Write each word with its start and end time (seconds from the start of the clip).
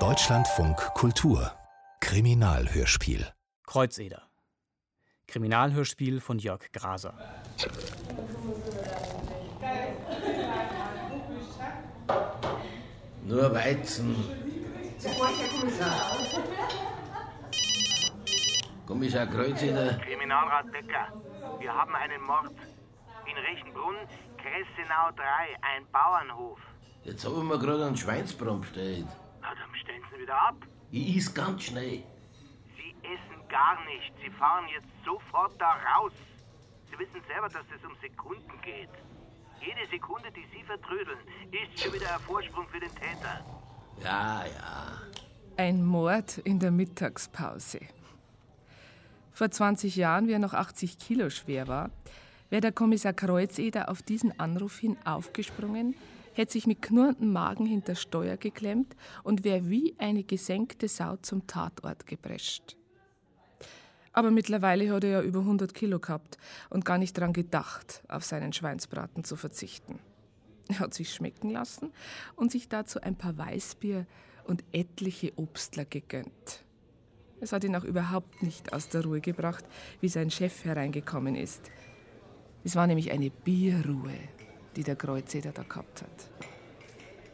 Deutschlandfunk 0.00 0.76
Kultur 0.94 1.52
Kriminalhörspiel 2.00 3.32
Kreuzeder 3.64 4.22
Kriminalhörspiel 5.28 6.20
von 6.20 6.40
Jörg 6.40 6.72
Graser 6.72 7.14
Nur 13.22 13.54
Weizen. 13.54 14.16
Kommissar. 15.04 16.16
Kommissar 18.86 19.26
Kreuzeder. 19.28 19.98
Kriminalrat 19.98 20.72
Becker, 20.72 21.12
wir 21.60 21.72
haben 21.72 21.94
einen 21.94 22.22
Mord. 22.22 22.56
In 23.26 23.36
Rechenbrunn, 23.36 23.96
Kressenau 24.36 25.12
3, 25.14 25.22
ein 25.62 25.86
Bauernhof. 25.92 26.58
Jetzt 27.04 27.24
haben 27.26 27.48
wir 27.48 27.58
gerade 27.58 27.86
einen 27.86 27.96
Schweinsbraten 27.96 28.62
bestellt. 28.62 29.06
Na, 29.42 29.48
dann 29.48 29.74
stellen 29.82 30.02
Sie 30.10 30.22
wieder 30.22 30.34
ab. 30.34 30.56
Ich 30.90 31.16
is 31.16 31.34
ganz 31.34 31.64
schnell. 31.64 32.02
Sie 32.76 32.94
essen 33.02 33.48
gar 33.48 33.84
nicht. 33.84 34.12
Sie 34.22 34.30
fahren 34.30 34.64
jetzt 34.74 34.86
sofort 35.04 35.52
da 35.60 35.72
raus. 35.96 36.12
Sie 36.90 36.98
wissen 36.98 37.20
selber, 37.28 37.48
dass 37.48 37.66
es 37.76 37.84
um 37.84 37.94
Sekunden 38.00 38.60
geht. 38.62 38.88
Jede 39.60 39.90
Sekunde, 39.90 40.30
die 40.30 40.46
Sie 40.56 40.62
vertrödeln, 40.64 41.18
ist 41.50 41.82
schon 41.82 41.92
wieder 41.92 42.14
ein 42.14 42.20
Vorsprung 42.20 42.66
für 42.68 42.80
den 42.80 42.94
Täter. 42.94 43.44
Ja, 44.02 44.44
ja. 44.46 44.98
Ein 45.56 45.84
Mord 45.84 46.38
in 46.38 46.58
der 46.58 46.70
Mittagspause. 46.70 47.80
Vor 49.32 49.50
20 49.50 49.96
Jahren, 49.96 50.26
wie 50.26 50.32
er 50.32 50.38
noch 50.38 50.54
80 50.54 50.98
Kilo 50.98 51.28
schwer 51.28 51.68
war, 51.68 51.90
wäre 52.50 52.60
der 52.60 52.72
Kommissar 52.72 53.12
Kreuzeder 53.12 53.88
auf 53.88 54.02
diesen 54.02 54.38
Anruf 54.38 54.78
hin 54.78 54.96
aufgesprungen, 55.04 55.94
hätte 56.34 56.52
sich 56.52 56.66
mit 56.66 56.82
knurrendem 56.82 57.32
Magen 57.32 57.66
hinter 57.66 57.94
Steuer 57.94 58.36
geklemmt 58.36 58.94
und 59.22 59.44
wäre 59.44 59.70
wie 59.70 59.94
eine 59.98 60.24
gesenkte 60.24 60.88
Sau 60.88 61.16
zum 61.16 61.46
Tatort 61.46 62.06
geprescht. 62.06 62.76
Aber 64.12 64.30
mittlerweile 64.30 64.92
hat 64.92 65.04
er 65.04 65.10
ja 65.10 65.22
über 65.22 65.40
100 65.40 65.74
Kilo 65.74 65.98
gehabt 65.98 66.38
und 66.70 66.84
gar 66.84 66.98
nicht 66.98 67.18
daran 67.18 67.32
gedacht, 67.32 68.04
auf 68.08 68.24
seinen 68.24 68.52
Schweinsbraten 68.52 69.24
zu 69.24 69.34
verzichten. 69.34 69.98
Er 70.68 70.78
hat 70.78 70.94
sich 70.94 71.12
schmecken 71.12 71.50
lassen 71.50 71.92
und 72.36 72.52
sich 72.52 72.68
dazu 72.68 73.00
ein 73.00 73.16
paar 73.16 73.36
Weißbier 73.36 74.06
und 74.44 74.64
etliche 74.72 75.32
Obstler 75.36 75.84
gegönnt. 75.84 76.64
Es 77.40 77.52
hat 77.52 77.64
ihn 77.64 77.76
auch 77.76 77.84
überhaupt 77.84 78.42
nicht 78.42 78.72
aus 78.72 78.88
der 78.88 79.04
Ruhe 79.04 79.20
gebracht, 79.20 79.64
wie 80.00 80.08
sein 80.08 80.30
Chef 80.30 80.64
hereingekommen 80.64 81.34
ist. 81.34 81.70
Es 82.62 82.76
war 82.76 82.86
nämlich 82.86 83.10
eine 83.10 83.30
Bierruhe, 83.30 84.16
die 84.76 84.82
der 84.82 84.96
Kreuzeder 84.96 85.52
da 85.52 85.62
gehabt 85.62 86.02
hat. 86.02 86.08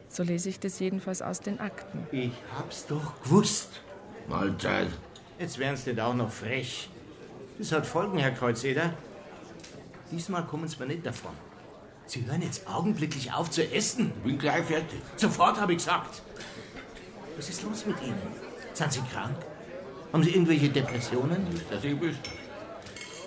So 0.09 0.23
lese 0.23 0.49
ich 0.49 0.59
das 0.59 0.79
jedenfalls 0.79 1.21
aus 1.21 1.39
den 1.39 1.59
Akten. 1.59 2.05
Ich 2.11 2.31
hab's 2.57 2.85
doch 2.85 3.21
gewusst. 3.23 3.81
Mahlzeit. 4.27 4.89
Jetzt 5.39 5.57
wären 5.57 5.77
Sie 5.77 5.91
nicht 5.91 6.01
auch 6.01 6.13
noch 6.13 6.29
frech. 6.29 6.89
Das 7.57 7.71
hat 7.71 7.85
Folgen, 7.85 8.17
Herr 8.17 8.31
Kreuzeder. 8.31 8.93
Diesmal 10.11 10.45
kommen 10.45 10.67
Sie 10.67 10.77
mir 10.79 10.87
nicht 10.87 11.05
davon. 11.05 11.31
Sie 12.05 12.25
hören 12.25 12.41
jetzt 12.41 12.67
augenblicklich 12.67 13.31
auf 13.31 13.49
zu 13.49 13.63
essen. 13.71 14.11
Bin 14.23 14.37
gleich 14.37 14.65
fertig. 14.65 14.99
Sofort, 15.15 15.59
habe 15.61 15.71
ich 15.71 15.77
gesagt. 15.77 16.21
Was 17.37 17.49
ist 17.49 17.63
los 17.63 17.85
mit 17.85 18.01
Ihnen? 18.01 18.21
Sind 18.73 18.91
Sie 18.91 19.01
krank? 19.13 19.37
Haben 20.11 20.23
Sie 20.23 20.31
irgendwelche 20.31 20.69
Depressionen? 20.69 21.47
Dass 21.69 21.83
ich 21.83 21.99
wüsste. 21.99 22.29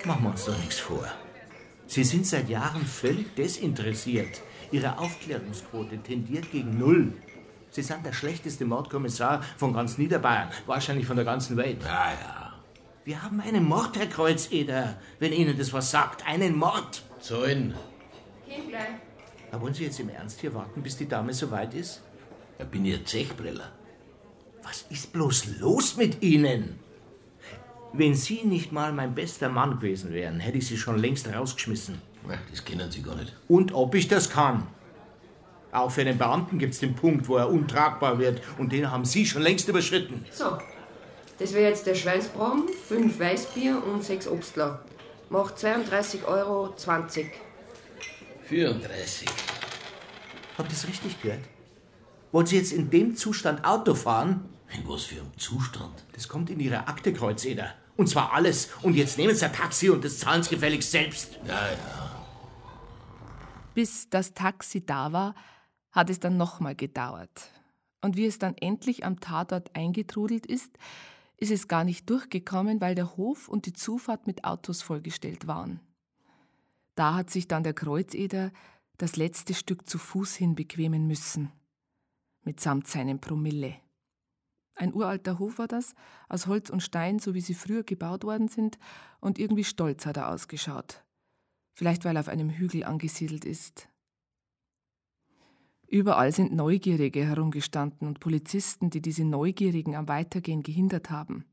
Machen 0.05 0.25
wir 0.25 0.31
uns 0.31 0.45
doch 0.45 0.59
nichts 0.59 0.79
vor. 0.79 1.07
Sie 1.87 2.05
sind 2.05 2.27
seit 2.27 2.49
Jahren 2.49 2.85
völlig 2.85 3.35
desinteressiert. 3.35 4.43
Ihre 4.73 4.99
Aufklärungsquote 4.99 5.99
tendiert 5.99 6.51
gegen 6.51 6.79
Null. 6.79 7.13
Sie 7.71 7.83
sind 7.83 8.05
der 8.07 8.13
schlechteste 8.13 8.65
Mordkommissar 8.65 9.43
von 9.57 9.73
ganz 9.73 9.99
Niederbayern, 9.99 10.49
wahrscheinlich 10.67 11.07
von 11.07 11.17
der 11.17 11.25
ganzen 11.25 11.57
Welt. 11.57 11.83
Ja, 11.83 12.13
ja. 12.13 12.53
Wir 13.05 13.23
haben 13.23 13.41
einen 13.41 13.65
Mord, 13.65 13.99
Herr 13.99 14.07
Kreuzeder, 14.07 14.99
wenn 15.19 15.33
Ihnen 15.33 15.59
das 15.59 15.73
was 15.73 15.91
sagt. 15.91 16.27
Einen 16.27 16.57
Mord. 16.57 17.03
Zahlen. 17.21 17.75
Kindlein. 18.49 19.01
Aber 19.51 19.63
wollen 19.63 19.75
Sie 19.75 19.85
jetzt 19.85 20.01
im 20.01 20.09
Ernst 20.09 20.41
hier 20.41 20.55
warten, 20.55 20.83
bis 20.83 20.97
die 20.97 21.07
Dame 21.07 21.35
soweit 21.35 21.75
ist? 21.75 22.03
Ich 22.59 22.65
bin 22.67 22.85
Ihr 22.85 23.05
Zechbreller. 23.05 23.73
Was 24.63 24.87
ist 24.89 25.13
bloß 25.13 25.59
los 25.59 25.97
mit 25.97 26.23
Ihnen? 26.23 26.79
Wenn 27.97 28.17
Sie 28.17 28.43
nicht 28.43 28.73
mal 28.73 28.93
mein 28.93 29.15
bester 29.15 29.49
Mann 29.49 29.77
gewesen 29.77 30.13
wären, 30.13 30.41
hätte 30.41 30.59
ich 30.59 30.67
Sie 30.67 30.77
schon 30.77 30.99
längst 30.99 31.33
rausgeschmissen. 31.33 32.03
Na, 32.27 32.35
Das 32.51 32.65
kennen 32.65 32.91
Sie 32.91 33.03
gar 33.03 33.15
nicht. 33.15 33.33
Und 33.47 33.73
ob 33.73 33.95
ich 33.95 34.09
das 34.09 34.31
kann. 34.31 34.67
Auch 35.71 35.93
für 35.93 36.01
einen 36.01 36.19
Beamten 36.19 36.59
gibt 36.59 36.75
es 36.75 36.81
den 36.81 36.97
Punkt, 36.97 37.29
wo 37.29 37.37
er 37.37 37.49
untragbar 37.49 38.19
wird. 38.19 38.43
Und 38.59 38.73
den 38.73 38.91
haben 38.91 39.05
Sie 39.05 39.25
schon 39.25 39.43
längst 39.43 39.69
überschritten. 39.69 40.25
So, 40.33 40.59
das 41.39 41.53
wäre 41.53 41.69
jetzt 41.69 41.87
der 41.87 41.95
Schweinsbraten, 41.95 42.65
5 42.69 43.21
Weißbier 43.21 43.81
und 43.85 44.03
6 44.03 44.27
Obstler. 44.27 44.85
Macht 45.31 45.57
32,20 45.59 46.25
Euro. 46.27 46.75
34. 48.49 49.29
Habt 50.59 50.69
ihr 50.71 50.77
es 50.77 50.89
richtig 50.89 51.23
gehört? 51.23 51.41
Wollen 52.33 52.47
Sie 52.47 52.57
jetzt 52.57 52.73
in 52.73 52.91
dem 52.91 53.15
Zustand 53.15 53.65
Auto 53.65 53.95
fahren? 53.95 54.49
In 54.77 54.89
was 54.89 55.05
für 55.05 55.21
einem 55.21 55.37
Zustand? 55.39 56.05
Das 56.13 56.27
kommt 56.27 56.51
in 56.51 56.59
Ihre 56.59 56.89
Akte, 56.89 57.13
Kreuzeder. 57.13 57.75
Und 57.97 58.09
zwar 58.09 58.33
alles. 58.33 58.71
Und 58.83 58.95
jetzt 58.95 59.19
nehmen 59.19 59.35
Sie 59.35 59.45
ein 59.45 59.53
Taxi 59.53 59.91
und 59.91 60.05
das 60.05 60.19
zahlen 60.19 60.43
Sie 60.43 60.51
gefälligst 60.51 60.91
selbst. 60.91 61.39
Ja, 61.47 61.71
ja. 61.71 62.15
Bis 63.75 64.09
das 64.09 64.35
Taxi 64.35 64.85
da 64.85 65.13
war, 65.13 65.35
hat 65.91 66.11
es 66.11 66.21
dann 66.21 66.37
nochmal 66.37 66.75
gedauert. 66.75 67.51
Und 68.01 68.17
wie 68.17 68.27
es 68.27 68.39
dann 68.39 68.57
endlich 68.57 69.05
am 69.05 69.21
Tatort 69.21 69.75
eingetrudelt 69.75 70.47
ist, 70.47 70.77
ist 71.37 71.51
es 71.51 71.69
gar 71.69 71.85
nicht 71.85 72.09
durchgekommen, 72.11 72.81
weil 72.81 72.95
der 72.95 73.17
Hof 73.17 73.49
und 73.49 73.67
die 73.67 73.73
Zufahrt 73.73 74.27
mit 74.27 74.45
Autos 74.45 74.83
vollgestellt 74.83 75.47
waren. 75.47 75.81
Da 76.95 77.15
hat 77.15 77.31
sich 77.31 77.49
dann 77.49 77.65
der 77.65 77.75
Kreuzeder 77.75 78.53
das 78.99 79.17
letzte 79.17 79.55
Stück 79.55 79.89
zu 79.89 79.99
Fuß 79.99 80.35
hin 80.37 80.55
bequemen 80.55 81.07
müssen, 81.07 81.51
mitsamt 82.43 82.87
seinem 82.87 83.21
Promille. 83.21 83.77
Ein 84.77 84.93
uralter 84.93 85.39
Hof 85.39 85.59
war 85.59 85.69
das, 85.69 85.95
aus 86.29 86.47
Holz 86.47 86.71
und 86.71 86.83
Stein, 86.83 87.19
so 87.19 87.35
wie 87.35 87.41
sie 87.41 87.55
früher 87.55 87.85
gebaut 87.85 88.25
worden 88.25 88.49
sind, 88.49 88.79
und 89.21 89.39
irgendwie 89.39 89.65
stolz 89.65 90.05
hat 90.07 90.17
er 90.17 90.29
ausgeschaut. 90.29 91.05
Vielleicht 91.75 92.05
weil 92.05 92.17
er 92.17 92.21
auf 92.21 92.29
einem 92.29 92.51
Hügel 92.51 92.85
angesiedelt 92.85 93.45
ist. 93.45 93.89
Überall 95.87 96.33
sind 96.33 96.53
Neugierige 96.53 97.25
herumgestanden 97.25 98.09
und 98.09 98.19
Polizisten, 98.19 98.91
die 98.91 99.01
diese 99.01 99.25
Neugierigen 99.25 99.95
am 99.95 100.09
Weitergehen 100.09 100.63
gehindert 100.63 101.11
haben. 101.11 101.45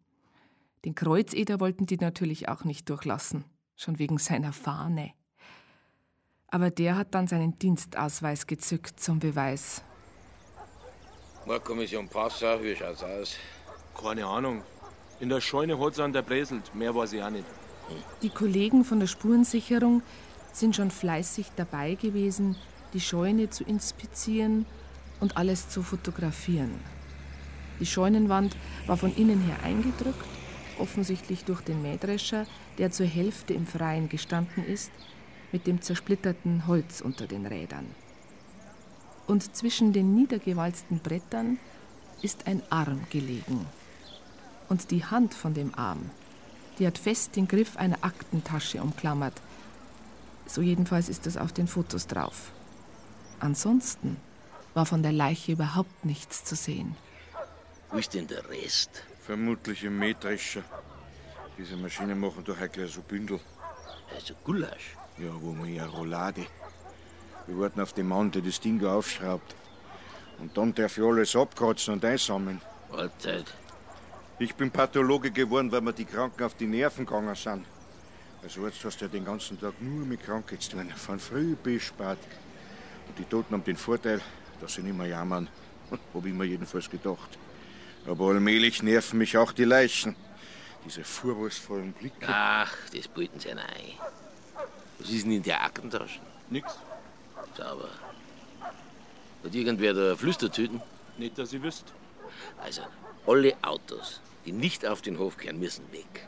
Den 0.83 0.95
Kreuzeder 0.95 1.59
wollten 1.59 1.85
die 1.85 1.97
natürlich 1.97 2.49
auch 2.49 2.63
nicht 2.63 2.89
durchlassen, 2.89 3.43
schon 3.75 3.99
wegen 3.99 4.17
seiner 4.17 4.51
Fahne. 4.51 5.11
Aber 6.47 6.71
der 6.71 6.95
hat 6.97 7.13
dann 7.13 7.27
seinen 7.27 7.59
Dienstausweis 7.59 8.47
gezückt 8.47 8.99
zum 8.99 9.19
Beweis. 9.19 9.83
Mordkommission 11.51 12.07
Passau, 12.07 12.63
wie 12.63 12.73
schaut's 12.73 13.03
aus? 13.03 13.35
Keine 14.01 14.25
Ahnung. 14.25 14.63
In 15.19 15.27
der 15.27 15.41
Scheune 15.41 15.77
hat's 15.77 15.99
an 15.99 16.13
der 16.13 16.21
Bräselt. 16.21 16.73
Mehr 16.73 16.95
weiß 16.95 17.11
ich 17.11 17.21
auch 17.21 17.29
nicht. 17.29 17.43
Die 18.21 18.29
Kollegen 18.29 18.85
von 18.85 19.01
der 19.01 19.07
Spurensicherung 19.07 20.01
sind 20.53 20.77
schon 20.77 20.91
fleißig 20.91 21.47
dabei 21.57 21.95
gewesen, 21.95 22.55
die 22.93 23.01
Scheune 23.01 23.49
zu 23.49 23.65
inspizieren 23.65 24.65
und 25.19 25.35
alles 25.35 25.67
zu 25.67 25.83
fotografieren. 25.83 26.79
Die 27.81 27.85
Scheunenwand 27.85 28.55
war 28.87 28.95
von 28.95 29.13
innen 29.17 29.41
her 29.41 29.57
eingedrückt, 29.61 30.25
offensichtlich 30.79 31.43
durch 31.43 31.59
den 31.59 31.81
Mähdrescher, 31.81 32.45
der 32.77 32.91
zur 32.91 33.07
Hälfte 33.07 33.53
im 33.53 33.67
Freien 33.67 34.07
gestanden 34.07 34.65
ist, 34.65 34.93
mit 35.51 35.67
dem 35.67 35.81
zersplitterten 35.81 36.65
Holz 36.67 37.01
unter 37.01 37.27
den 37.27 37.45
Rädern. 37.45 37.87
Und 39.31 39.55
zwischen 39.55 39.93
den 39.93 40.13
niedergewalzten 40.13 40.99
Brettern 40.99 41.57
ist 42.21 42.47
ein 42.47 42.61
Arm 42.69 43.07
gelegen. 43.11 43.65
Und 44.67 44.91
die 44.91 45.05
Hand 45.05 45.33
von 45.33 45.53
dem 45.53 45.73
Arm, 45.73 46.09
die 46.77 46.85
hat 46.85 46.97
fest 46.97 47.37
den 47.37 47.47
Griff 47.47 47.77
einer 47.77 47.99
Aktentasche 48.01 48.83
umklammert. 48.83 49.41
So 50.47 50.61
jedenfalls 50.61 51.07
ist 51.07 51.27
das 51.27 51.37
auf 51.37 51.53
den 51.53 51.67
Fotos 51.67 52.07
drauf. 52.07 52.51
Ansonsten 53.39 54.17
war 54.73 54.85
von 54.85 55.01
der 55.01 55.13
Leiche 55.13 55.53
überhaupt 55.53 56.03
nichts 56.03 56.43
zu 56.43 56.57
sehen. 56.57 56.97
Wo 57.89 57.99
ist 57.99 58.13
denn 58.13 58.27
der 58.27 58.49
Rest? 58.49 58.89
Vermutlich 59.25 59.85
im 59.85 59.97
Mähdrescher. 59.97 60.63
Diese 61.57 61.77
Maschinen 61.77 62.19
machen 62.19 62.43
doch 62.43 62.59
ein 62.59 62.87
so 62.89 63.01
Bündel. 63.01 63.39
Also 64.13 64.33
Gulasch. 64.43 64.97
Ja, 65.17 65.31
wo 65.39 65.53
man 65.53 65.73
ja 65.73 65.85
Roulade. 65.85 66.45
Wir 67.51 67.59
warten 67.59 67.81
auf 67.81 67.91
den 67.91 68.07
Mann, 68.07 68.31
der 68.31 68.41
das 68.41 68.61
Ding 68.61 68.81
aufschraubt. 68.85 69.55
Und 70.39 70.55
dann 70.55 70.73
darf 70.73 70.97
ich 70.97 71.03
alles 71.03 71.35
abkratzen 71.35 71.95
und 71.95 72.05
einsammeln. 72.05 72.61
Mahlzeit. 72.89 73.43
Ich 74.39 74.55
bin 74.55 74.71
Pathologe 74.71 75.31
geworden, 75.31 75.69
weil 75.69 75.81
mir 75.81 75.91
die 75.91 76.05
Kranken 76.05 76.45
auf 76.45 76.53
die 76.53 76.65
Nerven 76.65 77.05
gegangen 77.05 77.35
sind. 77.35 77.65
Als 78.41 78.57
Arzt 78.57 78.85
hast 78.85 79.01
du 79.01 79.05
ja 79.05 79.11
den 79.11 79.25
ganzen 79.25 79.59
Tag 79.59 79.73
nur 79.81 80.05
mit 80.05 80.23
Kranken 80.23 80.61
zu 80.61 80.71
tun, 80.71 80.89
von 80.95 81.19
früh 81.19 81.55
bis 81.55 81.83
spät. 81.83 82.19
Und 83.09 83.19
die 83.19 83.25
Toten 83.25 83.53
haben 83.53 83.65
den 83.65 83.75
Vorteil, 83.75 84.21
dass 84.61 84.75
sie 84.75 84.81
nicht 84.81 84.97
mehr 84.97 85.07
jammern. 85.07 85.49
Hab 86.13 86.25
ich 86.25 86.33
mir 86.33 86.45
jedenfalls 86.45 86.89
gedacht. 86.89 87.37
Aber 88.07 88.29
allmählich 88.29 88.81
nerven 88.81 89.19
mich 89.19 89.37
auch 89.37 89.51
die 89.51 89.65
Leichen. 89.65 90.15
Diese 90.85 91.03
vorwurfsvollen 91.03 91.91
Blicke. 91.91 92.27
Ach, 92.27 92.73
das 92.95 93.09
bilden 93.09 93.41
sie 93.41 93.51
ein. 93.51 93.59
Was 94.99 95.09
ist 95.09 95.25
denn 95.25 95.33
in 95.33 95.43
der 95.43 95.61
Aktentasche? 95.61 96.21
Nix. 96.49 96.73
Sauber. 97.55 97.89
Hat 99.43 99.55
irgendwer 99.55 99.93
da 99.93 100.15
Flüstertüten? 100.15 100.81
Nicht, 101.17 101.37
dass 101.37 101.53
ich 101.53 101.61
wüsst. 101.61 101.85
Also, 102.63 102.81
alle 103.27 103.53
Autos, 103.61 104.21
die 104.45 104.51
nicht 104.51 104.85
auf 104.85 105.01
den 105.01 105.17
Hof 105.19 105.37
kehren, 105.37 105.59
müssen 105.59 105.83
weg. 105.91 106.27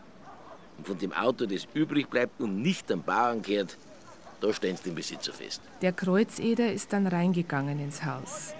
Und 0.78 0.88
von 0.88 0.98
dem 0.98 1.14
Auto, 1.14 1.46
das 1.46 1.68
übrig 1.74 2.10
bleibt 2.10 2.42
und 2.42 2.62
nicht 2.62 2.92
am 2.92 3.04
Bauern 3.04 3.42
kehrt, 3.42 3.78
da 4.42 4.52
stehen 4.52 4.76
sie 4.76 4.84
den 4.84 4.96
Besitzer 4.96 5.32
fest. 5.32 5.62
Der 5.82 5.94
Kreuzeder 5.94 6.72
ist 6.74 6.92
dann 6.92 7.08
reingegangen 7.08 7.80
ins 7.80 8.04
Haus. 8.04 8.54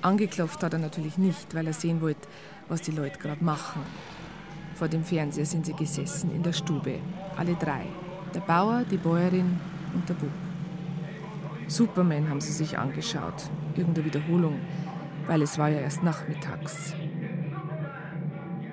Angeklopft 0.00 0.62
hat 0.62 0.72
er 0.72 0.78
natürlich 0.78 1.18
nicht, 1.18 1.54
weil 1.54 1.66
er 1.66 1.72
sehen 1.72 2.00
wollte, 2.00 2.26
was 2.68 2.82
die 2.82 2.92
Leute 2.92 3.18
gerade 3.18 3.42
machen. 3.44 3.82
Vor 4.74 4.88
dem 4.88 5.04
Fernseher 5.04 5.46
sind 5.46 5.66
sie 5.66 5.74
gesessen 5.74 6.34
in 6.34 6.42
der 6.42 6.52
Stube. 6.52 6.98
Alle 7.36 7.54
drei. 7.54 7.86
Der 8.34 8.40
Bauer, 8.40 8.84
die 8.90 8.96
Bäuerin 8.96 9.60
und 9.94 10.08
der 10.08 10.14
Bub. 10.14 10.30
Superman 11.66 12.28
haben 12.28 12.40
sie 12.40 12.52
sich 12.52 12.78
angeschaut. 12.78 13.50
Irgendeine 13.76 14.06
Wiederholung, 14.06 14.60
weil 15.26 15.42
es 15.42 15.58
war 15.58 15.68
ja 15.68 15.80
erst 15.80 16.02
nachmittags. 16.02 16.94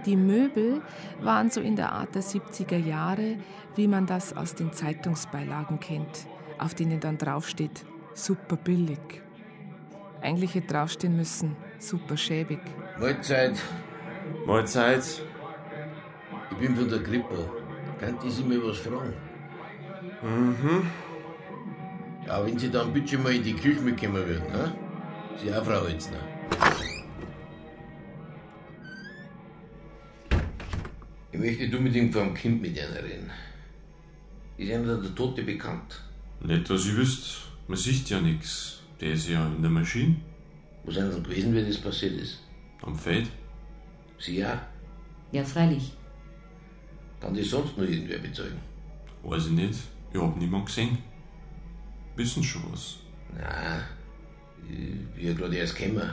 Die 0.06 0.16
Möbel 0.16 0.82
waren 1.22 1.52
so 1.52 1.62
in 1.62 1.76
der 1.76 1.92
Art 1.92 2.16
der 2.16 2.24
70er 2.24 2.78
Jahre, 2.78 3.38
wie 3.76 3.88
man 3.88 4.08
das 4.08 4.36
aus 4.36 4.56
den 4.56 4.74
Zeitungsbeilagen 4.74 5.80
kennt, 5.80 6.28
auf 6.58 6.74
denen 6.74 7.00
dann 7.00 7.18
draufsteht, 7.18 7.86
super 8.14 8.56
billig. 8.56 9.22
Eigentlich 10.22 10.56
hätte 10.56 10.74
draufstehen 10.74 11.16
müssen, 11.16 11.56
super 11.80 12.18
schäbig. 12.18 12.60
Mahlzeit. 13.00 13.60
Mahlzeit. 14.46 15.22
Ich 16.52 16.58
bin 16.58 16.76
von 16.76 16.90
der 16.90 17.04
Krippe. 17.04 17.50
Kann 18.00 18.18
die 18.24 18.30
Sie 18.32 18.44
mir 18.44 18.62
was 18.64 18.80
fragen? 18.80 19.14
Mhm. 20.22 20.88
Ja, 22.28 22.46
wenn 22.46 22.58
Sie 22.58 22.70
dann 22.70 22.94
bitte 22.94 23.18
mal 23.18 23.34
in 23.34 23.44
die 23.44 23.54
Küche 23.54 23.82
mitkommen 23.82 24.26
würden, 24.26 24.52
ne? 24.52 24.74
Sie 25.38 25.54
auch, 25.54 25.64
Frau 25.66 25.82
Holzner. 25.82 26.20
Ich 31.32 31.40
möchte 31.40 31.70
du 31.70 31.80
mit 31.80 31.96
dem 31.96 32.12
vom 32.12 32.34
Kind 32.34 32.62
mit 32.62 32.78
einer 32.80 33.04
reden. 33.04 33.32
Ist 34.58 34.72
einer 34.72 34.98
der 34.98 35.16
Tote 35.16 35.44
bekannt? 35.44 36.02
Nicht, 36.42 36.70
dass 36.70 36.86
ich 36.86 36.96
wüsst. 36.96 37.42
Man 37.68 37.78
sieht 37.78 38.10
ja 38.10 38.20
nichts. 38.22 38.82
Der 39.00 39.14
ist 39.14 39.30
ja 39.30 39.48
in 39.48 39.62
der 39.62 39.72
Maschine. 39.72 40.18
Wo 40.84 40.92
sind 40.92 41.12
Sie 41.12 41.24
gewesen, 41.24 41.56
wie 41.56 41.66
das 41.66 41.78
passiert 41.78 42.20
ist? 42.22 42.40
Am 42.82 42.96
Feld. 42.96 43.30
Sie 44.20 44.38
ja? 44.38 44.62
Ja, 45.32 45.44
freilich. 45.44 45.94
Kann 47.20 47.34
das 47.34 47.50
sonst 47.50 47.78
noch 47.78 47.86
irgendwer 47.86 48.20
bezeugen? 48.20 48.60
Weiß 49.24 49.48
ich 49.48 49.52
nicht. 49.52 49.80
Ich 50.14 50.20
hab 50.20 50.36
niemand 50.38 50.66
gesehen. 50.66 50.98
Wissen 52.22 52.44
schon 52.44 52.72
was. 52.72 52.98
Na, 53.36 53.84
ich 54.70 55.08
bin 55.16 55.28
ja 55.28 55.34
gerade 55.34 55.56
erst 55.56 55.76
gekommen. 55.76 56.08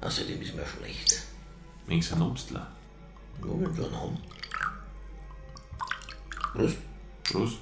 Außerdem 0.00 0.42
ist 0.42 0.56
mir 0.56 0.66
schlecht. 0.66 1.22
Wegen 1.86 2.04
ein 2.12 2.22
Obstler. 2.22 2.66
Ja, 3.40 3.46
wenn 3.46 3.76
wir 3.76 3.84
einen 3.84 4.00
haben. 4.00 4.18
Prost. 6.54 6.78
Prost. 7.22 7.58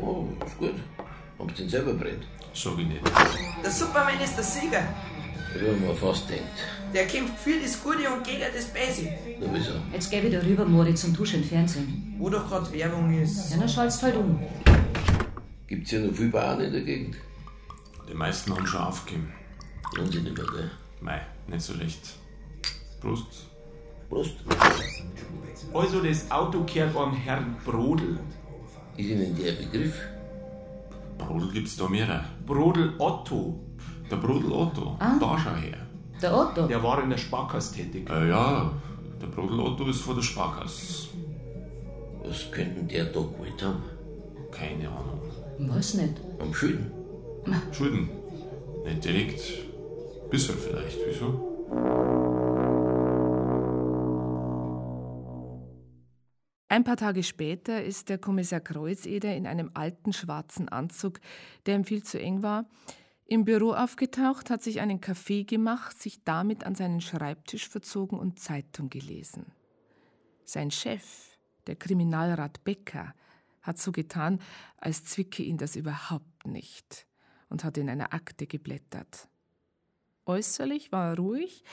Ja, 0.00 0.46
ist 0.46 0.58
gut. 0.58 0.74
Ob 1.36 1.54
den 1.54 1.68
selber 1.68 1.92
brennt. 1.92 2.26
Sag 2.54 2.78
ich 2.78 2.86
nicht. 2.86 3.02
Der 3.62 3.70
Superman 3.70 4.18
ist 4.18 4.34
der 4.34 4.44
Sieger. 4.44 4.88
Hab 5.54 5.80
mir 5.80 5.94
fast 5.94 6.28
gedacht. 6.28 6.44
Der 6.94 7.06
kämpft 7.06 7.38
für 7.38 7.58
das 7.60 7.82
Gute 7.82 8.08
und 8.10 8.24
gegen 8.24 8.40
das 8.54 8.66
Böse. 8.66 9.08
Na, 9.40 9.46
wieso? 9.52 9.72
Jetzt 9.92 10.10
geh 10.10 10.22
wieder 10.22 10.44
rüber, 10.44 10.64
Moritz, 10.64 11.04
und 11.04 11.14
tusch 11.14 11.34
im 11.34 11.44
Fernsehen. 11.44 12.14
Wo 12.18 12.30
doch 12.30 12.48
gerade 12.48 12.72
Werbung 12.72 13.12
ist. 13.22 13.50
Ja, 13.50 13.58
dann 13.58 13.68
schalt's 13.68 14.02
halt 14.02 14.16
um. 14.16 14.40
Gibt's 15.66 15.90
ja 15.90 16.00
noch 16.00 16.14
viele 16.14 16.30
Bauern 16.30 16.60
in 16.60 16.72
der 16.72 16.82
Gegend? 16.82 17.16
Die 18.08 18.14
meisten 18.14 18.54
haben 18.54 18.66
schon 18.66 18.80
aufgegeben. 18.80 19.32
Lohnt 19.96 20.12
sich 20.12 20.22
nicht 20.22 20.36
mehr, 20.36 20.46
gell? 20.46 20.70
Mei, 21.00 21.20
nicht 21.46 21.62
so 21.62 21.74
leicht. 21.74 22.00
Prost. 23.00 23.46
Prost. 24.08 24.36
Also 25.74 26.02
das 26.02 26.30
Auto 26.30 26.64
gehört 26.64 26.96
am 26.96 27.14
Herrn 27.14 27.56
Brodel. 27.64 28.18
Ist 28.96 29.08
Ihnen 29.08 29.36
der 29.36 29.52
Begriff? 29.52 29.94
Brodel 31.18 31.52
gibt's 31.52 31.76
da 31.76 31.88
mehrere. 31.88 32.24
Brodel 32.46 32.94
Otto. 32.98 33.60
Der 34.10 34.16
Brodel 34.16 34.52
Otto. 34.52 34.96
Ah. 34.98 35.16
Da 35.20 35.38
schau 35.38 35.54
her. 35.54 35.78
Der 36.22 36.36
Otto? 36.36 36.66
Der 36.66 36.82
war 36.82 37.02
in 37.02 37.10
der 37.10 37.18
Sparkasse 37.18 37.74
tätig. 37.74 38.08
Äh, 38.10 38.28
ja, 38.28 38.70
der 39.20 39.26
Brodel 39.26 39.60
Otto 39.60 39.86
ist 39.86 40.00
vor 40.00 40.14
der 40.14 40.22
Sparkasse. 40.22 41.08
Was 42.24 42.50
könnten 42.50 42.88
der 42.88 43.04
da 43.06 43.20
gewollt 43.20 43.62
haben? 43.62 43.82
Keine 44.50 44.88
Ahnung. 44.88 45.20
Was 45.58 45.94
nicht? 45.94 46.14
Am 46.38 46.52
Schulden? 46.52 46.90
Schulden. 47.72 48.08
Nicht 48.84 49.04
direkt. 49.04 49.40
Bisschen 50.30 50.56
vielleicht. 50.56 50.98
Wieso? 51.06 51.48
Ein 56.70 56.84
paar 56.84 56.96
Tage 56.96 57.22
später 57.22 57.82
ist 57.82 58.08
der 58.08 58.18
Kommissar 58.18 58.60
Kreuzeder 58.60 59.34
in 59.34 59.46
einem 59.46 59.70
alten 59.74 60.12
schwarzen 60.12 60.68
Anzug, 60.68 61.18
der 61.66 61.76
ihm 61.76 61.84
viel 61.84 62.02
zu 62.02 62.20
eng 62.20 62.42
war, 62.42 62.66
im 63.28 63.44
Büro 63.44 63.72
aufgetaucht, 63.72 64.48
hat 64.48 64.62
sich 64.62 64.80
einen 64.80 65.02
Kaffee 65.02 65.44
gemacht, 65.44 66.00
sich 66.00 66.24
damit 66.24 66.64
an 66.64 66.74
seinen 66.74 67.02
Schreibtisch 67.02 67.68
verzogen 67.68 68.18
und 68.18 68.40
Zeitung 68.40 68.88
gelesen. 68.88 69.52
Sein 70.44 70.70
Chef, 70.70 71.38
der 71.66 71.76
Kriminalrat 71.76 72.64
Becker, 72.64 73.14
hat 73.60 73.78
so 73.78 73.92
getan, 73.92 74.40
als 74.78 75.04
zwicke 75.04 75.42
ihn 75.42 75.58
das 75.58 75.76
überhaupt 75.76 76.46
nicht 76.46 77.06
und 77.50 77.64
hat 77.64 77.76
in 77.76 77.90
einer 77.90 78.14
Akte 78.14 78.46
geblättert. 78.46 79.28
Äußerlich 80.24 80.90
war 80.90 81.10
er 81.10 81.18
ruhig, 81.18 81.64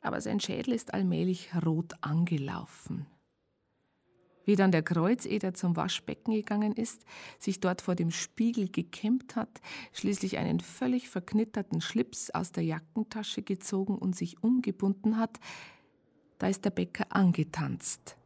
aber 0.00 0.20
sein 0.20 0.40
Schädel 0.40 0.74
ist 0.74 0.94
allmählich 0.94 1.50
rot 1.64 1.94
angelaufen. 2.00 3.06
Wie 4.48 4.56
dann 4.56 4.72
der 4.72 4.82
Kreuzeder 4.82 5.52
zum 5.52 5.76
Waschbecken 5.76 6.32
gegangen 6.32 6.72
ist, 6.72 7.04
sich 7.38 7.60
dort 7.60 7.82
vor 7.82 7.94
dem 7.94 8.10
Spiegel 8.10 8.70
gekämmt 8.70 9.36
hat, 9.36 9.60
schließlich 9.92 10.38
einen 10.38 10.60
völlig 10.60 11.10
verknitterten 11.10 11.82
Schlips 11.82 12.30
aus 12.30 12.50
der 12.50 12.64
Jackentasche 12.64 13.42
gezogen 13.42 13.98
und 13.98 14.16
sich 14.16 14.42
umgebunden 14.42 15.18
hat, 15.18 15.38
da 16.38 16.48
ist 16.48 16.64
der 16.64 16.70
Bäcker 16.70 17.04
angetanzt, 17.10 18.16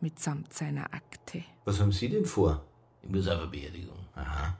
mitsamt 0.00 0.52
seiner 0.52 0.92
Akte. 0.92 1.44
Was 1.64 1.78
haben 1.78 1.92
Sie 1.92 2.08
denn 2.08 2.24
vor? 2.24 2.64
Ich 3.04 3.08
muss 3.08 3.28
auf 3.28 3.38
eine 3.38 3.46
Beerdigung. 3.46 3.98
Aha. 4.16 4.58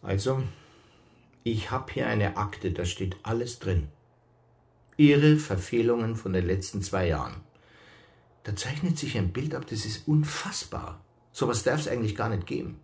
Also, 0.00 0.44
ich 1.42 1.72
habe 1.72 1.92
hier 1.92 2.06
eine 2.06 2.36
Akte, 2.36 2.70
da 2.70 2.84
steht 2.84 3.16
alles 3.24 3.58
drin. 3.58 3.88
Ihre 4.96 5.38
Verfehlungen 5.38 6.14
von 6.14 6.32
den 6.32 6.46
letzten 6.46 6.82
zwei 6.82 7.08
Jahren. 7.08 7.47
Da 8.48 8.56
zeichnet 8.56 8.96
sich 8.96 9.18
ein 9.18 9.30
Bild 9.30 9.54
ab, 9.54 9.66
das 9.68 9.84
ist 9.84 10.08
unfassbar. 10.08 11.04
Sowas 11.32 11.64
darf 11.64 11.80
es 11.80 11.86
eigentlich 11.86 12.16
gar 12.16 12.30
nicht 12.30 12.46
geben. 12.46 12.80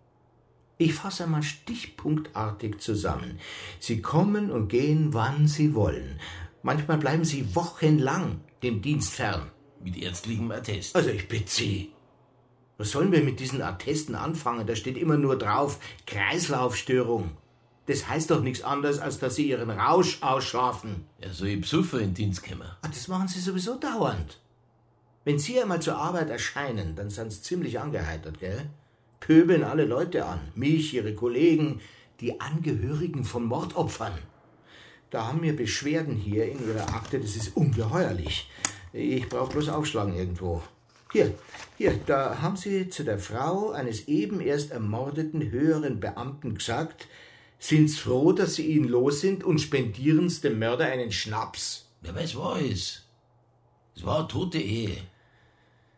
Ich 0.77 0.93
fasse 0.93 1.25
einmal 1.25 1.43
stichpunktartig 1.43 2.81
zusammen. 2.81 3.41
Sie 3.81 4.03
kommen 4.03 4.51
und 4.51 4.69
gehen, 4.69 5.15
wann 5.15 5.49
Sie 5.49 5.75
wollen. 5.75 6.21
Manchmal 6.63 6.99
bleiben 6.99 7.25
Sie 7.25 7.57
wochenlang 7.57 8.43
dem 8.63 8.83
Dienst 8.83 9.15
fern. 9.15 9.51
Mit 9.83 9.97
ärztlichem 9.97 10.51
Attest. 10.51 10.95
Also 10.95 11.09
ich 11.09 11.29
bitte 11.29 11.51
Sie. 11.51 11.93
Was 12.77 12.91
sollen 12.91 13.11
wir 13.11 13.25
mit 13.25 13.41
diesen 13.41 13.63
Attesten 13.63 14.17
anfangen? 14.17 14.67
Da 14.67 14.77
steht 14.77 14.99
immer 14.99 15.17
nur 15.17 15.39
drauf 15.39 15.79
Kreislaufstörung. 16.07 17.39
Das 17.87 18.07
heißt 18.07 18.31
doch 18.31 18.43
nichts 18.43 18.63
anderes, 18.63 18.99
als 18.99 19.19
dass 19.19 19.37
Sie 19.37 19.49
Ihren 19.49 19.71
Rausch 19.71 20.23
ausschlafen. 20.23 21.07
Ja, 21.23 21.33
so 21.33 21.47
ich 21.47 21.59
Besucher 21.59 22.01
in 22.01 22.13
Dienst 22.13 22.47
kommen. 22.47 22.69
Ah, 22.83 22.89
das 22.89 23.09
machen 23.09 23.29
Sie 23.29 23.41
sowieso 23.41 23.77
dauernd. 23.77 24.44
Wenn 25.25 25.39
Sie 25.39 25.59
einmal 25.61 25.81
zur 25.81 25.97
Arbeit 25.97 26.29
erscheinen, 26.29 26.97
dann 26.97 27.09
sind 27.09 27.33
Sie 27.33 27.41
ziemlich 27.41 27.81
angeheitert, 27.81 28.41
gell? 28.41 28.67
Pöbeln 29.21 29.65
alle 29.65 29.87
Leute 29.87 30.27
an. 30.27 30.41
Mich, 30.55 30.93
Ihre 30.93 31.15
Kollegen, 31.15 31.81
die 32.21 32.41
Angehörigen 32.43 33.25
von 33.25 33.45
Mordopfern. 33.47 34.13
Da 35.11 35.29
haben 35.29 35.43
wir 35.43 35.57
Beschwerden 35.57 36.15
hier 36.15 36.45
in 36.51 36.59
Ihrer 36.69 36.95
Akte, 36.95 37.21
das 37.21 37.37
ist 37.37 37.57
ungeheuerlich. 37.57 38.51
Ich 38.93 39.27
brauche 39.29 39.53
bloß 39.53 39.71
aufschlagen 39.71 40.15
irgendwo. 40.15 40.63
Hier, 41.11 41.33
hier, 41.79 41.99
da 42.05 42.43
haben 42.43 42.57
Sie 42.57 42.91
zu 42.91 43.03
der 43.03 43.19
Frau 43.19 43.71
eines 43.71 44.09
eben 44.09 44.41
erst 44.41 44.73
ermordeten 44.73 45.51
höheren 45.51 46.01
Beamten 46.01 46.57
gesagt, 46.57 47.07
sind's 47.59 47.99
froh, 47.99 48.33
dass 48.33 48.57
Sie 48.57 48.67
ihn 48.67 48.85
los 48.85 49.21
sind 49.21 49.43
und 49.43 49.61
spendieren's 49.61 50.43
dem 50.43 50.59
Mörder 50.59 50.85
einen 50.87 51.13
Schnaps. 51.13 51.87
Wer 52.03 52.15
weiß, 52.15 52.37
war 52.37 52.61
es. 52.61 53.05
Es 53.97 54.05
war 54.05 54.19
eine 54.19 54.29
tote 54.29 54.59
Ehe. 54.59 54.99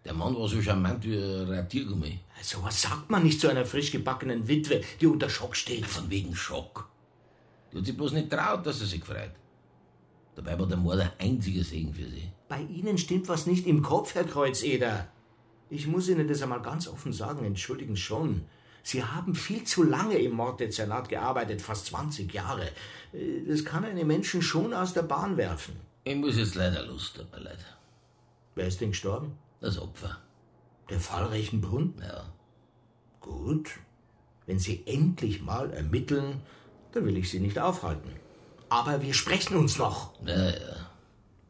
Der 0.07 0.15
Mann 0.15 0.37
war 0.37 0.49
so 0.49 0.63
charmant 0.63 1.05
wie 1.05 1.17
ein 1.17 1.49
Ratiergummi. 1.49 2.21
So 2.41 2.63
was 2.63 2.81
sagt 2.83 3.11
man 3.11 3.25
nicht 3.25 3.41
zu 3.41 3.49
einer 3.49 3.65
frisch 3.65 3.91
gebackenen 3.91 4.47
Witwe, 4.47 4.81
die 5.01 5.09
unter 5.09 5.29
Schock 5.29 5.57
steht. 5.57 5.85
Von 5.85 6.09
wegen 6.09 6.37
Schock. 6.37 6.89
Die 7.73 7.79
hat 7.79 7.87
sich 7.87 7.97
bloß 7.97 8.13
nicht 8.13 8.31
traut, 8.31 8.65
dass 8.65 8.81
er 8.81 8.87
sich 8.87 9.05
freut. 9.05 9.33
Dabei 10.37 10.57
war 10.57 10.67
der 10.67 10.77
Mord 10.77 11.01
ein 11.01 11.11
einziger 11.19 11.65
Segen 11.65 11.93
für 11.93 12.09
sie. 12.09 12.31
Bei 12.49 12.61
Ihnen 12.61 12.99
stimmt 12.99 13.27
was 13.27 13.47
nicht 13.47 13.67
im 13.67 13.83
Kopf, 13.83 14.15
Herr 14.15 14.25
Kreuzeder. 14.25 15.09
Ich 15.71 15.89
muss 15.89 16.09
Ihnen 16.09 16.29
das 16.29 16.41
einmal 16.41 16.63
ganz 16.63 16.87
offen 16.87 17.13
sagen, 17.13 17.45
entschuldigen 17.45 17.97
schon. 17.97 18.43
Sie 18.85 19.03
haben 19.03 19.35
viel 19.35 19.65
zu 19.65 19.83
lange 19.83 20.19
im 20.19 20.35
Morddezernat 20.35 21.09
gearbeitet, 21.09 21.61
fast 21.61 21.87
20 21.87 22.33
Jahre. 22.33 22.69
Das 23.49 23.65
kann 23.65 23.85
einen 23.85 24.07
Menschen 24.07 24.43
schon 24.43 24.73
aus 24.73 24.93
der 24.93 25.03
Bahn 25.03 25.37
werfen. 25.37 25.75
Ich 26.05 26.15
muss 26.15 26.37
jetzt 26.37 26.55
leider 26.55 26.87
los, 26.87 27.13
tut 27.13 27.33
mir 27.33 27.41
leid. 27.41 27.59
Wer 28.55 28.69
ist 28.69 28.81
denn 28.81 28.91
gestorben? 28.91 29.37
Das 29.67 29.81
Opfer. 29.81 30.17
Der 30.91 31.01
Fall 31.01 31.25
Rechenbrunn? 31.25 31.95
Ja. 32.01 32.33
Gut. 33.19 33.73
Wenn 34.47 34.61
Sie 34.61 34.85
endlich 34.87 35.43
mal 35.43 35.73
ermitteln, 35.73 36.41
dann 36.93 37.05
will 37.05 37.17
ich 37.17 37.29
Sie 37.33 37.41
nicht 37.41 37.59
aufhalten. 37.59 38.13
Aber 38.69 39.03
wir 39.03 39.13
sprechen 39.13 39.57
uns 39.57 39.77
noch. 39.77 40.13
Ja, 40.25 40.51
ja. 40.51 40.91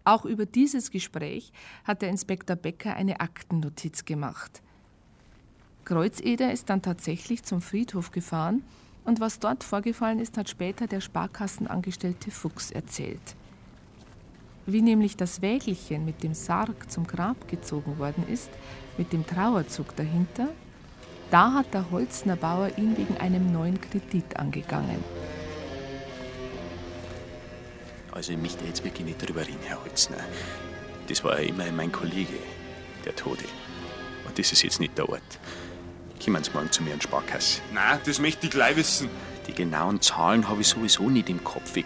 Auch 0.05 0.25
über 0.25 0.47
dieses 0.47 0.91
Gespräch 0.91 1.53
hat 1.85 2.01
der 2.01 2.09
Inspektor 2.09 2.57
Becker 2.57 2.97
eine 2.97 3.21
Aktennotiz 3.21 4.07
gemacht. 4.07 4.63
Kreuzeder 5.85 6.55
ist 6.55 6.71
dann 6.71 6.81
tatsächlich 6.81 7.43
zum 7.43 7.61
Friedhof 7.61 8.13
gefahren 8.13 8.63
und 9.05 9.21
was 9.21 9.41
dort 9.41 9.63
vorgefallen 9.63 10.21
ist, 10.21 10.39
hat 10.39 10.49
später 10.49 10.87
der 10.87 11.03
Sparkassenangestellte 11.03 12.31
Fuchs 12.31 12.71
erzählt. 12.71 13.37
Wie 14.67 14.83
nämlich 14.83 15.17
das 15.17 15.43
Wägelchen 15.43 16.05
mit 16.05 16.25
dem 16.25 16.35
Sarg 16.35 16.91
zum 16.91 17.07
Grab 17.07 17.49
gezogen 17.49 17.99
worden 17.99 18.27
ist, 18.29 18.51
mit 18.99 19.13
dem 19.13 19.25
Trauerzug 19.25 19.95
dahinter, 19.95 20.49
da 21.31 21.53
hat 21.53 21.73
der 21.73 21.91
Holzner 21.93 22.35
Bauer 22.35 22.71
ihn 22.77 22.97
wegen 22.97 23.17
einem 23.17 23.53
neuen 23.53 23.81
Kredit 23.81 24.37
angegangen. 24.37 25.03
Also 28.11 28.33
ich 28.33 28.39
möchte 28.39 28.65
jetzt 28.65 28.83
wirklich 28.83 29.07
nicht 29.07 29.25
drüber 29.25 29.43
reden, 29.43 29.61
Herr 29.67 29.83
Holzner. 29.85 30.19
Das 31.07 31.23
war 31.23 31.41
ja 31.41 31.49
immer 31.49 31.71
mein 31.71 31.93
Kollege, 31.93 32.39
der 33.05 33.15
Tode. 33.15 33.45
Und 34.27 34.37
das 34.37 34.51
ist 34.51 34.63
jetzt 34.63 34.81
nicht 34.81 34.99
der 34.99 35.09
Ort. 35.09 35.39
Kommen 36.25 36.43
Sie 36.43 36.51
morgen 36.53 36.73
zu 36.73 36.83
mir 36.83 36.95
in 36.95 37.01
Sparkasse. 37.01 37.61
Nein, 37.73 38.01
das 38.05 38.19
möchte 38.19 38.47
ich 38.47 38.53
gleich 38.53 38.75
wissen. 38.75 39.09
Die 39.47 39.53
genauen 39.53 40.01
Zahlen 40.01 40.49
habe 40.49 40.63
ich 40.63 40.69
sowieso 40.69 41.09
nicht 41.09 41.29
im 41.29 41.45
Kopf. 41.45 41.77
Ich 41.77 41.85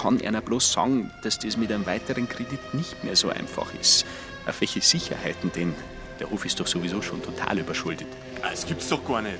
kann 0.00 0.20
einer 0.22 0.40
bloß 0.40 0.72
sagen, 0.72 1.10
dass 1.22 1.38
das 1.38 1.58
mit 1.58 1.70
einem 1.70 1.84
weiteren 1.84 2.26
Kredit 2.26 2.72
nicht 2.72 3.04
mehr 3.04 3.16
so 3.16 3.28
einfach 3.28 3.66
ist. 3.78 4.06
Auf 4.46 4.60
welche 4.62 4.80
Sicherheiten 4.80 5.52
denn? 5.52 5.74
Der 6.18 6.30
Hof 6.30 6.46
ist 6.46 6.58
doch 6.58 6.66
sowieso 6.66 7.02
schon 7.02 7.22
total 7.22 7.58
überschuldet. 7.58 8.08
Das 8.40 8.66
gibt's 8.66 8.88
doch 8.88 9.06
gar 9.06 9.20
nicht. 9.20 9.36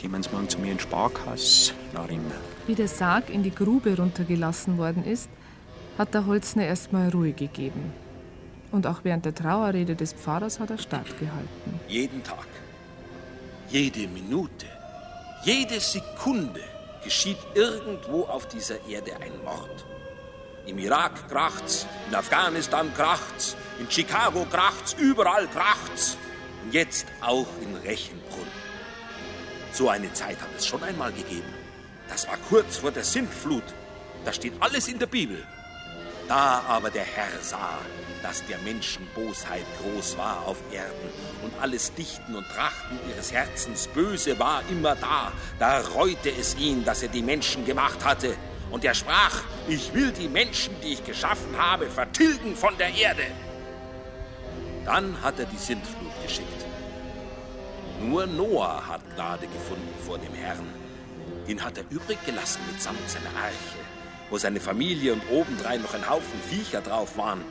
Kommen 0.00 0.22
Sie 0.22 0.30
morgen 0.30 0.48
zu 0.48 0.58
mir 0.60 0.72
in 0.72 0.78
Sparkasse, 0.78 1.72
Narin. 1.92 2.22
Wie 2.66 2.74
der 2.74 2.88
Sarg 2.88 3.28
in 3.30 3.42
die 3.42 3.54
Grube 3.54 3.96
runtergelassen 3.96 4.78
worden 4.78 5.04
ist, 5.04 5.28
hat 5.98 6.14
der 6.14 6.24
Holzner 6.24 6.64
erstmal 6.64 7.10
Ruhe 7.10 7.32
gegeben. 7.32 7.92
Und 8.70 8.86
auch 8.86 9.00
während 9.02 9.24
der 9.24 9.34
Trauerrede 9.34 9.96
des 9.96 10.12
Pfarrers 10.12 10.60
hat 10.60 10.70
er 10.70 10.78
stattgehalten. 10.78 11.80
Jeden 11.88 12.22
Tag, 12.22 12.46
jede 13.70 14.06
Minute, 14.08 14.66
jede 15.44 15.80
Sekunde 15.80 16.60
geschieht 17.02 17.38
irgendwo 17.54 18.22
auf 18.22 18.46
dieser 18.46 18.76
Erde 18.88 19.16
ein 19.16 19.32
Mord. 19.44 19.87
Im 20.68 20.78
Irak 20.78 21.30
kracht's, 21.30 21.86
in 22.08 22.14
Afghanistan 22.14 22.92
kracht's, 22.92 23.56
in 23.78 23.90
Chicago 23.90 24.44
kracht's, 24.44 24.94
überall 24.98 25.48
kracht's. 25.48 26.18
Und 26.62 26.74
jetzt 26.74 27.06
auch 27.22 27.46
in 27.62 27.74
Rechenbrunn. 27.76 28.46
So 29.72 29.88
eine 29.88 30.12
Zeit 30.12 30.38
hat 30.38 30.50
es 30.58 30.66
schon 30.66 30.82
einmal 30.82 31.10
gegeben. 31.12 31.54
Das 32.10 32.28
war 32.28 32.36
kurz 32.50 32.76
vor 32.76 32.90
der 32.90 33.04
Sintflut. 33.04 33.62
Da 34.26 34.32
steht 34.34 34.52
alles 34.60 34.88
in 34.88 34.98
der 34.98 35.06
Bibel. 35.06 35.42
Da 36.28 36.62
aber 36.68 36.90
der 36.90 37.04
Herr 37.04 37.40
sah, 37.40 37.78
dass 38.22 38.44
der 38.46 38.58
Menschen 38.58 39.06
Bosheit 39.14 39.64
groß 39.80 40.18
war 40.18 40.46
auf 40.46 40.58
Erden 40.70 41.08
und 41.44 41.52
alles 41.62 41.94
Dichten 41.94 42.34
und 42.34 42.46
Trachten 42.48 42.98
ihres 43.08 43.32
Herzens 43.32 43.86
böse 43.88 44.38
war 44.38 44.62
immer 44.70 44.96
da, 44.96 45.32
da 45.58 45.80
reute 45.80 46.28
es 46.28 46.54
ihn, 46.56 46.84
dass 46.84 47.02
er 47.02 47.08
die 47.08 47.22
Menschen 47.22 47.64
gemacht 47.64 48.04
hatte. 48.04 48.36
Und 48.70 48.84
er 48.84 48.94
sprach, 48.94 49.42
ich 49.66 49.92
will 49.94 50.12
die 50.12 50.28
Menschen, 50.28 50.74
die 50.82 50.94
ich 50.94 51.04
geschaffen 51.04 51.56
habe, 51.56 51.86
vertilgen 51.86 52.54
von 52.54 52.76
der 52.78 52.94
Erde. 52.94 53.24
Dann 54.84 55.20
hat 55.22 55.38
er 55.38 55.46
die 55.46 55.56
Sintflut 55.56 56.12
geschickt. 56.22 56.66
Nur 58.00 58.26
Noah 58.26 58.86
hat 58.86 59.00
Gnade 59.14 59.46
gefunden 59.46 59.94
vor 60.04 60.18
dem 60.18 60.34
Herrn. 60.34 60.66
Den 61.46 61.64
hat 61.64 61.78
er 61.78 61.84
übrig 61.90 62.18
gelassen 62.26 62.60
mitsamt 62.70 63.08
seiner 63.08 63.34
Arche, 63.36 63.78
wo 64.30 64.38
seine 64.38 64.60
Familie 64.60 65.14
und 65.14 65.22
obendrein 65.30 65.82
noch 65.82 65.94
ein 65.94 66.08
Haufen 66.08 66.40
Viecher 66.48 66.80
drauf 66.80 67.16
waren. 67.16 67.42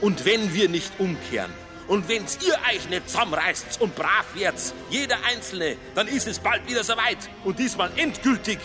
Und 0.00 0.24
wenn 0.24 0.52
wir 0.52 0.68
nicht 0.68 0.92
umkehren, 0.98 1.52
und 1.86 2.08
wenn's 2.08 2.38
ihr 2.46 2.54
euch 2.72 2.88
nicht 2.88 3.08
zusammenreißt 3.08 3.80
und 3.80 3.94
brav 3.94 4.24
werdet, 4.34 4.72
jeder 4.90 5.16
Einzelne, 5.30 5.76
dann 5.94 6.08
ist 6.08 6.26
es 6.26 6.38
bald 6.38 6.66
wieder 6.68 6.82
soweit. 6.82 7.18
Und 7.44 7.58
diesmal 7.58 7.90
endgültig. 7.96 8.58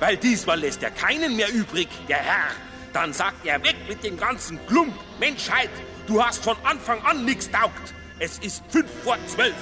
Weil 0.00 0.16
diesmal 0.16 0.60
lässt 0.60 0.82
er 0.82 0.90
keinen 0.90 1.36
mehr 1.36 1.52
übrig, 1.52 1.88
der 2.08 2.18
Herr. 2.18 2.50
Dann 2.92 3.12
sagt 3.12 3.44
er 3.44 3.62
weg 3.62 3.76
mit 3.88 4.02
dem 4.04 4.16
ganzen 4.16 4.58
Klump. 4.66 4.94
Menschheit, 5.18 5.70
du 6.06 6.22
hast 6.22 6.44
von 6.44 6.56
Anfang 6.64 7.02
an 7.02 7.24
nichts 7.24 7.50
taugt. 7.50 7.94
Es 8.18 8.38
ist 8.38 8.62
fünf 8.68 8.90
vor 9.02 9.16
zwölf. 9.26 9.54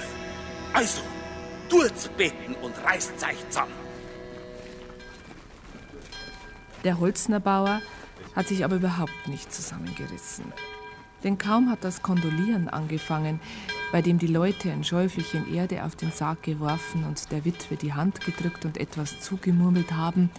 Also, 0.72 1.00
durchbeten 1.68 2.54
und 2.56 2.74
reißt 2.84 3.14
euch 3.24 3.48
zusammen. 3.48 3.72
Der 6.84 7.00
Holzner 7.00 7.40
Bauer 7.40 7.80
hat 8.34 8.46
sich 8.48 8.64
aber 8.64 8.76
überhaupt 8.76 9.26
nicht 9.26 9.52
zusammengerissen. 9.52 10.52
Denn 11.24 11.38
kaum 11.38 11.70
hat 11.70 11.82
das 11.82 12.02
Kondolieren 12.02 12.68
angefangen, 12.68 13.40
bei 13.92 14.02
dem 14.02 14.18
die 14.18 14.26
Leute 14.26 14.70
ein 14.70 14.84
Schäufelchen 14.84 15.54
Erde 15.54 15.84
auf 15.84 15.96
den 15.96 16.12
Sarg 16.12 16.42
geworfen 16.42 17.04
und 17.04 17.30
der 17.30 17.44
Witwe 17.44 17.76
die 17.76 17.92
Hand 17.92 18.20
gedrückt 18.20 18.64
und 18.64 18.78
etwas 18.78 19.20
zugemurmelt 19.20 19.92
haben, 19.92 20.30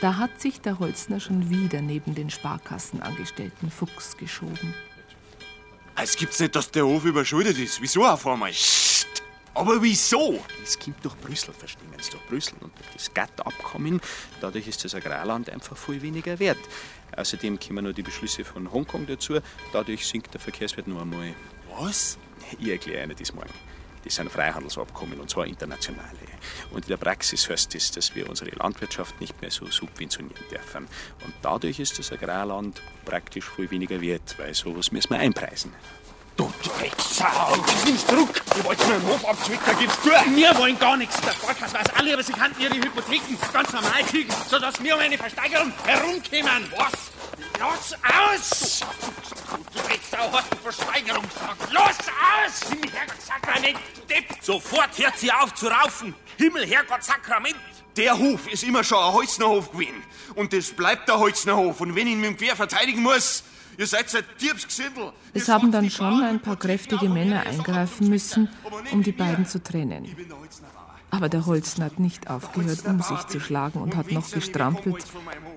da 0.00 0.18
hat 0.18 0.40
sich 0.40 0.60
der 0.60 0.78
Holzner 0.78 1.20
schon 1.20 1.50
wieder 1.50 1.80
neben 1.80 2.14
den 2.14 2.30
Sparkassenangestellten 2.30 3.70
Fuchs 3.70 4.16
geschoben. 4.16 4.74
Es 5.96 6.16
gibt's 6.16 6.40
nicht, 6.40 6.56
dass 6.56 6.70
der 6.70 6.84
Hof 6.84 7.04
überschuldet 7.04 7.56
ist. 7.58 7.80
Wieso 7.80 8.04
auf 8.04 8.26
einmal? 8.26 8.52
Aber 9.54 9.80
wieso? 9.80 10.44
Es 10.64 10.76
kommt 10.76 11.04
durch 11.04 11.14
Brüssel, 11.16 11.54
verstehen 11.54 11.86
Sie, 12.00 12.10
durch 12.10 12.26
Brüssel 12.26 12.54
und 12.60 12.76
durch 12.76 12.90
das 12.92 13.14
GATT-Abkommen. 13.14 14.00
Dadurch 14.40 14.66
ist 14.66 14.84
das 14.84 14.96
Agrarland 14.96 15.48
einfach 15.48 15.76
viel 15.76 16.02
weniger 16.02 16.38
wert. 16.40 16.58
Außerdem 17.16 17.60
kommen 17.60 17.84
noch 17.84 17.92
die 17.92 18.02
Beschlüsse 18.02 18.44
von 18.44 18.72
Hongkong 18.72 19.06
dazu. 19.06 19.38
Dadurch 19.72 20.04
sinkt 20.04 20.34
der 20.34 20.40
Verkehrswert 20.40 20.88
nur 20.88 21.00
einmal. 21.00 21.34
Was? 21.78 22.18
Ich 22.58 22.68
erkläre 22.68 23.04
Ihnen 23.04 23.16
das 23.18 23.34
morgen. 23.34 23.50
Das 24.04 24.16
sind 24.16 24.30
Freihandelsabkommen 24.30 25.18
und 25.18 25.30
zwar 25.30 25.46
internationale. 25.46 26.18
Und 26.70 26.84
in 26.84 26.88
der 26.88 26.98
Praxis 26.98 27.48
heißt 27.48 27.74
das, 27.74 27.90
dass 27.90 28.14
wir 28.14 28.28
unsere 28.28 28.50
Landwirtschaft 28.50 29.18
nicht 29.20 29.40
mehr 29.40 29.50
so 29.50 29.66
subventionieren 29.66 30.46
dürfen. 30.50 30.86
Und 31.24 31.34
dadurch 31.40 31.80
ist 31.80 31.98
das 31.98 32.12
Agrarland 32.12 32.82
praktisch 33.06 33.48
viel 33.48 33.70
weniger 33.70 34.00
wert, 34.00 34.34
weil 34.38 34.52
sowas 34.54 34.92
müssen 34.92 35.10
wir 35.10 35.20
einpreisen. 35.20 35.72
Du 36.36 36.52
Drecksau! 36.64 37.56
Nimm's 37.86 38.06
zurück! 38.06 38.42
Ich 38.56 38.64
wollte 38.64 38.86
mir 38.86 38.94
einen 38.94 39.06
Hof 39.06 39.24
abzwicken, 39.24 39.78
gib's 39.78 40.02
zu! 40.02 40.10
Wir 40.10 40.58
wollen 40.58 40.78
gar 40.78 40.96
nichts. 40.96 41.20
Der 41.20 41.30
Sparkasse 41.30 41.74
weiß 41.74 41.94
alle, 41.94 42.12
aber 42.14 42.22
sie 42.24 42.32
kann 42.32 42.52
ihre 42.58 42.74
Hypotheken 42.74 43.38
ganz 43.52 43.72
normal 43.72 44.02
kriegen, 44.02 44.32
sodass 44.48 44.82
wir 44.82 44.94
um 44.96 45.00
eine 45.00 45.16
Versteigerung 45.16 45.72
herumkommen. 45.84 46.68
Was? 46.76 47.14
Los 47.60 47.94
aus! 48.02 48.80
Du 49.72 49.73
Drecksau 50.14 50.32
hast 50.32 50.52
eine 50.52 50.60
Versteigerung 50.60 51.22
gesagt. 51.22 51.72
Los 51.72 51.82
aus! 51.82 52.70
Himmel, 52.70 52.90
Herrgott, 52.92 53.20
Sakrament, 53.20 53.78
Depp! 54.08 54.24
Sofort 54.40 54.98
hört 54.98 55.18
sie 55.18 55.32
auf 55.32 55.54
zu 55.54 55.66
raufen. 55.66 56.14
Himmel, 56.38 56.66
Herrgott, 56.66 57.02
Sakrament! 57.02 57.56
Der 57.96 58.18
Hof 58.18 58.48
ist 58.52 58.64
immer 58.64 58.82
schon 58.82 58.98
ein 58.98 59.12
Holznerhof 59.12 59.72
gewesen. 59.72 60.02
Und 60.34 60.52
das 60.52 60.70
bleibt 60.72 61.08
der 61.08 61.18
Holznerhof. 61.18 61.80
Und 61.80 61.94
wenn 61.94 62.06
ich 62.06 62.14
ihn 62.14 62.20
mit 62.20 62.30
dem 62.30 62.36
Quer 62.36 62.56
verteidigen 62.56 63.02
muss, 63.02 63.44
ihr 63.78 63.86
seid 63.86 64.14
ein 64.14 64.24
Diebsgesindel. 64.40 65.12
Es 65.32 65.48
haben 65.48 65.70
dann 65.70 65.90
schon 65.90 66.22
ein 66.22 66.40
paar 66.40 66.56
kräftige 66.56 67.08
Männer 67.08 67.42
eingreifen 67.46 68.08
müssen, 68.08 68.48
um 68.90 69.02
die 69.02 69.12
beiden 69.12 69.46
zu 69.46 69.62
trennen. 69.62 70.08
Aber 71.14 71.28
der 71.28 71.46
Holzner 71.46 71.86
hat 71.86 72.00
nicht 72.00 72.28
aufgehört, 72.28 72.84
um 72.86 73.00
sich 73.00 73.24
zu 73.28 73.38
schlagen 73.38 73.80
und 73.80 73.94
hat 73.94 74.10
noch 74.10 74.28
gestrampelt, 74.30 75.04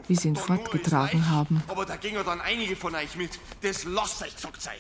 wie 0.08 0.16
sie 0.16 0.28
ihn 0.28 0.36
fortgetragen 0.36 1.30
haben. 1.30 1.64
Aber 1.68 1.86
da 1.86 1.96
gingen 1.96 2.24
dann 2.24 2.42
einige 2.42 2.76
von 2.76 2.94
euch 2.94 3.16
mit. 3.16 3.40
Das 3.62 3.84
lasst 3.86 4.22
euch 4.22 4.36
gesagt 4.36 4.62
sein. 4.62 4.76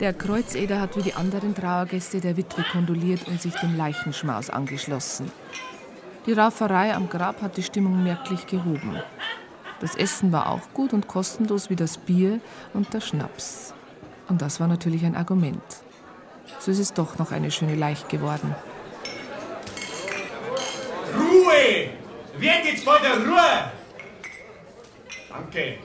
Der 0.00 0.12
Kreuzeder 0.12 0.80
hat 0.80 0.96
wie 0.96 1.02
die 1.02 1.14
anderen 1.14 1.54
Trauergäste 1.54 2.20
der 2.20 2.36
Witwe 2.36 2.64
kondoliert 2.70 3.28
und 3.28 3.40
sich 3.40 3.54
dem 3.54 3.76
Leichenschmaus 3.76 4.50
angeschlossen. 4.50 5.30
Die 6.26 6.32
Rauferei 6.32 6.92
am 6.92 7.08
Grab 7.08 7.40
hat 7.40 7.56
die 7.56 7.62
Stimmung 7.62 8.02
merklich 8.02 8.46
gehoben. 8.46 9.00
Das 9.80 9.94
Essen 9.94 10.32
war 10.32 10.50
auch 10.50 10.72
gut 10.74 10.92
und 10.92 11.06
kostenlos 11.06 11.70
wie 11.70 11.76
das 11.76 11.98
Bier 11.98 12.40
und 12.74 12.92
der 12.92 13.00
Schnaps. 13.00 13.74
Und 14.28 14.42
das 14.42 14.58
war 14.58 14.66
natürlich 14.66 15.04
ein 15.04 15.14
Argument. 15.14 15.62
So 16.58 16.72
ist 16.72 16.80
es 16.80 16.92
doch 16.92 17.18
noch 17.18 17.30
eine 17.30 17.50
schöne 17.50 17.76
Leicht 17.76 18.08
geworden. 18.08 18.54
Ruhe! 21.46 21.90
Werd 22.38 22.64
jetzt 22.64 22.84
mal 22.84 23.00
der 23.00 23.18
Ruhe! 23.24 23.72
Danke. 25.28 25.78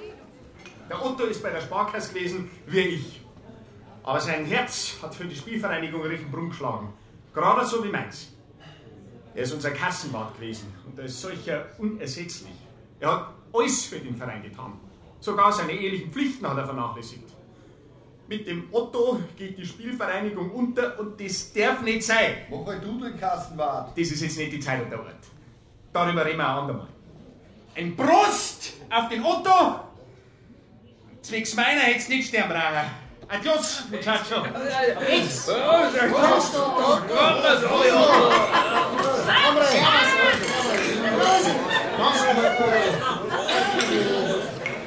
Der 0.89 1.05
Otto 1.05 1.25
ist 1.25 1.41
bei 1.43 1.51
der 1.51 1.61
Sparkasse 1.61 2.13
gewesen, 2.13 2.49
wie 2.67 2.79
ich. 2.79 3.21
Aber 4.03 4.19
sein 4.19 4.45
Herz 4.45 4.97
hat 5.01 5.13
für 5.13 5.25
die 5.25 5.35
Spielvereinigung 5.35 6.01
Richenbrunn 6.01 6.49
geschlagen. 6.49 6.93
Gerade 7.33 7.65
so 7.65 7.83
wie 7.83 7.89
meins. 7.89 8.33
Er 9.35 9.43
ist 9.43 9.53
unser 9.53 9.71
Kassenwart 9.71 10.35
gewesen 10.35 10.73
und 10.85 10.97
er 10.97 11.05
ist 11.05 11.21
solcher 11.21 11.67
unersetzlich. 11.77 12.55
Er 12.99 13.11
hat 13.11 13.33
alles 13.53 13.85
für 13.85 13.99
den 13.99 14.15
Verein 14.15 14.41
getan. 14.41 14.73
Sogar 15.19 15.51
seine 15.51 15.73
ehelichen 15.73 16.11
Pflichten 16.11 16.49
hat 16.49 16.57
er 16.57 16.65
vernachlässigt. 16.65 17.29
Mit 18.27 18.47
dem 18.47 18.67
Otto 18.71 19.21
geht 19.37 19.57
die 19.57 19.65
Spielvereinigung 19.65 20.51
unter 20.51 20.99
und 20.99 21.21
das 21.21 21.53
darf 21.53 21.81
nicht 21.81 22.03
sein. 22.03 22.37
Mach 22.49 22.65
halt 22.65 22.83
du 22.83 22.99
den 22.99 23.17
Kassenwart. 23.17 23.97
Das 23.97 24.09
ist 24.09 24.21
jetzt 24.21 24.37
nicht 24.37 24.53
die 24.53 24.59
Zeit 24.59 24.83
und 24.83 24.89
der 24.89 24.99
Ort. 24.99 25.15
Darüber 25.93 26.25
reden 26.25 26.37
wir 26.37 26.47
ein 26.47 26.55
andermal. 26.57 26.87
Ein 27.75 27.95
Prost 27.95 28.73
auf 28.89 29.09
den 29.09 29.23
Otto! 29.23 29.79
Zwecks 31.21 31.53
meiner 31.55 31.81
hätt's 31.81 32.07
nicht 32.07 32.27
sterben 32.29 32.49
brauchen. 32.49 32.89
Adios, 33.27 33.83
Muchacho. 33.89 34.45
Jetzt! 35.09 35.45
Prost, 35.47 36.55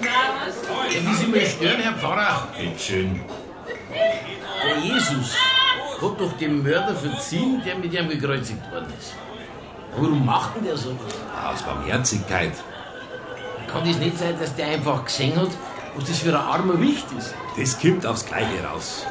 Ja, 0.03 1.11
wie 1.11 1.15
Sie 1.15 1.27
mich 1.27 1.51
stören, 1.53 1.81
Herr 1.81 1.95
Pfarrer? 1.95 2.49
Bitteschön. 2.59 3.21
Der 3.91 4.79
Jesus 4.79 5.35
hat 6.01 6.21
doch 6.21 6.33
dem 6.39 6.63
Mörder 6.63 6.95
verziehen, 6.95 7.63
der 7.65 7.77
mit 7.77 7.93
ihm 7.93 8.09
gekreuzigt 8.09 8.71
worden 8.71 8.93
ist. 8.99 9.15
Warum 9.97 10.27
macht 10.27 10.57
denn 10.57 10.65
der 10.65 10.77
sowas? 10.77 11.15
Aus 11.53 11.63
Barmherzigkeit. 11.63 12.53
Kann 13.69 13.87
das 13.87 13.99
nicht 13.99 14.19
sein, 14.19 14.35
dass 14.39 14.55
der 14.55 14.69
einfach 14.69 15.05
gesehen 15.05 15.37
hat, 15.37 15.51
was 15.97 16.09
das 16.09 16.19
für 16.19 16.31
ein 16.31 16.35
armer 16.35 16.81
Wicht 16.81 17.07
ist? 17.17 17.35
Das 17.57 17.81
kommt 17.81 18.05
aufs 18.07 18.27
Gleiche 18.27 18.65
raus. 18.65 19.07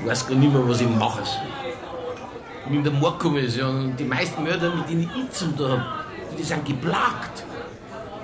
Ich 0.00 0.06
weiß 0.08 0.26
gar 0.28 0.36
nicht 0.36 0.52
mehr, 0.52 0.68
was 0.68 0.80
ich 0.80 0.88
machen 0.88 1.24
soll. 1.24 1.42
Ich 2.64 2.68
bin 2.68 2.78
in 2.78 2.84
der 2.84 2.92
Mordkommission 2.92 3.84
und 3.84 3.96
die 3.96 4.04
meisten 4.04 4.42
Mörder, 4.42 4.74
mit 4.74 4.88
denen 4.88 5.10
ich 5.16 5.30
zum 5.32 5.56
da 5.56 5.70
habe, 5.70 5.84
die 6.38 6.42
sind 6.42 6.64
geplagt. 6.64 7.44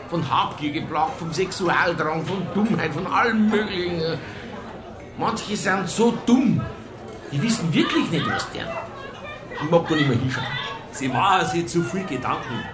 Von 0.09 0.29
Habgier 0.31 0.73
geplagt, 0.73 1.19
vom 1.19 1.33
Sexualdrang, 1.33 2.25
von 2.25 2.47
Dummheit, 2.55 2.95
von 2.95 3.07
allem 3.07 3.51
Möglichen. 3.51 4.19
Manche 5.19 5.57
sind 5.57 5.89
so 5.89 6.15
dumm, 6.25 6.63
die 7.31 7.43
wissen 7.43 7.73
wirklich 7.75 8.11
nicht, 8.11 8.27
was 8.27 8.51
der. 8.53 8.67
Ich 9.55 9.71
mag 9.71 9.87
gar 9.89 9.97
nicht 9.97 10.09
mehr 10.09 10.19
hinschauen. 10.19 10.47
Sie 10.93 11.09
machen 11.09 11.47
sich 11.49 11.67
zu 11.67 11.83
viel 11.83 12.05
Gedanken. 12.05 12.65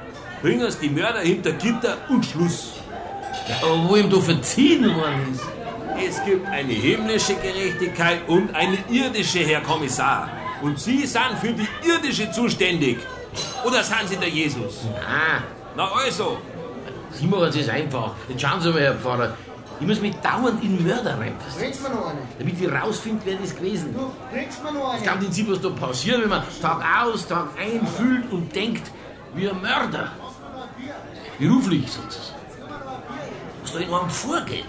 Bringen 0.42 0.70
Sie 0.70 0.88
die 0.88 0.94
Mörder 0.94 1.20
hinter 1.20 1.52
Gitter 1.52 1.96
und 2.08 2.24
Schluss. 2.24 2.74
Ja, 3.48 3.56
aber 3.62 3.88
wo 3.88 3.96
ihm 3.96 4.10
da 4.10 4.20
verziehen 4.20 4.84
worden 4.94 5.32
ist. 5.32 5.42
Es 6.08 6.24
gibt 6.24 6.46
eine 6.48 6.72
himmlische 6.72 7.34
Gerechtigkeit 7.34 8.20
und 8.26 8.54
eine 8.54 8.78
irdische, 8.90 9.40
Herr 9.40 9.60
Kommissar. 9.60 10.28
Und 10.62 10.78
Sie 10.78 11.06
sind 11.06 11.38
für 11.40 11.52
die 11.52 11.68
irdische 11.86 12.30
zuständig. 12.30 12.98
Oder 13.64 13.82
sind 13.82 14.08
Sie 14.08 14.16
der 14.16 14.28
Jesus? 14.28 14.84
Ah. 15.00 15.42
Na 15.76 15.90
also. 15.92 16.38
Sie 17.12 17.26
machen 17.26 17.52
es 17.56 17.68
einfach. 17.68 18.12
Jetzt 18.28 18.42
schauen 18.42 18.60
Sie 18.60 18.70
mal, 18.70 18.80
Herr 18.80 18.94
Pfarrer. 18.94 19.36
Ich 19.80 19.86
muss 19.86 20.00
mich 20.00 20.14
dauernd 20.16 20.62
in 20.62 20.82
Mörder 20.82 21.18
reinversetzen. 21.18 21.60
Bringst 21.60 21.82
mir 21.82 21.88
noch 21.90 22.06
eine? 22.06 22.20
Damit 22.38 22.60
ich 22.60 22.72
rausfinde, 22.72 23.20
wer 23.24 23.36
das 23.36 23.54
gewesen 23.54 23.90
ist. 23.90 23.98
Du, 23.98 24.10
bringst 24.30 24.62
mir 24.62 24.72
noch 24.72 24.92
eine? 24.92 25.02
kann 25.02 25.18
nicht 25.18 25.34
sein, 25.34 25.46
was 25.48 25.60
da 25.60 25.70
passiert, 25.70 26.22
wenn 26.22 26.28
man 26.28 26.42
Tag 26.60 26.84
aus, 27.02 27.26
Tag 27.26 27.48
ein 27.58 27.86
fühlt 27.86 28.30
und 28.30 28.54
denkt 28.54 28.90
wie 29.34 29.48
ein 29.48 29.60
Mörder. 29.60 30.12
Beruflich 31.38 31.90
sozusagen. 31.90 32.38
Was 33.62 33.72
da 33.72 33.78
in 33.80 33.92
einem 33.92 34.10
vorgeht. 34.10 34.64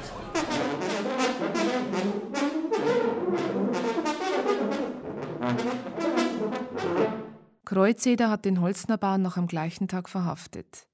Kreuzeder 7.66 8.30
hat 8.30 8.46
den 8.46 8.62
Holznerbauern 8.62 9.22
noch 9.22 9.38
am 9.38 9.48
gleichen 9.48 9.88
Tag 9.88 10.10
verhaftet. 10.10 10.88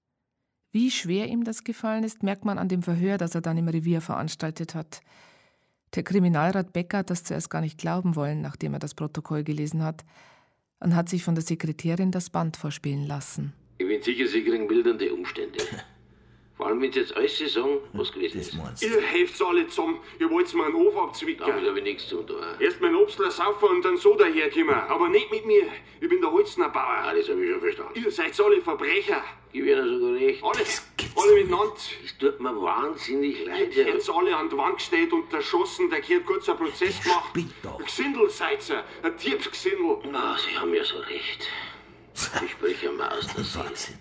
Wie 0.72 0.90
schwer 0.90 1.28
ihm 1.28 1.44
das 1.44 1.64
gefallen 1.64 2.04
ist, 2.04 2.24
merkt 2.24 2.46
man 2.46 2.58
an 2.58 2.70
dem 2.70 2.82
Verhör, 2.82 3.18
das 3.18 3.36
er 3.36 3.42
dann 3.42 3.58
im 3.58 3.68
Revier 3.68 4.00
veranstaltet 4.00 4.74
hat. 4.74 5.02
Der 5.96 6.04
Kriminalrat 6.04 6.72
Becker 6.72 7.00
hat 7.00 7.10
das 7.10 7.26
zuerst 7.26 7.50
gar 7.50 7.60
nicht 7.60 7.78
glauben 7.78 8.16
wollen, 8.16 8.42
nachdem 8.42 8.74
er 8.74 8.80
das 8.80 8.94
Protokoll 8.94 9.44
gelesen 9.44 9.84
hat, 9.84 10.06
und 10.80 10.96
hat 10.96 11.10
sich 11.10 11.24
von 11.24 11.36
der 11.36 11.44
Sekretärin 11.44 12.12
das 12.12 12.30
Band 12.30 12.56
vorspielen 12.56 13.06
lassen. 13.06 13.54
Ich 13.78 13.88
bin 13.88 14.02
sicher, 14.02 14.28
Sie 14.28 14.44
kriegen 14.44 14.68
mildernde 14.68 15.14
Umstände. 15.14 15.58
Vor 16.62 16.68
allem, 16.68 16.80
wenn 16.80 16.92
Sie 16.92 17.00
jetzt 17.00 17.18
alles 17.18 17.40
sagen, 17.56 17.80
was 17.94 18.12
gewesen 18.12 18.40
ist. 18.40 18.54
Ihr 18.84 19.02
helft's 19.02 19.42
alle 19.42 19.68
zusammen. 19.68 19.98
Ihr 20.20 20.30
wollt's 20.30 20.54
mir 20.54 20.66
einen 20.66 20.76
Hof 20.76 20.96
abzwicken. 20.96 21.44
Damit 21.48 21.68
habe 21.68 21.80
ich 21.80 21.84
nichts 21.84 22.08
zu 22.08 22.22
tun. 22.22 22.38
Erst 22.60 22.80
mein 22.80 22.94
Obstler 22.94 23.32
saufen 23.32 23.68
und 23.68 23.84
dann 23.84 23.98
so 23.98 24.14
daherkommen. 24.14 24.76
Aber 24.76 25.10
nicht 25.10 25.32
mit 25.32 25.44
mir. 25.48 25.64
Ich 26.00 26.08
bin 26.08 26.22
der 26.22 26.32
Holzner 26.32 26.70
Bauer. 26.70 26.86
Ah, 26.86 27.16
das 27.16 27.28
habe 27.30 27.44
ich 27.44 27.50
schon 27.50 27.62
verstanden. 27.62 27.94
Ihr 27.96 28.12
seid 28.12 28.40
alle 28.40 28.62
Verbrecher. 28.62 29.24
Gib 29.52 29.66
Ihnen 29.66 29.90
sogar 30.00 30.14
recht. 30.14 30.44
Alle, 30.44 30.64
alle 31.16 31.34
miteinander. 31.34 31.74
Das 31.74 32.18
tut 32.20 32.40
mir 32.40 32.62
wahnsinnig 32.62 33.44
leid. 33.44 33.76
Ihr 33.76 33.86
hätt's 33.86 34.08
alle 34.08 34.38
an 34.38 34.48
die 34.48 34.58
Wand 34.58 34.78
gestellt 34.78 35.12
und 35.14 35.34
erschossen. 35.34 35.90
Da 35.90 36.00
gehört 36.00 36.28
kurz 36.28 36.48
ein 36.48 36.58
Prozess 36.58 37.02
gemacht. 37.02 37.36
Ein 37.36 37.84
Gesindel 37.84 38.30
seid 38.30 38.70
ihr. 38.70 38.84
Ein 39.02 39.18
Diebsgesindel. 39.18 39.98
Ah, 40.14 40.38
Sie 40.38 40.56
haben 40.56 40.72
ja 40.76 40.84
so 40.84 40.98
recht. 41.00 41.48
Ich 42.46 42.52
spreche 42.52 42.92
mal 42.92 43.10
aus 43.10 43.26
der 43.34 43.44
Seele. 43.44 43.98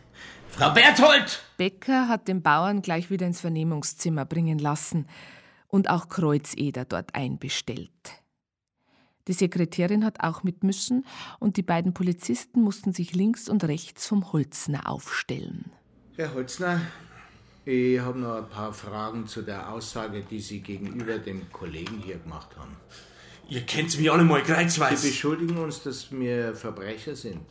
Frau 0.53 0.71
Berthold! 0.75 1.43
Becker 1.57 2.09
hat 2.09 2.29
den 2.29 2.43
Bauern 2.43 2.83
gleich 2.83 3.11
wieder 3.11 3.27
ins 3.27 3.41
Vernehmungszimmer 3.41 4.25
bringen 4.25 4.59
lassen 4.59 5.07
und 5.69 5.89
auch 5.89 6.09
Kreuzeder 6.09 6.85
dort 6.85 7.15
einbestellt. 7.15 7.91
Die 9.29 9.33
Sekretärin 9.33 10.05
hat 10.05 10.21
auch 10.21 10.43
mit 10.43 10.65
müssen 10.65 11.07
und 11.39 11.57
die 11.57 11.63
beiden 11.63 11.95
Polizisten 11.95 12.63
mussten 12.63 12.93
sich 12.93 13.15
links 13.15 13.49
und 13.49 13.65
rechts 13.65 14.07
vom 14.07 14.33
Holzner 14.33 14.89
aufstellen. 14.89 15.71
Herr 16.17 16.35
Holzner, 16.35 16.81
ich 17.65 18.01
habe 18.01 18.19
noch 18.19 18.37
ein 18.37 18.49
paar 18.49 18.73
Fragen 18.73 19.27
zu 19.27 19.43
der 19.43 19.73
Aussage, 19.73 20.25
die 20.29 20.41
Sie 20.41 20.61
gegenüber 20.61 21.19
dem 21.19 21.51
Kollegen 21.53 22.03
hier 22.05 22.19
gemacht 22.19 22.57
haben. 22.57 22.77
Ihr 23.49 23.63
kennt 23.63 23.97
mich 23.99 24.11
alle 24.11 24.25
mal 24.25 24.43
kreuzweise. 24.43 24.97
Sie 24.97 25.11
beschuldigen 25.11 25.59
uns, 25.59 25.83
dass 25.83 26.11
wir 26.11 26.55
Verbrecher 26.55 27.15
sind. 27.15 27.45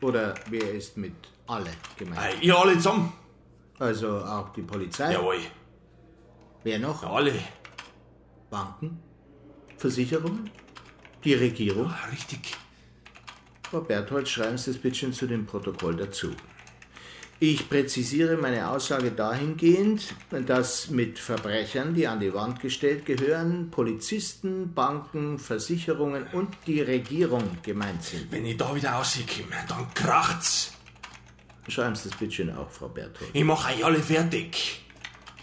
Oder 0.00 0.34
wer 0.50 0.72
ist 0.72 0.96
mit 0.96 1.14
alle 1.46 1.70
gemeint? 1.96 2.20
Ei, 2.20 2.34
ihr 2.40 2.56
alle 2.56 2.74
zusammen. 2.74 3.12
Also 3.78 4.18
auch 4.18 4.52
die 4.52 4.62
Polizei? 4.62 5.12
Jawohl. 5.12 5.40
Wer 6.62 6.78
noch? 6.78 7.02
Alle. 7.02 7.34
Banken? 8.50 9.00
Versicherungen? 9.76 10.50
Die 11.24 11.34
Regierung? 11.34 11.86
Ja, 11.86 12.08
richtig. 12.10 12.56
Frau 13.70 13.80
Berthold, 13.80 14.28
schreiben 14.28 14.56
Sie 14.56 14.72
das 14.72 14.80
bitte 14.80 15.10
zu 15.10 15.26
dem 15.26 15.46
Protokoll 15.46 15.96
dazu. 15.96 16.30
Ich 17.40 17.68
präzisiere 17.68 18.36
meine 18.36 18.70
Aussage 18.70 19.10
dahingehend, 19.10 20.14
dass 20.46 20.90
mit 20.90 21.18
Verbrechern, 21.18 21.92
die 21.92 22.06
an 22.06 22.20
die 22.20 22.32
Wand 22.32 22.60
gestellt 22.60 23.04
gehören, 23.04 23.70
Polizisten, 23.70 24.72
Banken, 24.72 25.38
Versicherungen 25.38 26.26
und 26.32 26.56
die 26.66 26.80
Regierung 26.80 27.42
gemeint 27.62 28.04
sind. 28.04 28.30
Wenn 28.30 28.46
ich 28.46 28.56
da 28.56 28.74
wieder 28.74 28.92
rauskomme, 28.92 29.56
dann 29.68 29.92
kracht's. 29.92 30.73
Schreiben 31.68 31.94
Sie 31.94 32.08
das 32.08 32.18
bitte 32.18 32.56
auch, 32.58 32.70
Frau 32.70 32.88
Berthold. 32.88 33.30
Ich 33.32 33.44
mach 33.44 33.70
euch 33.70 33.84
alle 33.84 34.00
fertig. 34.00 34.82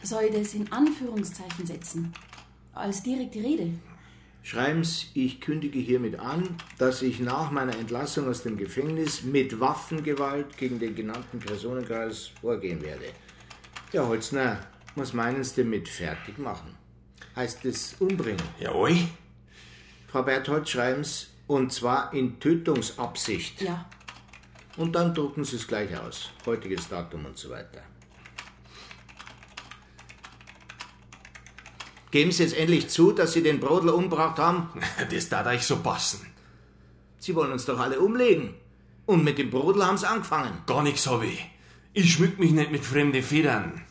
Soll 0.03 0.25
ich 0.25 0.35
das 0.35 0.53
in 0.53 0.71
Anführungszeichen 0.71 1.65
setzen? 1.65 2.13
Als 2.73 3.03
direkte 3.03 3.39
Rede? 3.39 3.71
Schreiben 4.43 4.83
Sie, 4.83 5.07
ich 5.13 5.39
kündige 5.39 5.79
hiermit 5.79 6.19
an, 6.19 6.55
dass 6.79 7.03
ich 7.03 7.19
nach 7.19 7.51
meiner 7.51 7.75
Entlassung 7.77 8.27
aus 8.27 8.41
dem 8.41 8.57
Gefängnis 8.57 9.23
mit 9.23 9.59
Waffengewalt 9.59 10.57
gegen 10.57 10.79
den 10.79 10.95
genannten 10.95 11.39
Personenkreis 11.39 12.31
vorgehen 12.41 12.81
werde. 12.81 13.05
Ja, 13.91 14.07
Holzner, 14.07 14.59
was 14.95 15.13
meinen 15.13 15.43
Sie 15.43 15.55
denn 15.55 15.69
mit 15.69 15.87
fertig 15.87 16.39
machen? 16.39 16.75
Heißt 17.35 17.65
es 17.65 17.95
umbringen? 17.99 18.41
Jawohl. 18.59 18.97
Frau 20.07 20.23
Berthold, 20.23 20.67
schreiben 20.67 21.03
Sie, 21.03 21.27
und 21.47 21.71
zwar 21.71 22.11
in 22.13 22.39
Tötungsabsicht. 22.39 23.61
Ja. 23.61 23.85
Und 24.77 24.93
dann 24.93 25.13
drucken 25.13 25.43
Sie 25.43 25.57
es 25.57 25.67
gleich 25.67 25.97
aus. 25.97 26.31
Heutiges 26.45 26.87
Datum 26.87 27.25
und 27.25 27.37
so 27.37 27.49
weiter. 27.49 27.81
Geben 32.11 32.31
Sie 32.31 32.43
jetzt 32.43 32.55
endlich 32.55 32.89
zu, 32.89 33.13
dass 33.13 33.33
Sie 33.33 33.43
den 33.43 33.59
Brodler 33.59 33.95
umgebracht 33.95 34.37
haben? 34.37 34.69
Das 35.09 35.29
darf 35.29 35.47
euch 35.47 35.63
so 35.63 35.77
passen. 35.77 36.27
Sie 37.19 37.35
wollen 37.35 37.51
uns 37.51 37.65
doch 37.65 37.79
alle 37.79 37.99
umlegen. 37.99 38.55
Und 39.05 39.23
mit 39.23 39.37
dem 39.37 39.49
Brodel 39.49 39.85
haben 39.85 39.97
Sie 39.97 40.07
angefangen. 40.07 40.63
Gar 40.65 40.83
nichts 40.83 41.07
hab 41.07 41.23
ich. 41.23 41.45
Ich 41.93 42.13
schmück 42.13 42.39
mich 42.39 42.51
nicht 42.51 42.71
mit 42.71 42.85
fremden 42.85 43.23
Federn. 43.23 43.81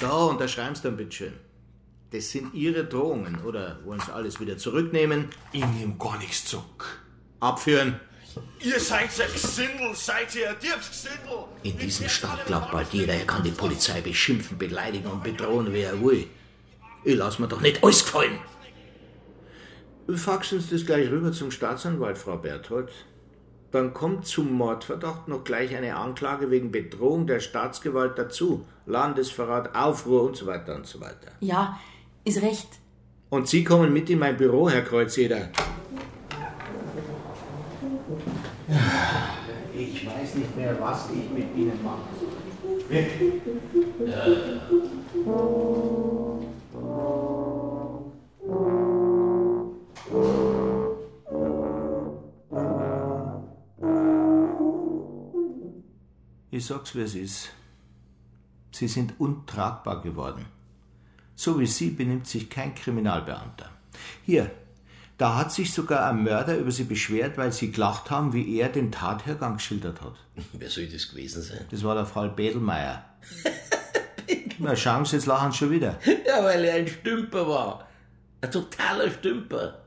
Da, 0.00 0.10
unterschreiben 0.10 0.74
Sie 0.74 0.82
dann 0.82 0.96
bitte 0.96 1.12
schön. 1.12 1.32
Das 2.10 2.30
sind 2.30 2.54
Ihre 2.54 2.84
Drohungen, 2.84 3.40
oder 3.44 3.80
wollen 3.84 4.00
Sie 4.00 4.12
alles 4.12 4.38
wieder 4.38 4.56
zurücknehmen? 4.56 5.30
Ich 5.52 5.64
nehme 5.66 5.96
gar 5.98 6.18
nichts 6.18 6.44
zurück. 6.44 7.00
Abführen. 7.40 8.00
Ihr 8.60 8.80
seid 8.80 9.10
ein 9.20 9.32
Gesindel, 9.32 9.94
seid 9.94 10.34
ihr 10.34 10.50
ein 10.50 10.56
Diebsgesindel. 10.60 11.44
In 11.62 11.78
diesem 11.78 12.08
Stadt 12.08 12.46
glaubt 12.46 12.72
bald 12.72 12.92
jeder, 12.92 13.14
er 13.14 13.26
kann 13.26 13.42
die 13.42 13.50
Polizei 13.50 14.00
beschimpfen, 14.00 14.58
beleidigen 14.58 15.08
und 15.08 15.22
bedrohen, 15.22 15.72
wie 15.72 15.80
er 15.80 16.00
will. 16.02 16.26
Ich 17.04 17.16
lass 17.16 17.38
mir 17.38 17.48
doch 17.48 17.60
nicht 17.60 17.82
alles 17.82 18.04
gefallen. 18.04 18.38
Faxen 20.14 20.60
Sie 20.60 20.70
das 20.70 20.86
gleich 20.86 21.10
rüber 21.10 21.32
zum 21.32 21.50
Staatsanwalt, 21.50 22.18
Frau 22.18 22.36
Berthold. 22.36 22.90
Dann 23.70 23.92
kommt 23.92 24.26
zum 24.26 24.52
Mordverdacht 24.52 25.26
noch 25.28 25.42
gleich 25.42 25.74
eine 25.74 25.96
Anklage 25.96 26.50
wegen 26.50 26.70
Bedrohung 26.70 27.26
der 27.26 27.40
Staatsgewalt 27.40 28.18
dazu. 28.18 28.66
Landesverrat, 28.86 29.74
Aufruhr 29.74 30.22
und 30.24 30.36
so 30.36 30.46
weiter 30.46 30.76
und 30.76 30.86
so 30.86 31.00
weiter. 31.00 31.32
Ja, 31.40 31.80
ist 32.24 32.40
recht. 32.42 32.68
Und 33.30 33.48
Sie 33.48 33.64
kommen 33.64 33.92
mit 33.92 34.08
in 34.10 34.20
mein 34.20 34.36
Büro, 34.36 34.70
Herr 34.70 34.82
Kreuzeder. 34.82 35.48
Ich 39.76 40.06
weiß 40.06 40.36
nicht 40.36 40.56
mehr, 40.56 40.80
was 40.80 41.08
ich 41.10 41.30
mit 41.30 41.54
Ihnen 41.56 41.78
mache. 41.82 42.08
Weg. 42.88 43.42
Ich 56.50 56.66
sag's, 56.66 56.94
wie 56.94 57.00
es 57.00 57.14
ist. 57.14 57.50
Sie 58.70 58.88
sind 58.88 59.18
untragbar 59.18 60.00
geworden. 60.00 60.46
So 61.34 61.58
wie 61.58 61.66
Sie 61.66 61.90
benimmt 61.90 62.26
sich 62.26 62.48
kein 62.48 62.74
Kriminalbeamter. 62.74 63.70
Hier, 64.24 64.50
da 65.16 65.36
hat 65.36 65.52
sich 65.52 65.72
sogar 65.72 66.10
ein 66.10 66.22
Mörder 66.24 66.56
über 66.56 66.70
Sie 66.70 66.84
beschwert, 66.84 67.38
weil 67.38 67.52
Sie 67.52 67.70
gelacht 67.70 68.10
haben, 68.10 68.32
wie 68.32 68.58
er 68.58 68.68
den 68.68 68.90
Tathergang 68.90 69.54
geschildert 69.54 70.00
hat. 70.00 70.14
Wer 70.52 70.68
soll 70.68 70.86
das 70.86 71.08
gewesen 71.08 71.42
sein? 71.42 71.64
Das 71.70 71.84
war 71.84 71.94
der 71.94 72.06
Fall 72.06 72.30
Bedelmeier. 72.30 73.04
Na, 74.58 74.74
schauen 74.74 75.04
Sie, 75.04 75.16
jetzt 75.16 75.26
lachen 75.26 75.52
Sie 75.52 75.58
schon 75.58 75.70
wieder. 75.70 75.98
Ja, 76.26 76.42
weil 76.42 76.64
er 76.64 76.74
ein 76.74 76.88
Stümper 76.88 77.48
war. 77.48 77.88
Ein 78.40 78.50
totaler 78.50 79.10
Stümper. 79.10 79.80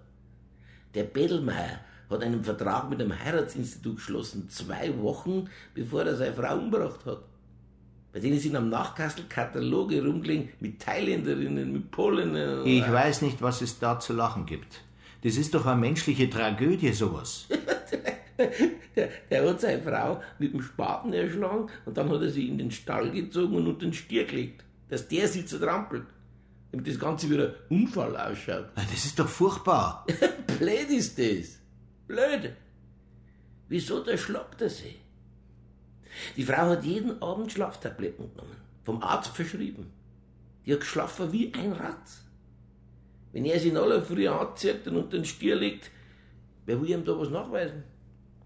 Der 0.93 1.03
Bedelmeier 1.03 1.79
hat 2.09 2.23
einen 2.23 2.43
Vertrag 2.43 2.89
mit 2.89 3.01
einem 3.01 3.17
Heiratsinstitut 3.17 3.97
geschlossen, 3.97 4.49
zwei 4.49 4.97
Wochen 4.99 5.49
bevor 5.73 6.03
er 6.03 6.15
seine 6.15 6.33
Frau 6.33 6.55
umgebracht 6.55 7.05
hat. 7.05 7.19
Bei 8.13 8.19
denen 8.19 8.39
sind 8.39 8.55
am 8.55 8.69
Nachkastel 8.69 9.25
Kataloge 9.27 10.03
rumgelegen 10.03 10.49
mit 10.59 10.79
Thailänderinnen, 10.79 11.71
mit 11.71 11.91
Polinnen. 11.91 12.65
Ich 12.65 12.89
weiß 12.89 13.21
nicht, 13.21 13.41
was 13.41 13.61
es 13.61 13.77
da 13.79 13.99
zu 13.99 14.13
lachen 14.13 14.45
gibt. 14.45 14.81
Das 15.23 15.35
ist 15.35 15.53
doch 15.53 15.65
eine 15.65 15.79
menschliche 15.79 16.29
Tragödie, 16.29 16.93
sowas. 16.93 17.47
Der, 18.95 19.09
der 19.29 19.49
hat 19.49 19.61
seine 19.61 19.81
Frau 19.81 20.21
mit 20.39 20.53
dem 20.53 20.61
Spaten 20.61 21.13
erschlagen 21.13 21.69
und 21.85 21.97
dann 21.97 22.09
hat 22.09 22.21
er 22.21 22.29
sie 22.29 22.47
in 22.47 22.57
den 22.57 22.71
Stall 22.71 23.11
gezogen 23.11 23.55
und 23.55 23.67
unter 23.67 23.85
den 23.85 23.93
Stier 23.93 24.25
gelegt, 24.25 24.63
dass 24.89 25.07
der 25.07 25.27
sie 25.27 25.45
zertrampelt. 25.45 26.05
Damit 26.71 26.87
das 26.87 26.99
Ganze 26.99 27.29
wie 27.29 27.39
ein 27.39 27.53
Unfall 27.69 28.17
ausschaut. 28.17 28.69
Das 28.75 29.05
ist 29.05 29.17
doch 29.17 29.27
furchtbar. 29.27 30.05
Blöd 30.59 30.89
ist 30.89 31.17
das. 31.17 31.59
Blöd. 32.07 32.53
Wieso 33.69 34.03
der 34.03 34.17
schlagt 34.17 34.61
er 34.61 34.69
sie? 34.69 34.95
Die 36.35 36.43
Frau 36.43 36.69
hat 36.69 36.83
jeden 36.83 37.21
Abend 37.21 37.51
Schlaftabletten 37.51 38.31
genommen. 38.31 38.57
Vom 38.83 39.01
Arzt 39.03 39.35
verschrieben. 39.35 39.91
Die 40.65 40.73
hat 40.73 40.79
geschlafen 40.79 41.31
wie 41.31 41.53
ein 41.53 41.73
Rad. 41.73 41.95
Wenn 43.31 43.45
er 43.45 43.59
sie 43.59 43.69
in 43.69 43.77
aller 43.77 44.01
Früh 44.01 44.27
anzieht 44.27 44.87
und 44.87 44.97
unter 44.97 45.17
den 45.17 45.25
Stier 45.25 45.55
legt, 45.55 45.91
wer 46.65 46.81
will 46.81 46.89
ihm 46.89 47.03
da 47.05 47.17
was 47.17 47.29
nachweisen? 47.29 47.83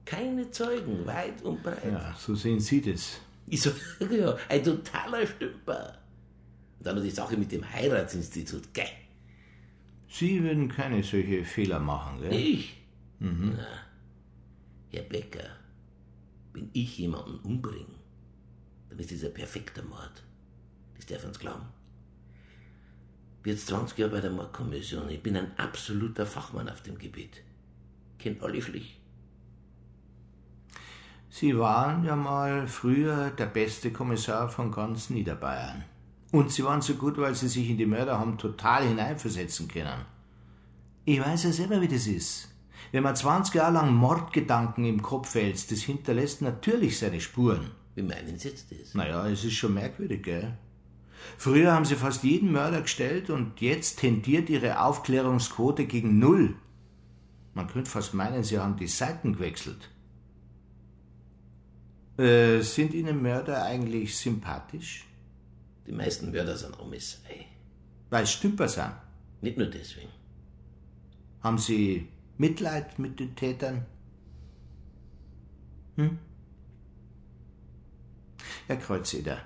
Keine 0.06 0.50
Zeugen, 0.52 1.06
weit 1.06 1.42
und 1.44 1.62
breit. 1.62 1.86
Ja, 1.86 2.16
so 2.18 2.36
sehen 2.36 2.60
Sie 2.60 2.82
das. 2.82 3.20
Ich 3.48 3.62
sag 3.62 3.74
ja, 4.12 4.36
ein 4.50 4.64
totaler 4.64 5.26
Stümper. 5.26 5.98
Und 6.80 6.86
dann 6.88 6.96
noch 6.96 7.04
die 7.04 7.12
Sache 7.12 7.38
mit 7.38 7.52
dem 7.52 7.70
Heiratsinstitut, 7.72 8.74
gell? 8.74 8.86
Sie 10.10 10.44
würden 10.44 10.68
keine 10.68 11.04
solche 11.04 11.46
Fehler 11.46 11.80
machen, 11.80 12.22
gell? 12.22 12.34
Ich? 12.34 12.78
Mhm. 13.20 13.54
Na, 13.56 13.68
Herr 14.90 15.04
Becker, 15.04 15.50
wenn 16.54 16.70
ich 16.74 16.98
jemanden 16.98 17.40
umbringe, 17.44 17.86
dann 18.90 19.00
ist 19.00 19.12
das 19.12 19.24
ein 19.24 19.34
perfekter 19.34 19.84
Mord. 19.84 20.24
Das 20.98 21.06
darf 21.06 21.24
uns 21.24 21.40
glauben. 21.40 21.66
Ich 23.42 23.44
bin 23.44 23.54
jetzt 23.54 23.66
20 23.70 23.98
Jahre 23.98 24.12
bei 24.12 24.22
der 24.22 24.30
Mordkommission. 24.30 25.10
Ich 25.10 25.24
bin 25.24 25.36
ein 25.36 25.58
absoluter 25.58 26.28
Fachmann 26.28 26.70
auf 26.70 26.84
dem 26.84 27.00
Gebiet. 27.00 27.42
Kennt 28.20 28.44
alle 28.44 28.62
schlich. 28.62 29.02
Sie 31.32 31.58
waren 31.58 32.04
ja 32.04 32.16
mal 32.16 32.68
früher 32.68 33.32
der 33.32 33.48
beste 33.48 33.92
Kommissar 33.92 34.48
von 34.48 34.72
ganz 34.72 35.10
Niederbayern. 35.10 35.84
Und 36.32 36.52
Sie 36.52 36.64
waren 36.64 36.84
so 36.84 36.94
gut, 36.94 37.18
weil 37.18 37.34
Sie 37.34 37.48
sich 37.48 37.68
in 37.68 37.80
die 37.80 37.88
Mörder 37.88 38.20
haben 38.20 38.38
total 38.38 38.88
hineinversetzen 38.88 39.68
können. 39.68 40.06
Ich 41.06 41.20
weiß 41.20 41.46
ja 41.46 41.52
selber, 41.52 41.82
wie 41.82 41.88
das 41.88 42.06
ist. 42.06 42.48
Wenn 42.92 43.02
man 43.02 43.16
20 43.16 43.56
Jahre 43.56 43.74
lang 43.74 43.92
Mordgedanken 43.92 44.86
im 44.86 45.02
Kopf 45.02 45.34
wälzt, 45.34 45.72
das 45.72 45.80
hinterlässt 45.80 46.44
natürlich 46.44 47.00
seine 47.00 47.20
Spuren. 47.20 47.72
Wie 47.96 48.04
meinen 48.04 48.38
Sie 48.38 48.50
jetzt 48.50 48.72
das? 48.72 48.94
Naja, 48.94 49.28
es 49.28 49.44
ist 49.44 49.54
schon 49.54 49.74
merkwürdig, 49.74 50.22
gell? 50.22 50.56
Früher 51.38 51.74
haben 51.74 51.86
Sie 51.86 51.96
fast 51.96 52.24
jeden 52.24 52.52
Mörder 52.52 52.82
gestellt 52.82 53.30
und 53.30 53.62
jetzt 53.62 54.00
tendiert 54.00 54.50
Ihre 54.50 54.82
Aufklärungsquote 54.82 55.86
gegen 55.86 56.20
Null. 56.20 56.56
Man 57.54 57.68
könnte 57.68 57.90
fast 57.90 58.14
meinen, 58.14 58.44
Sie 58.44 58.60
haben 58.60 58.78
die 58.78 58.88
Seiten 58.88 59.34
gewechselt. 59.34 59.90
Äh, 62.18 62.62
sind 62.62 62.94
Ihnen 62.94 63.22
Mörder 63.22 63.64
eigentlich 63.64 64.18
sympathisch? 64.18 65.06
Die 65.88 65.92
meisten 65.92 66.32
Mörder 66.32 66.56
sind 66.56 66.80
Amis, 66.80 67.22
ey. 67.28 67.48
Weil 68.10 68.24
es 68.24 68.32
Stümper 68.32 68.68
sind. 68.68 68.92
Nicht 69.42 69.58
nur 69.58 69.68
deswegen. 69.68 70.10
Haben 71.42 71.58
Sie 71.58 72.08
Mitleid 72.38 73.00
mit 73.00 73.20
den 73.20 73.36
Tätern? 73.36 73.86
Hm? 75.96 76.20
Herr 78.68 78.78
Kreuzeder, 78.78 79.40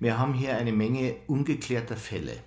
wir 0.00 0.18
haben 0.18 0.34
hier 0.34 0.56
eine 0.56 0.72
Menge 0.72 1.16
ungeklärter 1.26 1.96
Fälle. 1.96 2.38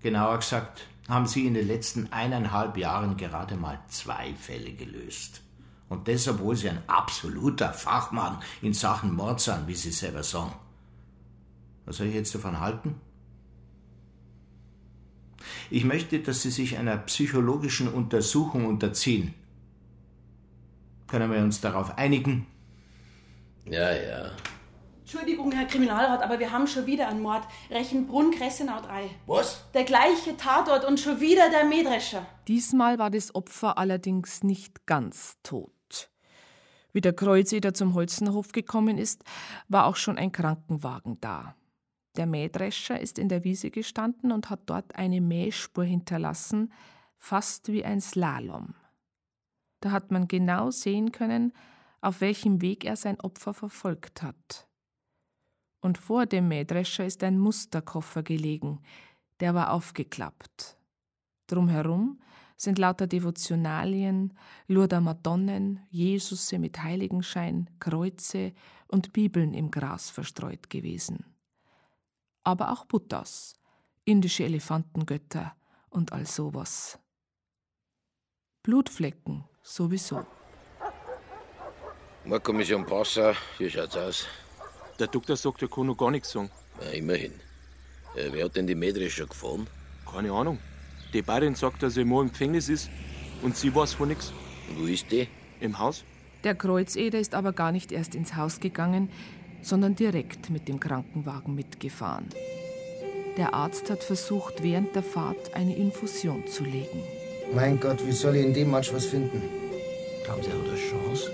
Genauer 0.00 0.38
gesagt, 0.38 0.86
haben 1.08 1.26
Sie 1.26 1.46
in 1.46 1.54
den 1.54 1.66
letzten 1.66 2.12
eineinhalb 2.12 2.76
Jahren 2.76 3.16
gerade 3.16 3.56
mal 3.56 3.78
zwei 3.88 4.34
Fälle 4.34 4.72
gelöst. 4.72 5.42
Und 5.88 6.08
das, 6.08 6.26
obwohl 6.26 6.56
Sie 6.56 6.68
ein 6.68 6.82
absoluter 6.88 7.72
Fachmann 7.72 8.42
in 8.60 8.72
Sachen 8.72 9.14
Mord 9.14 9.40
sind, 9.40 9.68
wie 9.68 9.74
Sie 9.74 9.92
selber 9.92 10.22
sagen. 10.22 10.54
Was 11.84 11.98
soll 11.98 12.08
ich 12.08 12.14
jetzt 12.14 12.34
davon 12.34 12.58
halten? 12.58 13.00
Ich 15.70 15.84
möchte, 15.84 16.18
dass 16.20 16.42
Sie 16.42 16.50
sich 16.50 16.76
einer 16.76 16.96
psychologischen 16.96 17.88
Untersuchung 17.88 18.66
unterziehen. 18.66 19.34
Können 21.06 21.30
wir 21.30 21.38
uns 21.38 21.60
darauf 21.60 21.98
einigen? 21.98 22.46
Ja, 23.64 23.92
ja. 23.92 24.32
Entschuldigung, 25.06 25.52
Herr 25.52 25.66
Kriminalrat, 25.66 26.20
aber 26.20 26.40
wir 26.40 26.50
haben 26.50 26.66
schon 26.66 26.86
wieder 26.86 27.06
einen 27.06 27.22
Mord. 27.22 27.46
Rechenbrunn, 27.70 28.32
Gressenau 28.32 28.80
3. 28.80 29.08
Was? 29.26 29.64
Der 29.72 29.84
gleiche 29.84 30.36
Tatort 30.36 30.84
und 30.84 30.98
schon 30.98 31.20
wieder 31.20 31.48
der 31.48 31.64
Mähdrescher. 31.64 32.26
Diesmal 32.48 32.98
war 32.98 33.08
das 33.08 33.32
Opfer 33.32 33.78
allerdings 33.78 34.42
nicht 34.42 34.84
ganz 34.84 35.36
tot. 35.44 36.10
Wie 36.92 37.00
der 37.00 37.12
Kreuzeder 37.12 37.72
zum 37.72 37.94
Holzenhof 37.94 38.50
gekommen 38.50 38.98
ist, 38.98 39.22
war 39.68 39.86
auch 39.86 39.94
schon 39.94 40.18
ein 40.18 40.32
Krankenwagen 40.32 41.20
da. 41.20 41.54
Der 42.16 42.26
Mähdrescher 42.26 42.98
ist 42.98 43.20
in 43.20 43.28
der 43.28 43.44
Wiese 43.44 43.70
gestanden 43.70 44.32
und 44.32 44.50
hat 44.50 44.62
dort 44.66 44.96
eine 44.96 45.20
Mähspur 45.20 45.84
hinterlassen, 45.84 46.72
fast 47.16 47.68
wie 47.68 47.84
ein 47.84 48.00
Slalom. 48.00 48.74
Da 49.78 49.92
hat 49.92 50.10
man 50.10 50.26
genau 50.26 50.72
sehen 50.72 51.12
können, 51.12 51.52
auf 52.00 52.20
welchem 52.20 52.60
Weg 52.60 52.84
er 52.84 52.96
sein 52.96 53.20
Opfer 53.20 53.54
verfolgt 53.54 54.24
hat. 54.24 54.66
Und 55.86 55.98
vor 55.98 56.26
dem 56.26 56.48
Mähdrescher 56.48 57.06
ist 57.06 57.22
ein 57.22 57.38
Musterkoffer 57.38 58.24
gelegen, 58.24 58.80
der 59.38 59.54
war 59.54 59.70
aufgeklappt. 59.70 60.76
Drumherum 61.46 62.20
sind 62.56 62.80
lauter 62.80 63.06
Devotionalien, 63.06 64.36
Lourder 64.66 65.00
Madonnen, 65.00 65.78
Jesusse 65.90 66.58
mit 66.58 66.82
Heiligenschein, 66.82 67.70
Kreuze 67.78 68.52
und 68.88 69.12
Bibeln 69.12 69.54
im 69.54 69.70
Gras 69.70 70.10
verstreut 70.10 70.70
gewesen. 70.70 71.24
Aber 72.42 72.72
auch 72.72 72.86
Buddhas, 72.86 73.54
indische 74.04 74.42
Elefantengötter 74.42 75.54
und 75.88 76.12
all 76.12 76.26
sowas. 76.26 76.98
Blutflecken 78.64 79.44
sowieso. 79.62 80.26
Mordkommission 82.24 82.84
Passau, 82.84 83.34
hier 83.56 83.70
schaut's 83.70 83.96
aus. 83.96 84.26
Der 84.98 85.08
Doktor 85.08 85.36
sagt, 85.36 85.60
er 85.62 85.68
kann 85.68 85.86
noch 85.86 85.96
gar 85.96 86.10
nichts 86.10 86.30
sagen. 86.30 86.50
Na, 86.80 86.90
immerhin. 86.90 87.32
Äh, 88.14 88.30
wer 88.32 88.46
hat 88.46 88.56
denn 88.56 88.66
die 88.66 88.74
Mähdrescher 88.74 89.26
gefahren? 89.26 89.66
Keine 90.10 90.32
Ahnung. 90.32 90.58
Die 91.12 91.22
Barin 91.22 91.54
sagt, 91.54 91.82
dass 91.82 91.96
er 91.96 92.02
immer 92.02 92.22
im 92.22 92.30
Gefängnis 92.30 92.68
ist 92.68 92.88
und 93.42 93.56
sie 93.56 93.74
weiß 93.74 93.94
von 93.94 94.08
nichts. 94.08 94.32
Wo 94.76 94.86
ist 94.86 95.10
die? 95.10 95.28
Im 95.60 95.78
Haus. 95.78 96.04
Der 96.44 96.54
Kreuzeder 96.54 97.18
ist 97.18 97.34
aber 97.34 97.52
gar 97.52 97.72
nicht 97.72 97.92
erst 97.92 98.14
ins 98.14 98.36
Haus 98.36 98.60
gegangen, 98.60 99.10
sondern 99.62 99.96
direkt 99.96 100.50
mit 100.50 100.68
dem 100.68 100.80
Krankenwagen 100.80 101.54
mitgefahren. 101.54 102.28
Der 103.36 103.52
Arzt 103.52 103.90
hat 103.90 104.02
versucht, 104.02 104.62
während 104.62 104.94
der 104.94 105.02
Fahrt 105.02 105.54
eine 105.54 105.76
Infusion 105.76 106.46
zu 106.46 106.64
legen. 106.64 107.02
Mein 107.54 107.78
Gott, 107.78 108.04
wie 108.06 108.12
soll 108.12 108.36
ich 108.36 108.46
in 108.46 108.54
dem 108.54 108.70
Matsch 108.70 108.92
was 108.92 109.06
finden? 109.06 109.42
Glauben 110.24 110.42
Sie, 110.42 110.50
er 110.50 110.58
hat 110.58 110.68
eine 110.68 110.76
Chance? 110.76 111.30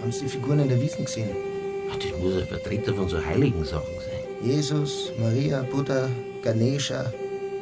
Haben 0.00 0.12
Sie 0.12 0.22
die 0.22 0.28
Figuren 0.28 0.60
in 0.60 0.68
der 0.68 0.80
Wiesen 0.80 1.04
gesehen? 1.04 1.49
Ach, 1.90 1.96
das 1.96 2.18
muss 2.20 2.34
ein 2.34 2.46
Vertreter 2.46 2.94
von 2.94 3.08
so 3.08 3.24
heiligen 3.24 3.64
Sachen 3.64 3.94
sein. 3.98 4.48
Jesus, 4.48 5.12
Maria, 5.18 5.62
Buddha, 5.62 6.08
Ganesha. 6.42 7.12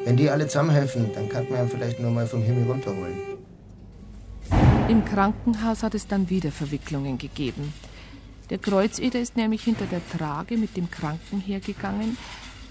Wenn 0.05 0.17
die 0.17 0.31
alle 0.31 0.47
zusammenhelfen, 0.47 1.11
dann 1.15 1.29
kann 1.29 1.49
man 1.51 1.65
ihn 1.65 1.69
vielleicht 1.69 2.01
nur 2.01 2.11
mal 2.11 2.27
vom 2.27 2.43
Himmel 2.43 2.71
runterholen. 2.71 3.19
Im 4.89 5.05
Krankenhaus 5.05 5.83
hat 5.83 5.95
es 5.95 6.07
dann 6.07 6.31
wieder 6.31 6.51
Verwicklungen 6.51 7.19
gegeben. 7.19 7.75
Der 8.49 8.59
Kreuzeder 8.59 9.21
ist 9.21 9.37
nämlich 9.37 9.65
hinter 9.65 9.85
der 9.85 10.01
Trage 10.17 10.57
mit 10.57 10.77
dem 10.77 10.91
Kranken 10.91 11.41
hergegangen, 11.41 12.17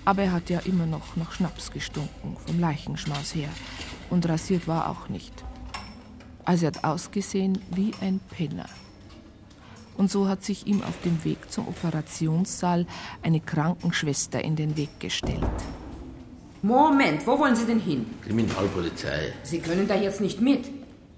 aber 0.05 0.23
er 0.23 0.31
hat 0.31 0.49
ja 0.49 0.59
immer 0.59 0.87
noch 0.87 1.15
nach 1.15 1.33
Schnaps 1.33 1.71
gestunken, 1.71 2.37
vom 2.45 2.59
Leichenschmaus 2.59 3.35
her. 3.35 3.49
Und 4.09 4.27
rasiert 4.27 4.67
war 4.67 4.89
auch 4.89 5.09
nicht. 5.09 5.33
Also 6.45 6.65
er 6.65 6.71
hat 6.71 6.83
ausgesehen 6.83 7.59
wie 7.69 7.91
ein 8.01 8.19
Penner. 8.35 8.65
Und 9.97 10.12
so 10.12 10.27
hat 10.27 10.43
sich 10.43 10.67
ihm 10.67 10.83
auf 10.83 11.01
dem 11.03 11.23
Weg 11.25 11.51
zum 11.51 11.67
Operationssaal 11.67 12.86
eine 13.23 13.39
Krankenschwester 13.39 14.43
in 14.43 14.55
den 14.55 14.77
Weg 14.77 14.99
gestellt. 14.99 15.57
Moment, 16.62 17.25
wo 17.25 17.38
wollen 17.39 17.55
Sie 17.55 17.65
denn 17.65 17.79
hin? 17.79 18.05
Kriminalpolizei. 18.23 19.33
Sie 19.43 19.60
können 19.60 19.88
da 19.88 19.95
jetzt 19.95 20.21
nicht 20.21 20.39
mit. 20.41 20.65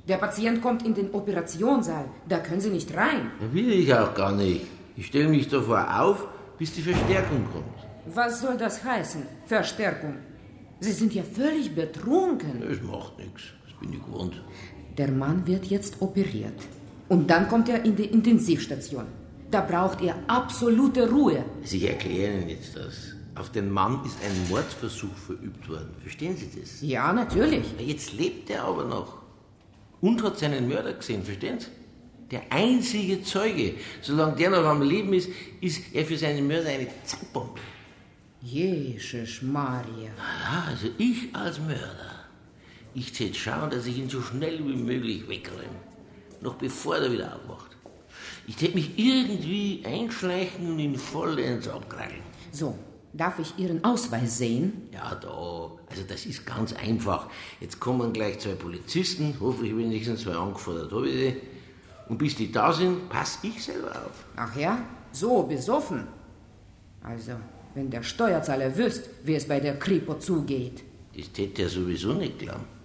Der 0.07 0.17
Patient 0.17 0.61
kommt 0.61 0.85
in 0.85 0.93
den 0.93 1.11
Operationssaal. 1.11 2.05
Da 2.27 2.39
können 2.39 2.61
Sie 2.61 2.69
nicht 2.69 2.95
rein. 2.95 3.31
Will 3.51 3.71
ich 3.71 3.93
auch 3.93 4.13
gar 4.13 4.31
nicht. 4.31 4.65
Ich 4.95 5.07
stelle 5.07 5.29
mich 5.29 5.47
davor 5.47 6.01
auf, 6.01 6.27
bis 6.57 6.73
die 6.73 6.81
Verstärkung 6.81 7.45
kommt. 7.53 8.15
Was 8.15 8.41
soll 8.41 8.57
das 8.57 8.83
heißen? 8.83 9.23
Verstärkung. 9.45 10.15
Sie 10.79 10.91
sind 10.91 11.13
ja 11.13 11.23
völlig 11.23 11.75
betrunken. 11.75 12.61
Das 12.67 12.81
macht 12.81 13.17
nichts. 13.17 13.43
Das 13.65 13.79
bin 13.79 13.93
ich 13.93 14.03
gewohnt. 14.03 14.41
Der 14.97 15.11
Mann 15.11 15.45
wird 15.45 15.65
jetzt 15.65 16.01
operiert. 16.01 16.59
Und 17.09 17.29
dann 17.29 17.47
kommt 17.47 17.67
er 17.69 17.83
in 17.83 17.95
die 17.95 18.05
Intensivstation. 18.05 19.05
Da 19.51 19.61
braucht 19.61 20.01
er 20.01 20.15
absolute 20.27 21.09
Ruhe. 21.09 21.43
Sie 21.63 21.87
erklären 21.87 22.47
jetzt 22.47 22.75
das. 22.75 23.15
Auf 23.35 23.51
den 23.51 23.71
Mann 23.71 24.05
ist 24.05 24.17
ein 24.23 24.49
Mordversuch 24.49 25.15
verübt 25.25 25.67
worden. 25.67 25.89
Verstehen 26.01 26.37
Sie 26.37 26.49
das? 26.59 26.81
Ja, 26.81 27.11
natürlich. 27.11 27.65
Jetzt 27.79 28.13
lebt 28.13 28.49
er 28.49 28.63
aber 28.65 28.85
noch. 28.85 29.21
Und 30.01 30.23
hat 30.23 30.37
seinen 30.37 30.67
Mörder 30.67 30.93
gesehen, 30.93 31.23
verstehen 31.23 31.59
Sie? 31.59 31.67
Der 32.31 32.43
einzige 32.51 33.23
Zeuge. 33.23 33.73
Solange 34.01 34.35
der 34.35 34.51
noch 34.51 34.65
am 34.65 34.83
Leben 34.83 35.13
ist, 35.13 35.29
ist 35.61 35.81
er 35.93 36.05
für 36.05 36.17
seinen 36.17 36.47
Mörder 36.47 36.69
eine 36.69 36.87
Zackbombe. 37.05 37.59
Jesus 38.41 39.41
Maria. 39.41 40.11
Ja, 40.17 40.65
also 40.67 40.87
ich 40.97 41.33
als 41.33 41.59
Mörder. 41.59 42.27
Ich 42.93 43.11
täte 43.13 43.37
schauen, 43.37 43.69
dass 43.71 43.85
ich 43.87 43.97
ihn 43.97 44.09
so 44.09 44.21
schnell 44.21 44.59
wie 44.59 44.75
möglich 44.75 45.27
wegräume. 45.27 45.88
Noch 46.41 46.55
bevor 46.55 46.97
er 46.97 47.11
wieder 47.11 47.35
aufwacht. 47.35 47.75
Ich 48.47 48.55
täte 48.55 48.75
mich 48.75 48.97
irgendwie 48.97 49.83
einschleichen 49.85 50.71
und 50.71 50.79
ihn 50.79 50.97
vollends 50.97 51.67
abkrallen. 51.67 52.21
So, 52.51 52.75
darf 53.13 53.37
ich 53.39 53.57
Ihren 53.57 53.83
Ausweis 53.83 54.37
sehen? 54.37 54.89
Ja, 54.91 55.15
da. 55.15 55.71
Also 55.89 56.03
das 56.07 56.25
ist 56.25 56.45
ganz 56.45 56.73
einfach. 56.73 57.27
Jetzt 57.59 57.79
kommen 57.79 58.13
gleich 58.13 58.39
zwei 58.39 58.53
Polizisten, 58.53 59.35
hoffentlich 59.39 59.75
wenigstens 59.75 60.21
zwei 60.21 60.33
angefordert 60.33 60.91
habe 60.91 61.07
ich 61.09 61.15
die. 61.15 61.41
Und 62.09 62.17
bis 62.17 62.35
die 62.35 62.51
da 62.51 62.73
sind, 62.73 63.07
pass 63.09 63.39
ich 63.43 63.63
selber 63.63 63.91
auf. 63.91 64.25
Ach 64.35 64.55
ja? 64.55 64.79
So 65.11 65.43
besoffen? 65.43 66.07
Also, 67.03 67.33
wenn 67.75 67.89
der 67.89 68.03
Steuerzahler 68.03 68.75
wüsste, 68.75 69.09
wie 69.23 69.35
es 69.35 69.47
bei 69.47 69.59
der 69.59 69.77
Kripo 69.77 70.15
zugeht. 70.15 70.83
Das 71.15 71.31
täte 71.31 71.63
er 71.63 71.69
sowieso 71.69 72.13
nicht 72.13 72.39
glauben. 72.39 72.78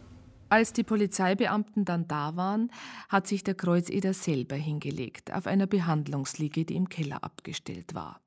Als 0.55 0.73
die 0.73 0.85
Polizeibeamten 0.85 1.85
dann 1.85 2.07
da 2.07 2.37
waren, 2.37 2.71
hat 3.09 3.27
sich 3.27 3.43
der 3.43 3.57
Kreuzeder 3.57 4.15
selber 4.15 4.55
hingelegt, 4.55 5.33
auf 5.33 5.49
einer 5.49 5.67
Behandlungsliege, 5.67 6.65
die 6.65 6.77
im 6.77 6.89
Keller 6.89 7.25
abgestellt 7.25 7.97
war. 7.97 8.21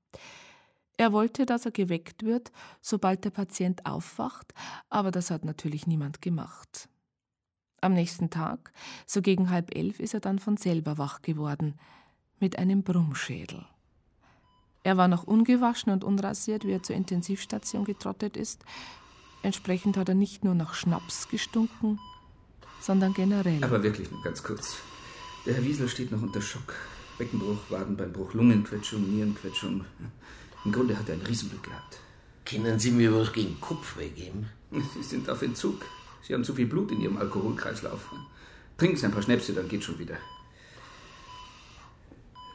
Er 0.97 1.13
wollte, 1.13 1.45
dass 1.45 1.63
er 1.63 1.71
geweckt 1.71 2.23
wird, 2.23 2.51
sobald 2.81 3.23
der 3.23 3.29
Patient 3.29 3.85
aufwacht, 3.85 4.53
aber 4.89 5.11
das 5.11 5.31
hat 5.31 5.45
natürlich 5.45 5.87
niemand 5.87 6.21
gemacht. 6.21 6.89
Am 7.79 7.93
nächsten 7.93 8.29
Tag, 8.29 8.73
so 9.05 9.21
gegen 9.21 9.49
halb 9.49 9.73
elf, 9.73 10.01
ist 10.01 10.13
er 10.13 10.19
dann 10.19 10.39
von 10.39 10.57
selber 10.57 10.97
wach 10.97 11.21
geworden, 11.21 11.75
mit 12.41 12.59
einem 12.59 12.83
Brummschädel. 12.83 13.65
Er 14.83 14.97
war 14.97 15.07
noch 15.07 15.23
ungewaschen 15.23 15.93
und 15.93 16.03
unrasiert, 16.03 16.65
wie 16.65 16.73
er 16.73 16.83
zur 16.83 16.97
Intensivstation 16.97 17.85
getrottet 17.85 18.35
ist. 18.35 18.65
Entsprechend 19.43 19.95
hat 19.95 20.09
er 20.09 20.15
nicht 20.15 20.43
nur 20.43 20.55
nach 20.55 20.73
Schnaps 20.73 21.29
gestunken, 21.29 22.01
sondern 22.87 23.13
generell. 23.13 23.61
Aber 23.63 23.83
wirklich 23.83 24.09
nur 24.09 24.23
ganz 24.23 24.41
kurz. 24.41 24.77
Der 25.45 25.55
Herr 25.55 25.63
Wiesel 25.63 25.89
steht 25.89 26.09
noch 26.09 26.21
unter 26.21 26.41
Schock. 26.41 26.73
Beckenbruch, 27.17 27.59
Wadenbeinbruch, 27.69 28.33
Lungenquetschung, 28.33 29.01
Nierenquetschung. 29.13 29.83
Im 30.63 30.71
Grunde 30.71 30.97
hat 30.97 31.09
er 31.09 31.15
ein 31.15 31.21
Riesenglück 31.21 31.63
gehabt. 31.63 31.99
Können 32.45 32.79
Sie 32.79 32.91
mir 32.91 33.13
was 33.13 33.33
gegen 33.33 33.59
Kopfweh 33.59 34.09
geben? 34.09 34.49
Sie 34.93 35.03
sind 35.03 35.29
auf 35.29 35.41
Entzug. 35.41 35.83
Sie 36.25 36.33
haben 36.33 36.45
zu 36.45 36.53
viel 36.53 36.67
Blut 36.67 36.91
in 36.91 37.01
Ihrem 37.01 37.17
Alkoholkreislauf. 37.17 38.09
Trinken 38.77 38.97
Sie 38.97 39.05
ein 39.05 39.11
paar 39.11 39.21
Schnäpse, 39.21 39.53
dann 39.53 39.67
geht 39.67 39.83
schon 39.83 39.99
wieder. 39.99 40.17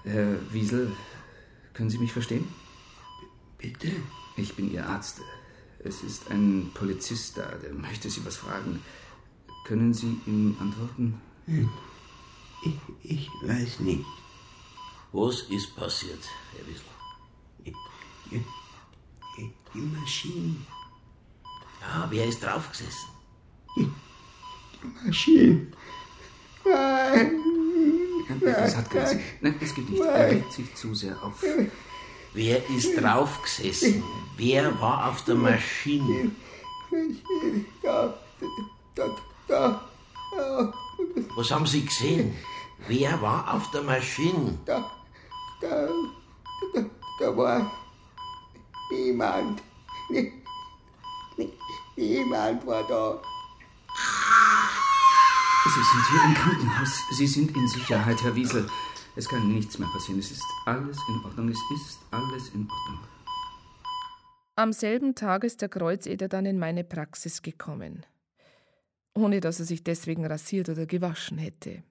Herr 0.04 0.36
Wiesel, 0.50 0.92
können 1.74 1.90
Sie 1.90 1.98
mich 1.98 2.12
verstehen? 2.12 2.48
Bitte? 3.58 3.90
Ich 4.36 4.54
bin 4.54 4.72
Ihr 4.72 4.86
Arzt. 4.86 5.20
Es 5.78 6.02
ist 6.02 6.30
ein 6.30 6.70
Polizist 6.72 7.36
da, 7.36 7.46
der 7.62 7.74
möchte 7.74 8.08
Sie 8.08 8.24
was 8.24 8.36
fragen. 8.36 8.80
Können 9.64 9.94
Sie 9.94 10.18
ihm 10.26 10.56
antworten? 10.60 11.20
Ich, 12.64 12.76
ich 13.02 13.28
weiß 13.42 13.80
nicht. 13.80 14.04
Was 15.12 15.42
ist 15.42 15.76
passiert, 15.76 16.20
Herr 16.52 16.66
Wiesel? 16.66 16.84
Die, 19.36 19.50
die 19.74 19.78
Maschine. 19.78 20.56
Ja, 21.80 22.06
wer 22.10 22.26
ist 22.26 22.42
draufgesessen? 22.42 23.08
Die 23.76 23.88
Maschine. 25.06 25.66
Nein. 26.64 27.32
Das 28.40 28.76
hat 28.76 28.90
keinen 28.90 29.06
Sinn. 29.06 29.20
Nein, 29.40 29.54
das 29.60 29.74
geht 29.74 29.90
nicht. 29.90 30.02
Er 30.02 30.30
regt 30.30 30.52
sich 30.52 30.74
zu 30.74 30.94
sehr 30.94 31.20
auf. 31.22 31.42
Wer 32.34 32.68
ist 32.70 32.96
draufgesessen? 33.00 34.02
Wer 34.36 34.80
war 34.80 35.10
auf 35.10 35.24
der 35.24 35.34
Maschine? 35.34 36.30
Da, 37.82 38.18
da, 38.94 39.16
da, 39.52 39.80
da. 40.36 40.72
Was 41.36 41.50
haben 41.50 41.66
Sie 41.66 41.84
gesehen? 41.84 42.34
Wer 42.88 43.20
war 43.20 43.54
auf 43.54 43.70
der 43.70 43.82
Maschine? 43.82 44.58
Da, 44.64 44.90
da, 45.60 45.88
da, 46.74 46.80
da 47.20 47.36
war 47.36 47.70
niemand. 48.90 49.62
Nie- 50.10 50.32
nie- 51.36 51.52
Niemand 51.96 52.66
war 52.66 52.82
da. 52.88 53.20
Sie 55.64 55.70
sind 55.70 56.04
hier 56.10 56.24
im 56.24 56.34
Krankenhaus. 56.34 56.90
Sie 57.18 57.26
sind 57.26 57.54
in 57.56 57.68
Sicherheit, 57.68 58.22
Herr 58.22 58.34
Wiesel. 58.34 58.68
Es 59.16 59.28
kann 59.28 59.46
nichts 59.52 59.78
mehr 59.78 59.88
passieren. 59.92 60.18
Es 60.18 60.30
ist 60.30 60.42
alles 60.66 60.96
in 61.08 61.24
Ordnung. 61.24 61.48
Es 61.50 61.58
ist 61.74 61.98
alles 62.10 62.48
in 62.54 62.68
Ordnung. 62.68 63.00
Am 64.56 64.72
selben 64.72 65.14
Tag 65.14 65.44
ist 65.44 65.60
der 65.60 65.68
Kreuzeder 65.68 66.28
dann 66.28 66.46
in 66.46 66.58
meine 66.58 66.82
Praxis 66.84 67.42
gekommen. 67.42 68.04
Ohne 69.14 69.40
dass 69.40 69.60
er 69.60 69.66
sich 69.66 69.84
deswegen 69.84 70.24
rasiert 70.24 70.68
oder 70.68 70.86
gewaschen 70.86 71.38
hätte. 71.38 71.82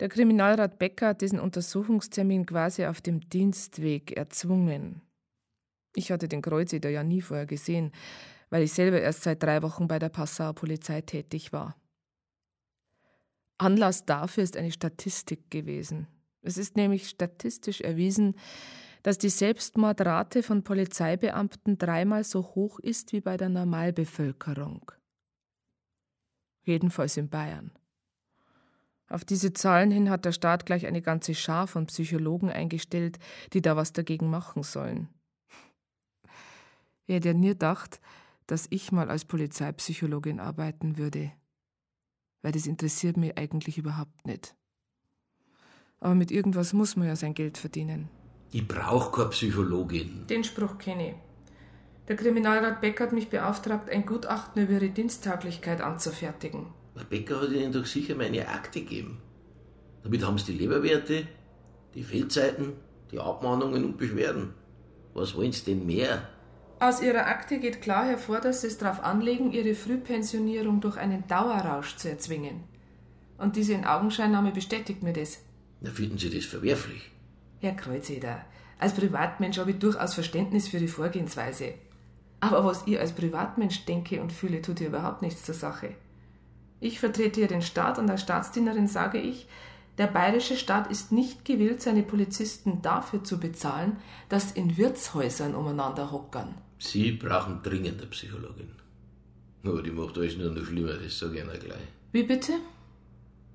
Der 0.00 0.08
Kriminalrat 0.08 0.78
Becker 0.78 1.08
hat 1.08 1.20
diesen 1.20 1.38
Untersuchungstermin 1.38 2.46
quasi 2.46 2.86
auf 2.86 3.00
dem 3.00 3.28
Dienstweg 3.28 4.16
erzwungen. 4.16 5.02
Ich 5.94 6.10
hatte 6.10 6.28
den 6.28 6.42
Kreuzeder 6.42 6.90
ja 6.90 7.04
nie 7.04 7.20
vorher 7.20 7.46
gesehen, 7.46 7.92
weil 8.50 8.62
ich 8.62 8.72
selber 8.72 9.00
erst 9.00 9.22
seit 9.22 9.42
drei 9.42 9.62
Wochen 9.62 9.88
bei 9.88 9.98
der 9.98 10.08
Passauer 10.08 10.54
Polizei 10.54 11.02
tätig 11.02 11.52
war. 11.52 11.76
Anlass 13.58 14.04
dafür 14.04 14.42
ist 14.42 14.56
eine 14.56 14.72
Statistik 14.72 15.50
gewesen. 15.50 16.08
Es 16.42 16.58
ist 16.58 16.76
nämlich 16.76 17.08
statistisch 17.08 17.80
erwiesen, 17.80 18.34
dass 19.02 19.18
die 19.18 19.28
Selbstmordrate 19.28 20.42
von 20.42 20.64
Polizeibeamten 20.64 21.78
dreimal 21.78 22.24
so 22.24 22.42
hoch 22.54 22.78
ist 22.80 23.12
wie 23.12 23.20
bei 23.20 23.36
der 23.36 23.48
Normalbevölkerung. 23.48 24.90
Jedenfalls 26.64 27.16
in 27.16 27.28
Bayern. 27.28 27.70
Auf 29.08 29.24
diese 29.24 29.52
Zahlen 29.52 29.90
hin 29.90 30.08
hat 30.08 30.24
der 30.24 30.32
Staat 30.32 30.64
gleich 30.64 30.86
eine 30.86 31.02
ganze 31.02 31.34
Schar 31.34 31.66
von 31.66 31.86
Psychologen 31.86 32.50
eingestellt, 32.50 33.18
die 33.52 33.60
da 33.60 33.76
was 33.76 33.92
dagegen 33.92 34.30
machen 34.30 34.62
sollen. 34.62 35.08
Wer 37.06 37.16
hätte 37.16 37.28
ja 37.28 37.34
nie 37.34 37.48
gedacht, 37.48 38.00
dass 38.46 38.66
ich 38.70 38.92
mal 38.92 39.10
als 39.10 39.24
Polizeipsychologin 39.24 40.40
arbeiten 40.40 40.96
würde. 40.96 41.32
Weil 42.42 42.52
das 42.52 42.66
interessiert 42.66 43.16
mich 43.16 43.36
eigentlich 43.36 43.78
überhaupt 43.78 44.26
nicht. 44.26 44.54
Aber 46.00 46.14
mit 46.14 46.30
irgendwas 46.30 46.72
muss 46.72 46.96
man 46.96 47.06
ja 47.06 47.16
sein 47.16 47.34
Geld 47.34 47.58
verdienen. 47.58 48.08
Ich 48.50 48.66
brauche 48.66 49.12
keine 49.12 49.30
Psychologin. 49.30 50.26
Den 50.26 50.42
Spruch 50.42 50.78
kenne 50.78 51.10
ich. 51.10 51.14
Der 52.08 52.16
Kriminalrat 52.16 52.80
Beck 52.80 53.00
hat 53.00 53.12
mich 53.12 53.28
beauftragt, 53.30 53.88
ein 53.88 54.04
Gutachten 54.04 54.62
über 54.62 54.72
ihre 54.72 54.88
Diensttauglichkeit 54.88 55.80
anzufertigen. 55.80 56.66
Der 56.96 57.04
Becker 57.04 57.40
hat 57.40 57.50
Ihnen 57.50 57.72
doch 57.72 57.86
sicher 57.86 58.14
meine 58.14 58.48
Akte 58.48 58.80
gegeben. 58.80 59.18
Damit 60.02 60.26
haben 60.26 60.36
Sie 60.36 60.52
die 60.52 60.58
Leberwerte, 60.58 61.26
die 61.94 62.02
Fehlzeiten, 62.02 62.72
die 63.10 63.18
Abmahnungen 63.18 63.84
und 63.84 63.96
Beschwerden. 63.96 64.52
Was 65.14 65.34
wollen 65.34 65.52
Sie 65.52 65.64
denn 65.64 65.86
mehr? 65.86 66.28
Aus 66.80 67.00
ihrer 67.00 67.26
Akte 67.26 67.60
geht 67.60 67.80
klar 67.80 68.06
hervor, 68.06 68.40
dass 68.40 68.62
sie 68.62 68.66
es 68.66 68.78
darauf 68.78 69.04
anlegen, 69.04 69.52
ihre 69.52 69.76
Frühpensionierung 69.76 70.80
durch 70.80 70.96
einen 70.96 71.28
Dauerrausch 71.28 71.94
zu 71.94 72.10
erzwingen. 72.10 72.64
Und 73.38 73.54
diese 73.54 73.74
Inaugenscheinnahme 73.74 74.50
bestätigt 74.50 75.02
mir 75.02 75.12
das. 75.12 75.38
Na, 75.80 75.90
finden 75.90 76.18
Sie 76.18 76.30
das 76.30 76.44
verwerflich? 76.44 77.12
Herr 77.60 77.74
Kreuzeder, 77.74 78.44
als 78.78 78.94
Privatmensch 78.94 79.58
habe 79.58 79.70
ich 79.70 79.78
durchaus 79.78 80.14
Verständnis 80.14 80.66
für 80.66 80.80
die 80.80 80.88
Vorgehensweise. 80.88 81.74
Aber 82.42 82.64
was 82.64 82.82
ich 82.86 82.98
als 82.98 83.12
Privatmensch 83.12 83.84
denke 83.84 84.20
und 84.20 84.32
fühle, 84.32 84.60
tut 84.60 84.80
hier 84.80 84.88
überhaupt 84.88 85.22
nichts 85.22 85.44
zur 85.44 85.54
Sache. 85.54 85.94
Ich 86.80 86.98
vertrete 86.98 87.38
hier 87.38 87.46
den 87.46 87.62
Staat 87.62 88.00
und 88.00 88.10
als 88.10 88.22
Staatsdienerin 88.22 88.88
sage 88.88 89.18
ich, 89.18 89.46
der 89.96 90.08
bayerische 90.08 90.56
Staat 90.56 90.90
ist 90.90 91.12
nicht 91.12 91.44
gewillt, 91.44 91.82
seine 91.82 92.02
Polizisten 92.02 92.82
dafür 92.82 93.22
zu 93.22 93.38
bezahlen, 93.38 93.98
dass 94.28 94.50
in 94.50 94.76
Wirtshäusern 94.76 95.54
umeinander 95.54 96.10
hockern. 96.10 96.52
Sie 96.78 97.12
brauchen 97.12 97.62
dringend 97.62 98.00
eine 98.00 98.10
Psychologin. 98.10 98.72
Aber 99.64 99.80
die 99.80 99.92
macht 99.92 100.18
alles 100.18 100.36
nur 100.36 100.50
noch 100.50 100.64
schlimmer, 100.64 100.94
das 100.94 101.20
sage 101.20 101.36
ich 101.36 101.44
Ihnen 101.44 101.60
gleich. 101.60 101.88
Wie 102.10 102.24
bitte? 102.24 102.54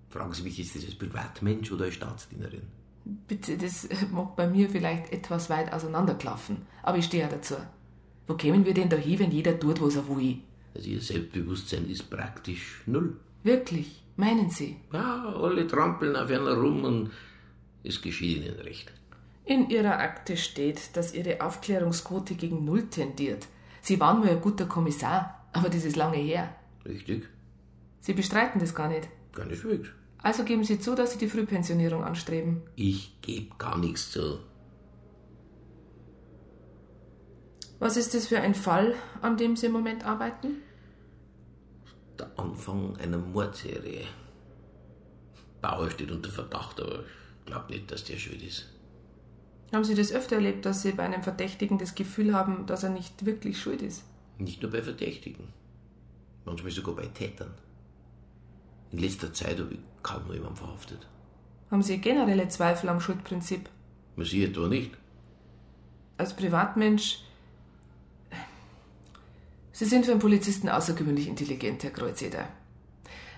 Fragen 0.09 0.31
Sie 0.31 0.43
mich, 0.43 0.57
ist 0.61 0.77
das 0.77 0.85
als 0.85 0.95
Privatmensch 0.95 1.69
oder 1.73 1.85
als 1.85 1.95
Staatsdienerin? 1.95 2.61
Bitte, 3.27 3.57
das 3.57 3.89
mag 4.11 4.37
bei 4.37 4.47
mir 4.47 4.69
vielleicht 4.69 5.11
etwas 5.11 5.49
weit 5.49 5.73
auseinanderklaffen, 5.73 6.65
aber 6.83 6.99
ich 6.99 7.05
stehe 7.05 7.23
ja 7.23 7.29
dazu. 7.29 7.55
Wo 8.27 8.35
kämen 8.35 8.65
wir 8.65 8.73
denn 8.73 8.89
da 8.89 8.97
hin, 8.97 9.19
wenn 9.19 9.31
jeder 9.31 9.59
tut, 9.59 9.81
was 9.81 9.95
er 9.95 10.07
will? 10.07 10.39
Also 10.75 10.89
Ihr 10.89 11.01
Selbstbewusstsein 11.01 11.89
ist 11.89 12.09
praktisch 12.09 12.81
null. 12.85 13.15
Wirklich? 13.43 14.03
Meinen 14.17 14.49
Sie? 14.49 14.77
Ja, 14.91 15.33
alle 15.35 15.67
trampeln 15.67 16.15
auf 16.15 16.29
einer 16.29 16.53
rum 16.53 16.83
und 16.83 17.11
es 17.83 18.01
geschieht 18.01 18.37
Ihnen 18.37 18.59
recht. 18.59 18.91
In 19.45 19.69
Ihrer 19.69 19.99
Akte 19.99 20.35
steht, 20.35 20.95
dass 20.97 21.13
Ihre 21.13 21.39
Aufklärungsquote 21.41 22.35
gegen 22.35 22.65
Null 22.65 22.89
tendiert. 22.89 23.47
Sie 23.81 23.99
waren 23.99 24.19
mal 24.19 24.29
ein 24.29 24.41
guter 24.41 24.65
Kommissar, 24.65 25.47
aber 25.53 25.69
das 25.69 25.85
ist 25.85 25.95
lange 25.95 26.17
her. 26.17 26.53
Richtig? 26.85 27.23
Sie 28.01 28.13
bestreiten 28.13 28.59
das 28.59 28.75
gar 28.75 28.89
nicht. 28.89 29.07
Keineswegs. 29.33 29.89
Also 30.21 30.43
geben 30.43 30.63
Sie 30.63 30.79
zu, 30.79 30.95
dass 30.95 31.13
Sie 31.13 31.19
die 31.19 31.29
Frühpensionierung 31.29 32.03
anstreben. 32.03 32.63
Ich 32.75 33.21
gebe 33.21 33.55
gar 33.57 33.77
nichts 33.77 34.11
zu. 34.11 34.39
Was 37.79 37.95
ist 37.95 38.13
das 38.13 38.27
für 38.27 38.39
ein 38.39 38.55
Fall, 38.55 38.95
an 39.21 39.37
dem 39.37 39.55
Sie 39.55 39.67
im 39.67 39.71
Moment 39.71 40.03
arbeiten? 40.05 40.61
Der 42.17 42.31
Anfang 42.37 42.97
einer 42.97 43.17
Mordserie. 43.17 44.05
Bauer 45.61 45.89
steht 45.91 46.11
unter 46.11 46.31
Verdacht, 46.31 46.81
aber 46.81 47.01
ich 47.39 47.45
glaube 47.45 47.71
nicht, 47.71 47.91
dass 47.91 48.03
der 48.03 48.17
schuld 48.17 48.41
ist. 48.41 48.67
Haben 49.71 49.83
Sie 49.83 49.95
das 49.95 50.11
öfter 50.11 50.37
erlebt, 50.37 50.65
dass 50.65 50.81
Sie 50.81 50.91
bei 50.91 51.03
einem 51.03 51.21
Verdächtigen 51.21 51.77
das 51.77 51.93
Gefühl 51.93 52.33
haben, 52.33 52.65
dass 52.65 52.83
er 52.83 52.89
nicht 52.89 53.25
wirklich 53.25 53.61
schuld 53.61 53.81
ist? 53.81 54.03
Nicht 54.39 54.61
nur 54.61 54.71
bei 54.71 54.81
Verdächtigen. 54.81 55.49
Manchmal 56.45 56.71
sogar 56.71 56.95
bei 56.95 57.05
Tätern. 57.07 57.53
In 58.91 58.99
letzter 58.99 59.33
Zeit 59.33 59.59
habe 59.59 59.73
ich 59.73 59.79
kaum 60.01 60.25
noch 60.27 60.33
jemanden 60.33 60.55
verhaftet. 60.55 61.05
Haben 61.69 61.83
Sie 61.83 61.97
generelle 61.99 62.47
Zweifel 62.47 62.89
am 62.89 63.01
Schuldprinzip? 63.01 63.69
Man 64.15 64.25
Sie 64.25 64.45
etwa 64.45 64.67
nicht. 64.67 64.91
Als 66.17 66.35
Privatmensch. 66.35 67.19
Sie 69.77 69.85
sind 69.85 70.05
für 70.05 70.11
einen 70.11 70.19
Polizisten 70.19 70.69
außergewöhnlich 70.69 71.27
intelligent, 71.27 71.83
Herr 71.83 71.91
Kreuzeder. 71.91 72.47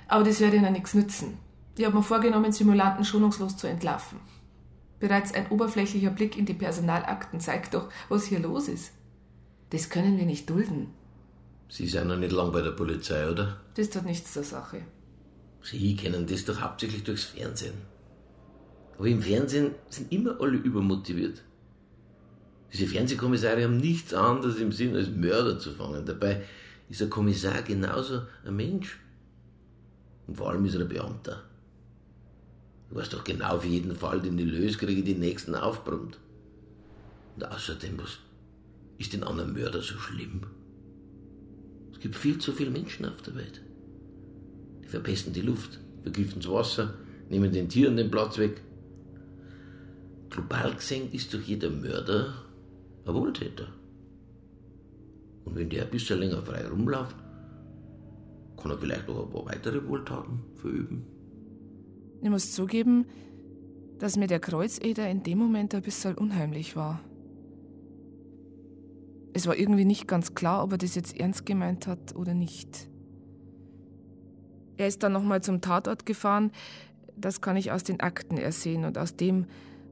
Aber 0.08 0.23
das 0.23 0.39
werde 0.39 0.56
Ihnen 0.56 0.71
nichts 0.71 0.93
nützen. 0.93 1.38
Ich 1.78 1.84
habe 1.84 1.97
mir 1.97 2.02
vorgenommen, 2.02 2.54
Simulanten 2.54 3.04
schonungslos 3.04 3.58
zu 3.58 3.67
entlarven. 3.67 4.21
Bereits 5.02 5.34
ein 5.34 5.49
oberflächlicher 5.49 6.12
Blick 6.12 6.38
in 6.38 6.45
die 6.45 6.54
Personalakten 6.54 7.41
zeigt 7.41 7.73
doch, 7.73 7.89
was 8.08 8.23
hier 8.23 8.39
los 8.39 8.69
ist. 8.69 8.93
Das 9.71 9.89
können 9.89 10.17
wir 10.17 10.25
nicht 10.25 10.49
dulden. 10.49 10.93
Sie 11.67 11.88
sind 11.88 12.08
noch 12.08 12.15
nicht 12.15 12.32
lang 12.32 12.54
bei 12.54 12.62
der 12.62 12.71
Polizei, 12.71 13.30
oder? 13.30 13.60
Das 13.73 13.89
tut 13.89 14.06
nichts 14.06 14.32
zur 14.32 14.43
Sache. 14.43 14.84
Sie 15.62 15.93
kennen 15.97 16.25
das 16.25 16.45
doch 16.45 16.62
hauptsächlich 16.62 17.04
durchs 17.04 17.25
Fernsehen. 17.25 17.82
Aber 18.97 19.08
im 19.08 19.21
Fernsehen 19.21 19.75
sind 19.89 20.10
immer 20.13 20.39
alle 20.39 20.56
übermotiviert. 20.56 21.43
Diese 22.71 22.88
Fernsehkommissare 22.88 23.63
haben 23.63 23.77
nichts 23.77 24.13
anderes 24.13 24.58
im 24.58 24.71
Sinn, 24.71 24.95
als 24.95 25.10
Mörder 25.10 25.58
zu 25.58 25.71
fangen. 25.71 26.05
Dabei 26.05 26.43
ist 26.89 27.01
ein 27.01 27.10
Kommissar 27.10 27.62
genauso 27.63 28.21
ein 28.45 28.55
Mensch. 28.55 28.99
Und 30.27 30.38
vor 30.38 30.49
allem 30.49 30.65
ist 30.65 30.75
er 30.75 30.82
ein 30.82 30.88
Beamter. 30.88 31.43
Du 32.89 32.95
weißt 32.95 33.13
doch 33.13 33.23
genau 33.23 33.60
für 33.60 33.67
jeden 33.67 33.95
Fall, 33.95 34.21
den 34.21 34.38
ich 34.38 34.45
löse, 34.45 34.77
kriege 34.77 34.99
ich 34.99 35.05
den 35.05 35.19
nächsten 35.19 35.55
aufbrummt. 35.55 36.17
Und 37.36 37.43
außerdem, 37.45 37.97
was 37.97 38.19
ist 38.97 39.13
denn 39.13 39.23
an 39.23 39.39
einem 39.39 39.53
Mörder 39.53 39.82
so 39.82 39.97
schlimm? 39.97 40.41
Es 41.93 41.99
gibt 41.99 42.15
viel 42.15 42.38
zu 42.38 42.51
viele 42.51 42.71
Menschen 42.71 43.05
auf 43.05 43.21
der 43.21 43.36
Welt. 43.36 43.62
Die 44.84 44.88
verpesten 44.88 45.34
die 45.34 45.41
Luft, 45.41 45.79
vergiften 46.03 46.41
das 46.41 46.51
Wasser, 46.51 46.93
nehmen 47.29 47.51
den 47.51 47.69
Tieren 47.69 47.97
den 47.97 48.12
Platz 48.12 48.38
weg. 48.38 48.62
Global 50.29 50.75
gesehen 50.75 51.12
ist 51.12 51.34
doch 51.34 51.41
jeder 51.41 51.69
Mörder 51.69 52.34
ein 53.10 53.15
Wohltäter. 53.15 53.67
Und 55.45 55.56
wenn 55.56 55.69
der 55.69 55.84
ein 55.84 55.91
bisschen 55.91 56.19
länger 56.19 56.41
frei 56.41 56.67
rumläuft, 56.67 57.15
kann 58.58 58.72
er 58.72 58.78
vielleicht 58.78 59.08
noch 59.08 59.26
ein 59.26 59.32
paar 59.32 59.45
weitere 59.45 59.88
Wohltaten 59.88 60.41
verüben. 60.56 61.06
Ich 62.22 62.30
muss 62.30 62.52
zugeben, 62.52 63.06
dass 64.00 64.17
mir 64.17 64.28
der 64.28 64.39
Kreuzeder 64.39 65.10
in 65.10 65.24
dem 65.24 65.38
Moment 65.38 65.74
ein 65.74 65.82
bisschen 65.82 66.15
unheimlich 66.17 66.76
war. 66.76 67.00
Es 69.34 69.48
war 69.48 69.56
irgendwie 69.56 69.86
nicht 69.86 70.08
ganz 70.08 70.36
klar, 70.36 70.63
ob 70.63 70.74
er 70.74 70.78
das 70.78 70.95
jetzt 70.95 71.17
ernst 71.17 71.45
gemeint 71.45 71.88
hat 71.88 72.15
oder 72.15 72.34
nicht. 72.34 72.89
Er 74.78 74.88
ist 74.88 75.04
dann 75.04 75.13
nochmal 75.13 75.41
zum 75.41 75.62
Tatort 75.62 76.06
gefahren. 76.06 76.52
Das 77.15 77.41
kann 77.41 77.58
ich 77.58 77.72
aus 77.72 77.84
den 77.84 78.00
Akten 78.00 78.38
ersehen 78.38 78.86
und 78.86 78.98
aus 78.98 79.15
dem, 79.15 79.45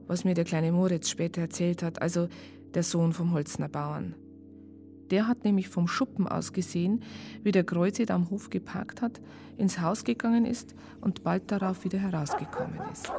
was 0.06 0.24
mir 0.24 0.34
der 0.34 0.44
kleine 0.44 0.72
Moritz 0.72 1.08
später 1.10 1.42
erzählt 1.42 1.82
hat, 1.82 2.00
also 2.00 2.28
der 2.74 2.82
Sohn 2.82 3.12
vom 3.12 3.32
Holzner 3.32 3.68
Bauern. 3.68 4.14
Der 5.10 5.26
hat 5.26 5.44
nämlich 5.44 5.68
vom 5.68 5.88
Schuppen 5.88 6.28
aus 6.28 6.52
gesehen, 6.52 7.02
wie 7.42 7.52
der 7.52 7.64
Kreuzeder 7.64 8.14
am 8.14 8.30
Hof 8.30 8.50
geparkt 8.50 9.00
hat, 9.00 9.20
ins 9.56 9.80
Haus 9.80 10.04
gegangen 10.04 10.44
ist 10.44 10.74
und 11.00 11.24
bald 11.24 11.50
darauf 11.50 11.84
wieder 11.84 11.98
herausgekommen 11.98 12.78
ist. 12.92 13.10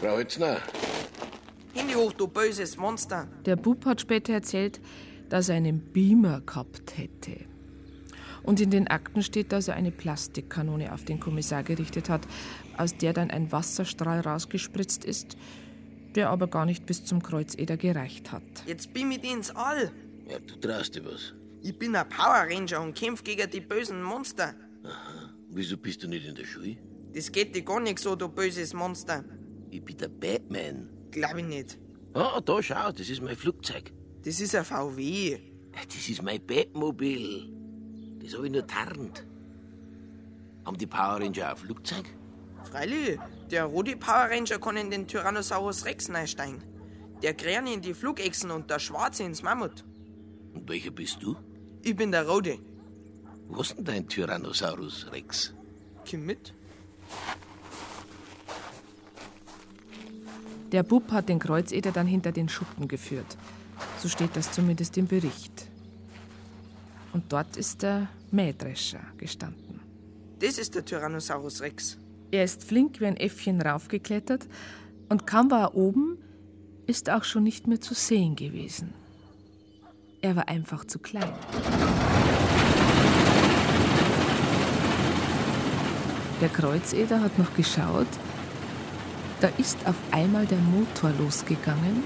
Frau 0.00 0.10
Holzner, 0.10 0.58
Handy 1.74 1.94
hoch, 1.94 2.12
du 2.12 2.28
böses 2.28 2.76
Monster. 2.76 3.28
Der 3.44 3.56
Bub 3.56 3.84
hat 3.86 4.00
später 4.00 4.34
erzählt, 4.34 4.80
dass 5.28 5.48
er 5.48 5.56
einen 5.56 5.80
Beamer 5.92 6.40
gehabt 6.42 6.96
hätte. 6.96 7.46
Und 8.46 8.60
in 8.60 8.70
den 8.70 8.86
Akten 8.86 9.22
steht, 9.22 9.50
dass 9.52 9.66
er 9.68 9.74
eine 9.74 9.90
Plastikkanone 9.90 10.92
auf 10.92 11.04
den 11.04 11.18
Kommissar 11.18 11.64
gerichtet 11.64 12.08
hat, 12.08 12.26
aus 12.76 12.96
der 12.96 13.12
dann 13.12 13.30
ein 13.30 13.50
Wasserstrahl 13.50 14.20
rausgespritzt 14.20 15.04
ist, 15.04 15.36
der 16.14 16.30
aber 16.30 16.46
gar 16.46 16.64
nicht 16.64 16.86
bis 16.86 17.04
zum 17.04 17.22
Kreuzeder 17.22 17.76
gereicht 17.76 18.30
hat. 18.32 18.42
Jetzt 18.66 18.94
bin 18.94 19.10
ich 19.10 19.24
ins 19.24 19.50
All. 19.54 19.90
ja, 20.30 20.38
du 20.38 20.54
traust 20.60 20.94
dir 20.94 21.04
was. 21.04 21.34
Ich 21.60 21.76
bin 21.76 21.96
ein 21.96 22.08
Power 22.08 22.46
Ranger 22.48 22.80
und 22.80 22.94
kämpf 22.94 23.24
gegen 23.24 23.50
die 23.50 23.60
bösen 23.60 24.00
Monster. 24.02 24.54
Wieso 25.50 25.76
bist 25.76 26.04
du 26.04 26.08
nicht 26.08 26.24
in 26.26 26.36
der 26.36 26.44
Schule? 26.44 26.76
Das 27.12 27.32
geht 27.32 27.54
dir 27.56 27.62
gar 27.62 27.80
nicht 27.80 27.98
so, 27.98 28.14
du 28.14 28.28
böses 28.28 28.72
Monster. 28.72 29.24
Ich 29.70 29.82
bin 29.84 29.96
der 29.96 30.08
Batman. 30.08 30.88
Glaub 31.10 31.36
ich 31.36 31.44
nicht. 31.44 31.78
Ah, 32.14 32.40
da 32.40 32.62
schau, 32.62 32.92
das 32.92 33.08
ist 33.08 33.20
mein 33.20 33.36
Flugzeug. 33.36 33.92
Das 34.24 34.38
ist 34.38 34.54
ein 34.54 34.64
VW. 34.64 35.38
Das 35.72 36.08
ist 36.08 36.22
mein 36.22 36.40
Batmobil. 36.46 37.55
Das 38.26 38.34
habe 38.34 38.46
ich 38.46 38.52
nur 38.52 38.66
tarnt. 38.66 39.24
Haben 40.64 40.78
die 40.78 40.86
Power 40.86 41.20
Ranger 41.20 41.52
auch 41.52 41.58
Flugzeug? 41.58 42.04
Freilich, 42.64 43.20
der 43.52 43.66
rote 43.66 43.96
Power 43.96 44.28
Ranger 44.28 44.58
kann 44.58 44.76
in 44.76 44.90
den 44.90 45.06
Tyrannosaurus 45.06 45.84
Rex 45.84 46.10
einsteigen. 46.10 46.60
Der 47.22 47.34
Grüne 47.34 47.72
in 47.72 47.82
die 47.82 47.94
Flugechsen 47.94 48.50
und 48.50 48.68
der 48.68 48.80
Schwarze 48.80 49.22
ins 49.22 49.44
Mammut. 49.44 49.84
Und 50.54 50.68
welcher 50.68 50.90
bist 50.90 51.22
du? 51.22 51.36
Ich 51.82 51.94
bin 51.94 52.10
der 52.10 52.26
Rote. 52.26 52.58
Wo 53.46 53.60
ist 53.60 53.76
denn 53.76 53.84
dein 53.84 54.08
Tyrannosaurus 54.08 55.06
Rex? 55.12 55.54
Komm 56.10 56.26
mit. 56.26 56.52
Der 60.72 60.82
Bub 60.82 61.12
hat 61.12 61.28
den 61.28 61.38
Kreuzeder 61.38 61.92
dann 61.92 62.08
hinter 62.08 62.32
den 62.32 62.48
Schuppen 62.48 62.88
geführt. 62.88 63.38
So 63.98 64.08
steht 64.08 64.34
das 64.34 64.50
zumindest 64.50 64.98
im 64.98 65.06
Bericht. 65.06 65.70
Und 67.16 67.32
dort 67.32 67.56
ist 67.56 67.82
der 67.82 68.08
Mähdrescher 68.30 69.00
gestanden. 69.16 69.80
Das 70.38 70.58
ist 70.58 70.74
der 70.74 70.84
Tyrannosaurus 70.84 71.62
Rex. 71.62 71.96
Er 72.30 72.44
ist 72.44 72.62
flink 72.62 73.00
wie 73.00 73.06
ein 73.06 73.16
Äffchen 73.16 73.58
raufgeklettert 73.62 74.46
und 75.08 75.26
kaum 75.26 75.50
war 75.50 75.62
er 75.62 75.74
oben, 75.74 76.18
ist 76.86 77.08
er 77.08 77.16
auch 77.16 77.24
schon 77.24 77.44
nicht 77.44 77.68
mehr 77.68 77.80
zu 77.80 77.94
sehen 77.94 78.36
gewesen. 78.36 78.92
Er 80.20 80.36
war 80.36 80.46
einfach 80.50 80.84
zu 80.84 80.98
klein. 80.98 81.32
Der 86.42 86.50
Kreuzeder 86.50 87.22
hat 87.22 87.38
noch 87.38 87.54
geschaut. 87.54 88.08
Da 89.40 89.48
ist 89.56 89.78
auf 89.86 89.96
einmal 90.10 90.44
der 90.44 90.58
Motor 90.58 91.12
losgegangen 91.18 92.02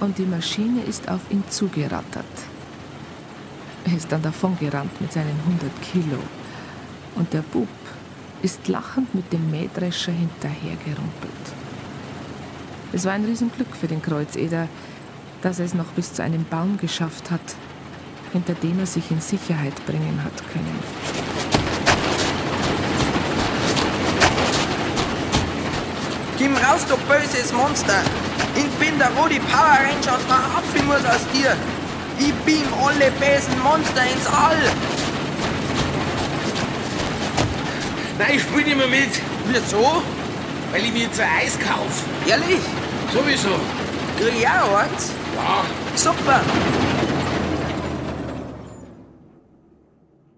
und 0.00 0.18
die 0.18 0.26
Maschine 0.26 0.82
ist 0.82 1.08
auf 1.08 1.30
ihn 1.30 1.44
zugerattert. 1.48 2.26
Er 3.90 3.96
ist 3.96 4.12
dann 4.12 4.22
davongerannt 4.22 5.00
mit 5.00 5.12
seinen 5.12 5.38
100 5.46 5.70
Kilo. 5.80 6.18
Und 7.14 7.32
der 7.32 7.40
Bub 7.40 7.68
ist 8.42 8.68
lachend 8.68 9.14
mit 9.14 9.32
dem 9.32 9.50
Mähdrescher 9.50 10.12
hinterhergerumpelt. 10.12 11.32
Es 12.92 13.04
war 13.06 13.12
ein 13.12 13.24
Riesenglück 13.24 13.74
für 13.74 13.86
den 13.86 14.02
Kreuzeder, 14.02 14.68
dass 15.40 15.58
er 15.58 15.64
es 15.64 15.74
noch 15.74 15.86
bis 15.96 16.12
zu 16.12 16.22
einem 16.22 16.44
Baum 16.44 16.76
geschafft 16.76 17.30
hat, 17.30 17.40
hinter 18.32 18.54
dem 18.54 18.78
er 18.78 18.86
sich 18.86 19.10
in 19.10 19.20
Sicherheit 19.20 19.74
bringen 19.86 20.22
hat 20.22 20.36
können. 20.52 20.78
Komm 26.38 26.54
raus, 26.56 26.84
du 26.86 26.96
böses 27.08 27.52
Monster! 27.52 28.02
Ich 28.54 28.86
bin 28.86 28.98
der 28.98 29.10
Rudi 29.10 29.40
Power 29.40 29.78
Ranger 29.78 30.18
und 30.18 30.26
verhaften 30.26 30.86
muss 30.86 31.04
aus 31.04 31.26
dir! 31.32 31.56
Ich 32.18 32.34
beam 32.44 32.66
alle 32.82 33.10
bösen 33.12 33.62
Monster 33.62 34.02
ins 34.02 34.26
All! 34.26 34.56
Nein, 38.18 38.32
ich 38.34 38.42
spiel 38.42 38.64
nicht 38.64 38.76
mehr 38.76 38.88
mit. 38.88 39.20
Wieso? 39.46 40.02
Weil 40.72 40.84
ich 40.84 40.92
mir 40.92 41.02
jetzt 41.04 41.20
ein 41.20 41.28
Eis 41.38 41.58
kaufe. 41.58 42.04
Ehrlich? 42.28 42.60
Sowieso. 43.12 43.50
Krieg 44.18 44.40
ich 44.40 44.48
auch 44.48 44.76
eins? 44.76 45.12
Ja. 45.36 45.64
Super! 45.94 46.40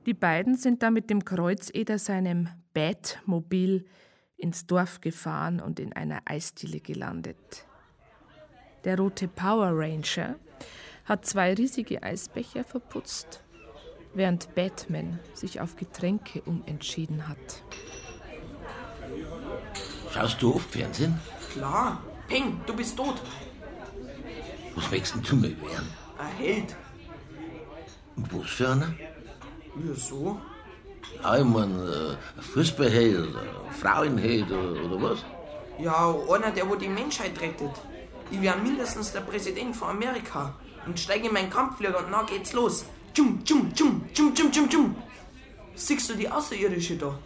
Die 0.05 0.15
beiden 0.15 0.57
sind 0.57 0.83
dann 0.83 0.93
mit 0.93 1.09
dem 1.09 1.25
Kreuzeder 1.25 1.99
seinem 1.99 2.49
Batmobil 2.75 3.87
ins 4.37 4.67
Dorf 4.67 5.01
gefahren 5.01 5.61
und 5.61 5.81
in 5.81 5.95
einer 5.95 6.21
Eisdiele 6.27 6.81
gelandet. 6.81 7.67
Der 8.85 8.99
rote 8.99 9.29
Power 9.29 9.71
Ranger 9.73 10.37
hat 11.11 11.27
zwei 11.27 11.55
riesige 11.55 12.05
Eisbecher 12.05 12.63
verputzt, 12.63 13.43
während 14.15 14.55
Batman 14.55 15.19
sich 15.35 15.61
auf 15.61 15.75
Getränke 15.75 16.41
umentschieden 16.43 17.27
hat. 17.27 17.65
Schaust 20.15 20.41
du 20.41 20.55
oft 20.55 20.71
Fernsehen? 20.71 21.21
Klar. 21.53 22.01
Peng, 22.29 22.61
du 22.65 22.77
bist 22.77 22.97
tot. 22.97 23.21
Was 24.77 24.89
möchtest 24.93 25.17
denn 25.17 25.23
du 25.25 25.37
mir 25.37 25.61
werden? 25.61 25.89
Ein 26.17 26.37
Held. 26.39 26.77
Und 28.15 28.33
was 28.33 28.51
für 28.51 28.69
einer? 28.69 28.95
Wieso? 29.75 30.41
Ja, 31.25 31.39
ich 31.39 31.45
mein, 31.45 31.73
äh, 31.73 32.11
ein 32.37 32.43
Fußballheld 32.55 33.35
Frauenheld 33.81 34.49
oder, 34.49 35.03
was? 35.03 35.25
Ja, 35.77 36.15
einer, 36.33 36.53
der 36.53 36.69
wo 36.69 36.77
die 36.77 36.89
Menschheit 36.89 37.41
rettet. 37.41 37.73
Ich 38.31 38.41
wär 38.41 38.55
mindestens 38.55 39.11
der 39.11 39.23
Präsident 39.23 39.75
von 39.75 39.89
Amerika 39.89 40.55
und 40.91 40.99
steige 40.99 41.29
in 41.29 41.35
meinen 41.35 41.51
Kampfflieger 41.51 42.05
und 42.05 42.11
dann 42.11 42.27
geht's 42.27 42.53
los. 42.53 42.85
Tschum, 43.15 43.45
tschum, 43.45 43.73
tschum, 43.73 44.05
tschum, 44.13 44.35
tschum, 44.35 44.51
tschum, 44.53 44.69
tschum. 44.69 44.97
Siehst 45.77 46.11
du 46.11 46.15
die 46.15 46.29
Außerirdische 46.29 46.97
da? 46.97 47.17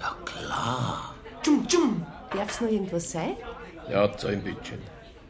Ja, 0.00 0.16
klar. 0.24 1.14
Tschum, 1.42 1.66
tschum. 1.68 2.06
Darf's 2.34 2.60
noch 2.62 2.70
irgendwas 2.70 3.10
sein? 3.10 3.36
Ja, 3.90 4.16
zahlen 4.16 4.42
bitte. 4.42 4.78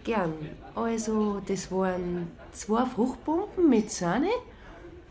Gern. 0.04 0.34
Also, 0.76 1.42
das 1.46 1.70
waren 1.72 2.30
zwei 2.52 2.86
Fruchtbomben 2.86 3.68
mit 3.68 3.90
Sahne, 3.90 4.30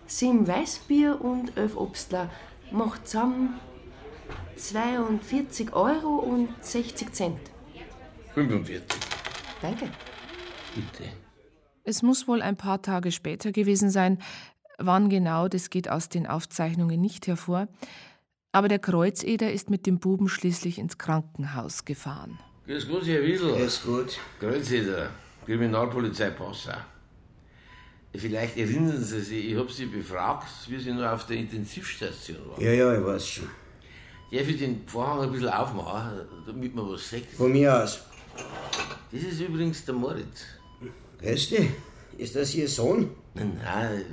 sieben 0.07 0.47
Weißbier 0.47 1.19
und 1.19 1.57
elf 1.57 1.75
Obstler. 1.75 2.29
Macht 2.71 3.07
zusammen 3.07 3.59
42 4.55 5.73
Euro 5.73 6.15
und 6.15 6.49
60 6.61 7.13
Cent. 7.13 7.39
45. 8.35 8.85
Danke. 9.61 9.89
Bitte. 10.73 11.20
Es 11.83 12.03
muss 12.03 12.27
wohl 12.27 12.41
ein 12.41 12.57
paar 12.57 12.81
Tage 12.81 13.11
später 13.11 13.51
gewesen 13.51 13.89
sein. 13.89 14.19
Wann 14.77 15.09
genau, 15.09 15.47
das 15.47 15.69
geht 15.69 15.89
aus 15.89 16.09
den 16.09 16.27
Aufzeichnungen 16.27 16.99
nicht 17.01 17.27
hervor. 17.27 17.67
Aber 18.51 18.67
der 18.67 18.79
Kreuzeder 18.79 19.51
ist 19.51 19.69
mit 19.69 19.85
dem 19.85 19.99
Buben 19.99 20.27
schließlich 20.27 20.77
ins 20.77 20.97
Krankenhaus 20.97 21.85
gefahren. 21.85 22.39
Grüß 22.67 22.87
Gott, 22.87 23.05
Herr 23.05 23.23
Wiesel. 23.23 23.53
Grüß 23.53 23.83
Gott. 23.85 24.19
Grüezi, 24.39 24.83
der 24.83 25.09
Kriminalpolizei 25.45 26.31
Passau. 26.31 26.73
Vielleicht 28.13 28.57
erinnern 28.57 29.01
Sie 29.01 29.21
sich, 29.21 29.51
ich 29.51 29.57
habe 29.57 29.71
Sie 29.71 29.85
befragt, 29.85 30.47
wie 30.67 30.79
Sie 30.79 30.91
noch 30.91 31.09
auf 31.09 31.25
der 31.27 31.37
Intensivstation 31.37 32.37
waren. 32.49 32.61
Ja, 32.61 32.71
ja, 32.71 32.97
ich 32.97 33.05
weiß 33.05 33.25
schon. 33.25 33.49
Darf 34.31 34.47
ich 34.47 34.57
den 34.57 34.85
Vorhang 34.87 35.21
ein 35.21 35.31
bisschen 35.31 35.49
aufmachen, 35.49 36.21
damit 36.45 36.75
man 36.75 36.89
was 36.89 37.09
sieht? 37.09 37.25
Von 37.31 37.51
mir 37.51 37.83
aus. 37.83 38.01
Das 39.11 39.23
ist 39.23 39.39
übrigens 39.39 39.83
der 39.85 39.95
Moritz. 39.95 40.45
Dich. 41.23 41.69
Ist 42.17 42.35
das 42.35 42.53
Ihr 42.55 42.67
Sohn? 42.67 43.09
Nein, 43.33 43.59
nein. 43.63 44.05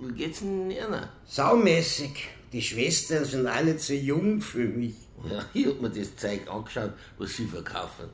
Wie 0.00 0.12
geht's 0.12 0.40
denn 0.40 0.70
Ihnen? 0.70 1.08
Saumäßig. 1.26 2.28
Die 2.52 2.62
Schwestern 2.62 3.24
sind 3.24 3.46
alle 3.46 3.76
zu 3.76 3.94
jung 3.94 4.40
für 4.40 4.64
mich. 4.64 4.94
Ja, 5.28 5.44
ich 5.54 5.66
hab 5.66 5.80
mir 5.80 5.90
das 5.90 6.16
Zeug 6.16 6.40
angeschaut, 6.50 6.92
was 7.18 7.36
Sie 7.36 7.46
verkaufen. 7.46 8.06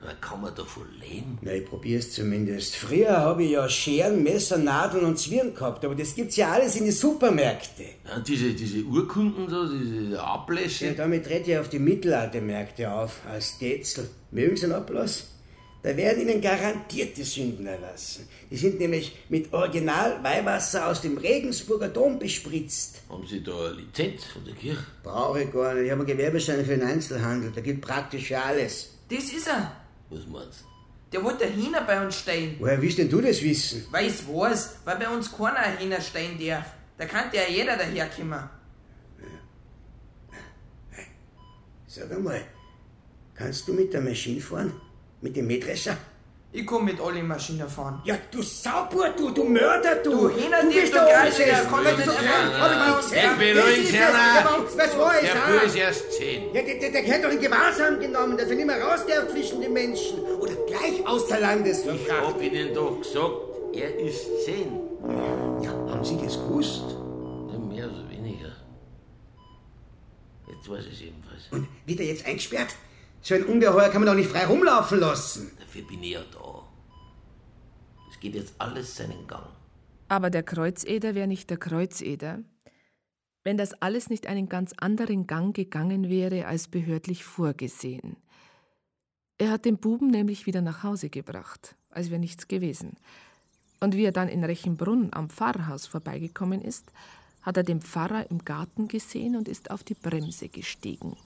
Aber 0.00 0.14
kann 0.14 0.40
man 0.40 0.52
davon 0.54 0.86
leben? 0.98 1.38
Na, 1.42 1.52
ich 1.52 1.64
probier's 1.64 2.10
zumindest. 2.10 2.74
Früher 2.74 3.18
habe 3.18 3.44
ich 3.44 3.52
ja 3.52 3.68
Scheren, 3.68 4.24
Messer, 4.24 4.58
Nadeln 4.58 5.04
und 5.04 5.16
Zwirn 5.16 5.54
gehabt, 5.54 5.84
aber 5.84 5.94
das 5.94 6.16
gibt's 6.16 6.34
ja 6.34 6.50
alles 6.50 6.74
in 6.74 6.84
den 6.84 6.92
Supermärkten. 6.92 7.86
Ja, 8.04 8.18
diese, 8.18 8.52
diese 8.52 8.82
Urkunden 8.82 9.48
da, 9.48 9.68
diese 9.70 10.20
Ablässe. 10.20 10.86
Ja, 10.86 10.92
damit 10.94 11.26
tritt 11.26 11.46
ich 11.46 11.56
auf 11.56 11.68
die 11.68 11.78
Mittelaltermärkte 11.78 12.90
auf, 12.92 13.20
als 13.30 13.58
Detzel. 13.58 14.10
Mögen 14.32 14.56
Sie 14.56 14.64
einen 14.64 14.74
Ablass? 14.74 15.28
Da 15.82 15.96
werden 15.96 16.22
Ihnen 16.28 16.40
garantiert 16.40 17.16
die 17.16 17.24
Sünden 17.24 17.66
erlassen. 17.66 18.28
Die 18.50 18.56
sind 18.56 18.78
nämlich 18.78 19.16
mit 19.28 19.52
Original-Weihwasser 19.52 20.86
aus 20.86 21.00
dem 21.00 21.18
Regensburger 21.18 21.88
Dom 21.88 22.20
bespritzt. 22.20 23.02
Haben 23.08 23.26
Sie 23.26 23.42
da 23.42 23.66
eine 23.66 23.74
Lizenz 23.74 24.24
von 24.26 24.44
der 24.44 24.54
Kirche? 24.54 24.86
Brauche 25.02 25.42
ich 25.42 25.52
gar 25.52 25.74
nicht. 25.74 25.86
Ich 25.86 25.90
habe 25.90 26.02
einen 26.02 26.16
Gewerbeschein 26.16 26.64
für 26.64 26.76
den 26.76 26.84
Einzelhandel. 26.86 27.50
Der 27.50 27.62
gilt 27.64 27.80
praktisch 27.80 28.28
für 28.28 28.38
alles. 28.38 28.90
Das 29.08 29.24
ist 29.24 29.48
er. 29.48 29.72
Was 30.08 30.26
meinst 30.26 30.60
du? 30.60 30.64
Der 31.12 31.24
wollte 31.24 31.52
Hühner 31.52 31.82
bei 31.82 32.04
uns 32.04 32.16
stehen. 32.16 32.56
Woher 32.60 32.80
willst 32.80 32.98
denn 32.98 33.10
du 33.10 33.20
das 33.20 33.42
wissen? 33.42 33.84
Weil 33.90 34.06
ich's 34.06 34.26
weiß, 34.26 34.76
weil 34.84 34.96
bei 34.96 35.08
uns 35.08 35.30
keiner 35.32 35.56
ein 35.58 35.78
Hühner 35.78 36.00
stehen 36.00 36.38
darf. 36.38 36.66
Da 36.96 37.06
kann 37.06 37.24
ja 37.32 37.42
jeder 37.48 37.76
daherkommen. 37.76 38.48
Sag 41.88 42.10
einmal, 42.10 42.40
kannst 43.34 43.68
du 43.68 43.74
mit 43.74 43.92
der 43.92 44.00
Maschine 44.00 44.40
fahren? 44.40 44.72
Mit 45.22 45.36
dem 45.36 45.46
Mähdrescher? 45.46 45.96
Ich 46.54 46.66
komm 46.66 46.84
mit 46.84 47.00
alle 47.00 47.22
Maschinen 47.22 47.66
fahren. 47.66 48.02
Ja, 48.04 48.14
du 48.30 48.42
Saubur, 48.42 49.08
du, 49.16 49.30
du 49.30 49.42
Mörder, 49.44 49.94
du! 50.04 50.10
Du 50.10 50.28
Hühner, 50.28 50.60
du 50.62 50.68
bist 50.68 50.92
der 50.94 51.24
gesessen. 51.24 51.70
kann 51.70 51.84
Ja, 51.84 51.92
nicht 51.92 52.02
immer- 52.06 52.12
ist- 52.12 52.60
Hab 52.60 52.88
ich 53.00 53.04
gesehen. 53.04 53.30
Ich 53.32 53.38
bin 53.38 53.58
ruhig, 53.58 53.92
Herr. 53.94 54.12
Was 54.76 54.98
war 54.98 55.14
es? 55.14 55.22
Der? 55.22 55.52
Bub 55.52 55.62
ist 55.66 55.76
erst 55.76 56.12
zehn. 56.12 56.54
Ja, 56.54 56.60
der, 56.62 56.78
der, 56.78 56.90
der 56.90 57.02
gehört 57.02 57.24
doch 57.24 57.30
in 57.30 57.40
Gewahrsam 57.40 57.98
genommen, 58.00 58.36
dass 58.36 58.48
er 58.50 58.56
nicht 58.56 58.66
mehr 58.66 58.82
raus 58.84 59.00
darf 59.06 59.28
zwischen 59.30 59.62
den 59.62 59.72
Menschen. 59.72 60.18
Oder 60.40 60.52
gleich 60.66 61.06
außer 61.06 61.40
Landes 61.40 61.86
Ich 61.86 62.10
hab 62.10 62.42
Ihnen 62.42 62.74
doch 62.74 62.98
gesagt, 63.00 63.32
er 63.74 63.98
ist 63.98 64.26
zehn. 64.44 64.78
Ja, 65.62 65.70
haben 65.70 66.04
Sie 66.04 66.18
das 66.22 66.34
gewusst? 66.34 66.84
Ja, 67.50 67.58
mehr 67.58 67.86
oder 67.86 68.10
weniger. 68.10 68.52
Jetzt 70.48 70.68
weiß 70.68 70.84
ich 70.86 70.92
es 70.92 71.00
jedenfalls. 71.00 71.42
Und 71.50 71.66
wird 71.86 72.00
er 72.00 72.06
jetzt 72.06 72.26
eingesperrt? 72.26 72.74
So 73.24 73.36
ein 73.36 73.44
Ungeheuer 73.44 73.88
kann 73.88 74.02
man 74.02 74.06
doch 74.06 74.16
nicht 74.16 74.30
frei 74.30 74.46
rumlaufen 74.46 74.98
lassen. 74.98 75.52
Dafür 75.60 75.82
bin 75.82 76.02
ich 76.02 76.10
ja 76.10 76.22
da. 76.32 76.66
Es 78.10 78.18
geht 78.18 78.34
jetzt 78.34 78.54
alles 78.58 78.96
seinen 78.96 79.28
Gang. 79.28 79.46
Aber 80.08 80.28
der 80.28 80.42
Kreuzeder 80.42 81.14
wäre 81.14 81.28
nicht 81.28 81.48
der 81.48 81.56
Kreuzeder, 81.56 82.40
wenn 83.44 83.56
das 83.56 83.74
alles 83.74 84.10
nicht 84.10 84.26
einen 84.26 84.48
ganz 84.48 84.72
anderen 84.76 85.28
Gang 85.28 85.54
gegangen 85.54 86.10
wäre 86.10 86.46
als 86.46 86.66
behördlich 86.66 87.24
vorgesehen. 87.24 88.16
Er 89.38 89.50
hat 89.50 89.64
den 89.64 89.78
Buben 89.78 90.08
nämlich 90.08 90.46
wieder 90.46 90.60
nach 90.60 90.82
Hause 90.82 91.08
gebracht, 91.08 91.76
als 91.90 92.10
wäre 92.10 92.20
nichts 92.20 92.48
gewesen. 92.48 92.96
Und 93.80 93.96
wie 93.96 94.04
er 94.04 94.12
dann 94.12 94.28
in 94.28 94.44
Rechenbrunn 94.44 95.10
am 95.12 95.30
Pfarrhaus 95.30 95.86
vorbeigekommen 95.86 96.60
ist, 96.60 96.92
hat 97.40 97.56
er 97.56 97.62
den 97.62 97.80
Pfarrer 97.80 98.30
im 98.30 98.44
Garten 98.44 98.88
gesehen 98.88 99.36
und 99.36 99.48
ist 99.48 99.70
auf 99.70 99.84
die 99.84 99.94
Bremse 99.94 100.48
gestiegen. 100.48 101.16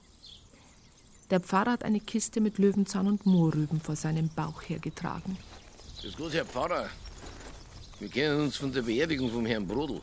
Der 1.29 1.41
Pfarrer 1.41 1.71
hat 1.71 1.83
eine 1.83 1.99
Kiste 1.99 2.39
mit 2.39 2.57
Löwenzahn 2.57 3.07
und 3.07 3.25
Mohrrüben 3.25 3.81
vor 3.81 3.97
seinem 3.97 4.29
Bauch 4.29 4.61
hergetragen. 4.61 5.37
Das 6.01 6.15
gut, 6.15 6.33
Herr 6.33 6.45
Pfarrer. 6.45 6.89
Wir 7.99 8.07
kennen 8.07 8.41
uns 8.41 8.55
von 8.55 8.71
der 8.71 8.83
Beerdigung 8.83 9.29
vom 9.29 9.45
Herrn 9.45 9.67
Brodel. 9.67 10.01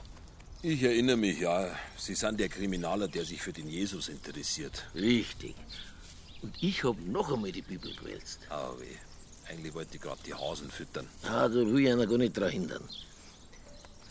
Ich 0.60 0.82
erinnere 0.82 1.16
mich, 1.16 1.40
ja. 1.40 1.74
Sie 1.96 2.14
sind 2.14 2.38
der 2.40 2.48
Kriminaler, 2.50 3.08
der 3.08 3.24
sich 3.24 3.40
für 3.40 3.52
den 3.52 3.68
Jesus 3.68 4.08
interessiert. 4.08 4.84
Richtig. 4.94 5.54
Und 6.42 6.54
ich 6.62 6.84
hab 6.84 6.98
noch 7.06 7.32
einmal 7.32 7.52
die 7.52 7.62
Bibel 7.62 7.94
gewälzt. 7.94 8.40
Ah, 8.50 8.70
weh. 8.78 9.50
Eigentlich 9.50 9.72
wollte 9.74 9.96
ich 9.96 10.02
gerade 10.02 10.20
die 10.26 10.34
Hasen 10.34 10.70
füttern. 10.70 11.06
Ah, 11.22 11.48
da 11.48 11.54
will 11.54 11.78
ich 11.80 11.90
einer 11.90 12.06
gar 12.06 12.18
nicht 12.18 12.36
daran 12.36 12.50
hindern. 12.50 12.82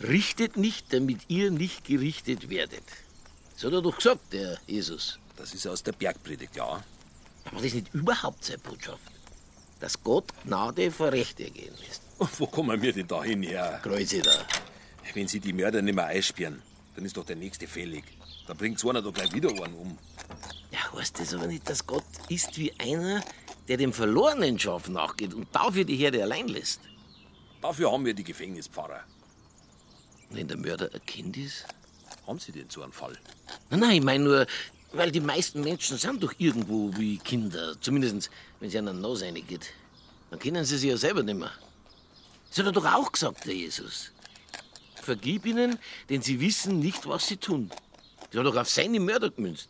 Richtet 0.02 0.58
nicht, 0.58 0.92
damit 0.94 1.22
ihr 1.28 1.52
nicht 1.52 1.86
gerichtet 1.86 2.50
werdet. 2.50 2.84
Das 3.54 3.66
hat 3.66 3.74
er 3.74 3.82
doch 3.84 3.98
gesagt, 3.98 4.34
der 4.34 4.58
Jesus. 4.66 5.20
Das 5.36 5.54
ist 5.54 5.68
aus 5.68 5.84
der 5.84 5.92
Bergpredigt, 5.92 6.56
ja. 6.56 6.84
Aber 7.46 7.58
das 7.58 7.66
ist 7.66 7.76
nicht 7.76 7.94
überhaupt 7.94 8.44
seine 8.44 8.60
Botschaft. 8.60 9.12
Dass 9.80 10.02
Gott 10.02 10.26
Gnade 10.46 10.92
vor 10.92 11.12
Recht 11.12 11.40
ergehen 11.40 11.74
lässt. 11.86 12.02
Wo 12.38 12.48
kommen 12.48 12.82
wir 12.82 12.94
denn 12.94 13.08
da 13.08 13.24
hin, 13.24 13.44
Herr? 13.44 13.80
Kreuze 13.80 14.22
da. 14.22 14.46
Wenn 15.14 15.28
Sie 15.28 15.40
die 15.40 15.54
Mörder 15.54 15.82
nicht 15.82 15.96
mehr 15.96 16.06
einsperren, 16.06 16.62
dann 16.96 17.06
ist 17.06 17.18
doch 17.18 17.26
der 17.26 17.36
nächste 17.36 17.68
fällig. 17.68 18.04
Da 18.48 18.54
bringt 18.54 18.80
so 18.80 18.90
einer 18.90 19.02
doch 19.02 19.14
gleich 19.14 19.34
wieder 19.34 19.50
einen 19.50 19.76
um. 19.76 19.98
Ja, 20.72 20.94
heißt 20.94 21.20
das 21.20 21.34
aber 21.34 21.48
nicht, 21.48 21.70
dass 21.70 21.86
Gott 21.86 22.04
ist 22.30 22.58
wie 22.58 22.74
einer, 22.80 23.24
der 23.68 23.78
dem 23.78 23.94
verlorenen 23.94 24.58
Schaf 24.58 24.90
nachgeht 24.90 25.34
und 25.34 25.48
dafür 25.54 25.86
die 25.86 25.98
Herde 25.98 26.24
allein 26.24 26.48
lässt? 26.48 26.82
Dafür 27.62 27.92
haben 27.92 28.06
wir 28.06 28.14
die 28.14 28.24
Gefängnispfarrer. 28.24 29.04
Wenn 30.30 30.48
der 30.48 30.58
Mörder 30.58 30.90
ein 30.94 31.06
Kind 31.06 31.38
ist? 31.38 31.66
Haben 32.26 32.40
Sie 32.40 32.52
denn 32.52 32.70
so 32.70 32.82
einen 32.82 32.94
Fall? 32.94 33.18
Nein, 33.70 33.80
nein, 33.80 33.92
ich 33.92 34.04
meine 34.04 34.24
nur, 34.24 34.48
weil 34.94 35.12
die 35.12 35.20
meisten 35.20 35.62
Menschen 35.62 35.98
sind 35.98 36.24
doch 36.24 36.34
irgendwo 36.38 36.96
wie 36.96 37.18
Kinder. 37.18 37.76
Zumindest, 37.82 38.30
wenn 38.60 38.70
sie 38.70 38.78
an 38.78 38.86
den 38.86 39.02
Nase 39.02 39.26
reingeht. 39.26 39.74
Dann 40.30 40.40
kennen 40.40 40.64
sie 40.64 40.78
sich 40.78 40.90
ja 40.90 40.98
selber 40.98 41.24
nicht 41.24 41.38
mehr. 41.38 41.52
Das 42.50 42.60
hat 42.60 42.68
er 42.68 42.72
doch 42.72 42.86
auch 42.86 43.12
gesagt, 43.12 43.46
der 43.46 43.56
Jesus. 43.56 44.12
Vergib 44.96 45.46
ihnen, 45.46 45.80
denn 46.10 46.22
sie 46.22 46.40
wissen 46.40 46.80
nicht, 46.80 47.08
was 47.08 47.28
sie 47.28 47.38
tun. 47.38 47.72
Das 48.32 48.40
hat 48.40 48.46
doch 48.46 48.56
auf 48.56 48.70
seine 48.70 49.00
Mörder 49.00 49.32
gemünzt. 49.32 49.70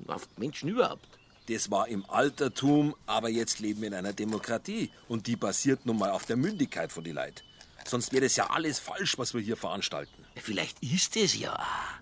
Und 0.00 0.10
auf 0.10 0.28
Menschen 0.36 0.68
überhaupt. 0.68 1.06
Das 1.48 1.70
war 1.70 1.88
im 1.88 2.04
Altertum, 2.10 2.94
aber 3.06 3.30
jetzt 3.30 3.60
leben 3.60 3.80
wir 3.80 3.88
in 3.88 3.94
einer 3.94 4.12
Demokratie. 4.12 4.90
Und 5.08 5.26
die 5.26 5.36
basiert 5.36 5.86
nun 5.86 5.98
mal 5.98 6.10
auf 6.10 6.26
der 6.26 6.36
Mündigkeit 6.36 6.92
von 6.92 7.04
die 7.04 7.12
Leid. 7.12 7.42
Sonst 7.86 8.12
wäre 8.12 8.24
das 8.24 8.36
ja 8.36 8.50
alles 8.50 8.78
falsch, 8.78 9.16
was 9.16 9.32
wir 9.32 9.40
hier 9.40 9.56
veranstalten. 9.56 10.12
Vielleicht 10.36 10.82
ist 10.82 11.16
es 11.16 11.38
ja. 11.38 11.56
Der 11.56 11.97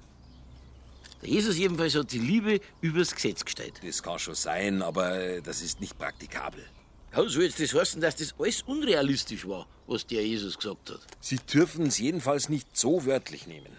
Jesus 1.23 1.57
jedenfalls 1.57 1.95
hat 1.95 2.13
die 2.13 2.19
Liebe 2.19 2.61
übers 2.81 3.15
Gesetz 3.15 3.45
gestellt. 3.45 3.81
Das 3.83 4.03
kann 4.03 4.19
schon 4.19 4.35
sein, 4.35 4.83
aber 4.83 5.19
äh, 5.19 5.43
das 5.43 5.63
ist 5.63 5.81
nicht 5.81 5.99
praktikabel. 5.99 6.65
Ja, 7.13 7.27
soll 7.29 7.45
jetzt 7.45 7.61
das 7.61 7.75
heißen, 7.75 8.01
dass 8.01 8.17
das 8.17 8.35
alles 8.39 8.63
unrealistisch 8.63 9.49
war, 9.49 9.67
was 9.87 10.07
der 10.07 10.27
Jesus 10.27 10.59
gesagt 10.59 10.91
hat? 10.91 11.01
Sie 11.21 11.39
dürfen 11.39 11.87
es 11.87 11.99
jedenfalls 11.99 12.49
nicht 12.49 12.77
so 12.77 13.07
wörtlich 13.07 13.47
nehmen. 13.47 13.73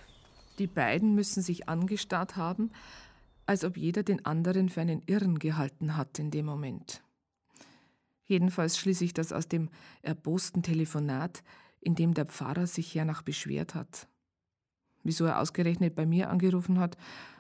Die 0.57 0.67
beiden 0.67 1.13
müssen 1.13 1.43
sich 1.43 1.69
angestarrt 1.69 2.35
haben, 2.35 2.71
als 3.45 3.63
ob 3.63 3.77
jeder 3.77 4.03
den 4.03 4.25
anderen 4.25 4.69
für 4.69 4.81
einen 4.81 5.03
Irren 5.05 5.39
gehalten 5.39 5.95
hat 5.95 6.17
in 6.19 6.31
dem 6.31 6.47
Moment. 6.47 7.01
Jedenfalls 8.25 8.77
schließe 8.77 9.05
ich 9.05 9.13
das 9.13 9.31
aus 9.31 9.47
dem 9.47 9.69
erbosten 10.01 10.63
Telefonat, 10.63 11.43
in 11.79 11.95
dem 11.95 12.13
der 12.13 12.25
Pfarrer 12.25 12.67
sich 12.67 12.93
hernach 12.93 13.21
beschwert 13.21 13.75
hat. 13.75 14.07
Wieso 15.07 15.23
er 15.23 15.39
ausgerechnet 15.39 15.95
bei 15.95 16.05
mir 16.05 16.29
angerufen 16.29 16.79
hat, 16.79 16.97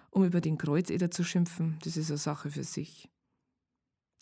um 0.09 0.23
über 0.23 0.39
den 0.39 0.57
Kreuzeder 0.57 1.11
zu 1.11 1.25
schimpfen, 1.25 1.77
das 1.83 1.97
ist 1.97 2.09
eine 2.09 2.17
Sache 2.17 2.49
für 2.49 2.63
sich. 2.63 3.09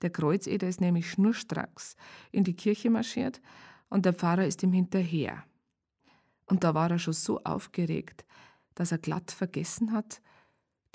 Der 0.01 0.09
Kreuzeder 0.09 0.67
ist 0.67 0.81
nämlich 0.81 1.11
schnurstracks 1.11 1.95
in 2.31 2.43
die 2.43 2.55
Kirche 2.55 2.89
marschiert 2.89 3.41
und 3.87 4.03
der 4.03 4.13
Pfarrer 4.13 4.47
ist 4.47 4.63
ihm 4.63 4.73
hinterher. 4.73 5.43
Und 6.47 6.63
da 6.63 6.73
war 6.73 6.89
er 6.89 6.97
schon 6.97 7.13
so 7.13 7.39
aufgeregt, 7.43 8.25
dass 8.73 8.91
er 8.91 8.97
glatt 8.97 9.29
vergessen 9.29 9.91
hat, 9.91 10.21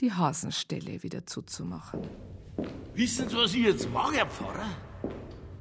die 0.01 0.12
Hasenstelle 0.12 1.05
wieder 1.05 1.24
zuzumachen. 1.26 2.01
Wissen 2.94 3.28
Sie, 3.28 3.36
was 3.36 3.55
ich 3.55 3.62
jetzt 3.62 3.88
mache, 3.90 4.16
Herr 4.16 4.26
Pfarrer? 4.26 4.76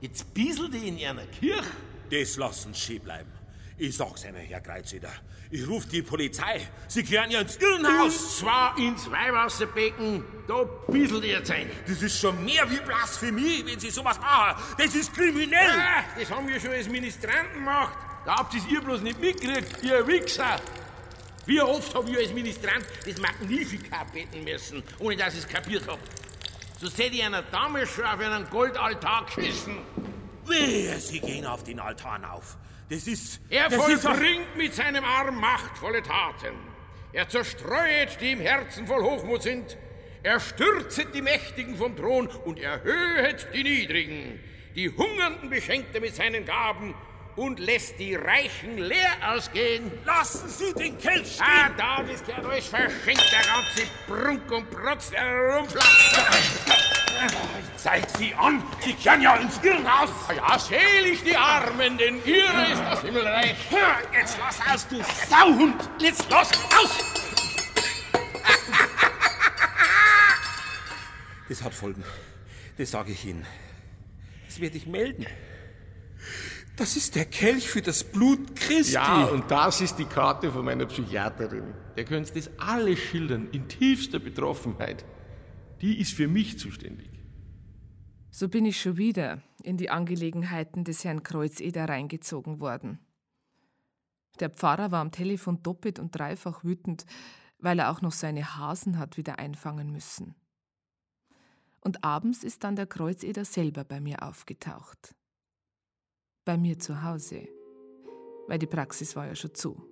Jetzt 0.02 0.34
bieselt 0.34 0.74
ich 0.74 0.88
in 0.88 0.98
einer 1.06 1.28
Kirche. 1.28 1.70
Das 2.10 2.36
lassen 2.38 2.74
Sie 2.74 2.98
bleiben. 2.98 3.39
Ich 3.82 3.96
sag's 3.96 4.26
Ihnen, 4.26 4.36
Herr 4.36 4.60
Kreuzeder. 4.60 5.10
Ich 5.50 5.66
ruf 5.66 5.88
die 5.88 6.02
Polizei. 6.02 6.68
Sie 6.90 7.02
gehören 7.02 7.32
ja 7.32 7.40
ins 7.40 7.56
Irrenhaus. 7.56 8.14
Und 8.14 8.32
zwar 8.32 8.78
ins 8.78 9.10
Weihwasserbecken. 9.10 10.22
Da 10.50 10.64
bisselt 10.90 11.24
ihr 11.24 11.40
jetzt 11.40 11.50
ein. 11.50 11.72
Das 11.88 12.02
ist 12.02 12.20
schon 12.20 12.44
mehr 12.44 12.70
wie 12.70 12.76
Blasphemie, 12.76 13.64
wenn 13.66 13.80
Sie 13.80 13.90
sowas 13.90 14.20
machen. 14.20 14.62
Das 14.78 14.94
ist 14.94 15.14
kriminell. 15.14 15.70
Ja, 15.70 16.04
das 16.20 16.30
haben 16.30 16.46
wir 16.50 16.60
schon 16.60 16.72
als 16.72 16.90
Ministranten 16.90 17.54
gemacht. 17.54 17.98
Da 18.26 18.36
habt 18.36 18.54
ihr's 18.54 18.66
ihr 18.70 18.82
bloß 18.82 19.00
nicht 19.02 19.22
mitgekriegt, 19.22 19.82
ihr 19.82 20.06
Wichser. 20.06 20.60
Wie 21.46 21.62
oft 21.62 21.96
hab 21.96 22.06
ich 22.10 22.18
als 22.18 22.34
Ministrant 22.34 22.86
das 23.06 23.18
Magnificat 23.18 24.12
beten 24.12 24.44
müssen, 24.44 24.84
ohne 25.00 25.16
dass 25.16 25.36
ich's 25.36 25.48
kapiert 25.48 25.88
hab. 25.88 26.00
So 26.82 26.88
hätte 26.90 27.16
ich 27.16 27.24
einer 27.24 27.44
Dame 27.44 27.88
schon 27.88 28.04
auf 28.04 28.20
einen 28.20 28.50
Goldaltar 28.50 29.26
geschissen. 29.26 29.78
Wehe, 30.46 31.00
Sie 31.00 31.22
gehen 31.22 31.46
auf 31.46 31.64
den 31.64 31.80
Altar 31.80 32.34
auf. 32.34 32.58
Das 32.90 33.08
ist. 33.08 33.40
Er 33.50 33.70
das 33.70 33.88
ist 33.88 34.02
vollbringt 34.02 34.56
mit 34.58 34.74
seinem 34.74 35.04
Arm 35.04 35.40
machtvolle 35.40 36.02
Taten. 36.02 36.56
Er 37.14 37.30
zerstreuet, 37.30 38.20
die 38.20 38.32
im 38.32 38.42
Herzen 38.42 38.88
voll 38.88 39.04
Hochmut 39.04 39.44
sind. 39.44 39.78
Er 40.24 40.40
stürzet 40.40 41.14
die 41.14 41.22
Mächtigen 41.22 41.78
vom 41.78 41.96
Thron 41.96 42.28
und 42.28 42.60
erhöhet 42.60 43.48
die 43.54 43.64
Niedrigen. 43.64 44.40
Die 44.76 44.90
Hungernden 44.90 45.50
beschenkt 45.50 45.96
er 45.96 46.02
mit 46.02 46.16
seinen 46.16 46.46
Gaben 46.46 46.94
und 47.36 47.60
lässt 47.60 48.00
die 48.00 48.16
Reichen 48.16 48.78
leer 48.78 49.16
ausgehen. 49.28 49.92
Lassen 50.06 50.50
Sie 50.50 50.74
den 50.74 50.98
Kelch 50.98 51.36
stehen! 51.36 51.46
Ah, 51.48 51.70
da, 51.78 52.04
das 52.04 52.24
gehört 52.26 52.46
alles 52.46 52.68
verschenkt, 52.68 53.32
der 53.32 53.42
ganze 53.42 53.88
Prunk 54.08 54.52
und 54.52 54.70
Protz, 54.70 55.12
der 55.12 55.56
rumplatzt. 55.56 56.79
Ich 57.26 57.82
zeig 57.84 58.10
Sie 58.18 58.34
an! 58.34 58.64
Sie 58.82 58.94
kehren 58.94 59.22
ja 59.22 59.36
ins 59.36 59.60
Irrenhaus! 59.64 60.10
Ja, 60.36 60.58
selig 60.58 61.24
die 61.24 61.36
Armen, 61.36 61.98
denn 61.98 62.16
ihre 62.26 62.72
ist 62.72 62.82
das 62.82 63.02
Himmelreich. 63.02 63.56
Jetzt 64.14 64.38
lass 64.40 64.60
aus, 64.74 64.88
du 64.88 65.02
Sauhund! 65.28 65.90
Jetzt 66.00 66.30
los, 66.30 66.50
aus! 66.82 67.04
Das 71.50 71.64
hat 71.64 71.74
Folgen. 71.74 72.04
Das 72.78 72.92
sage 72.92 73.12
ich 73.12 73.26
Ihnen. 73.26 73.46
Das 74.46 74.62
werde 74.62 74.78
ich 74.78 74.86
melden. 74.86 75.26
Das 76.78 76.96
ist 76.96 77.16
der 77.16 77.26
Kelch 77.26 77.68
für 77.68 77.82
das 77.82 78.06
Blut 78.06 78.56
Christi. 78.56 78.94
Ja, 78.94 79.26
und 79.26 79.52
das 79.52 79.82
ist 79.82 79.98
die 79.98 80.06
Karte 80.06 80.52
von 80.52 80.64
meiner 80.64 80.86
Psychiaterin. 80.86 81.74
Der 81.98 82.06
könnt 82.06 82.34
das 82.36 82.50
alles 82.58 83.00
schildern, 83.00 83.50
in 83.52 83.68
tiefster 83.68 84.20
Betroffenheit. 84.20 85.04
Die 85.82 86.00
ist 86.00 86.14
für 86.14 86.28
mich 86.28 86.58
zuständig. 86.60 87.09
So 88.40 88.48
bin 88.48 88.64
ich 88.64 88.80
schon 88.80 88.96
wieder 88.96 89.42
in 89.64 89.76
die 89.76 89.90
Angelegenheiten 89.90 90.86
des 90.86 91.04
Herrn 91.04 91.24
Kreuzeder 91.24 91.90
reingezogen 91.90 92.62
worden. 92.62 92.98
Der 94.40 94.50
Pfarrer 94.50 94.92
war 94.92 95.02
am 95.02 95.12
Telefon 95.12 95.62
doppelt 95.62 96.00
und 96.00 96.18
dreifach 96.18 96.64
wütend, 96.64 97.06
weil 97.58 97.80
er 97.80 97.92
auch 97.92 98.02
noch 98.02 98.14
seine 98.14 98.56
Hasen 98.56 98.98
hat 98.98 99.18
wieder 99.18 99.40
einfangen 99.40 99.92
müssen. 99.92 100.36
Und 101.82 102.06
abends 102.06 102.46
ist 102.46 102.64
dann 102.64 102.78
der 102.78 102.88
Kreuzeder 102.88 103.44
selber 103.44 103.84
bei 103.84 104.00
mir 104.00 104.24
aufgetaucht. 104.24 105.14
Bei 106.46 106.56
mir 106.56 106.80
zu 106.80 107.04
Hause, 107.04 107.46
weil 108.48 108.58
die 108.58 108.68
Praxis 108.68 109.18
war 109.18 109.28
ja 109.28 109.36
schon 109.36 109.54
zu. 109.54 109.86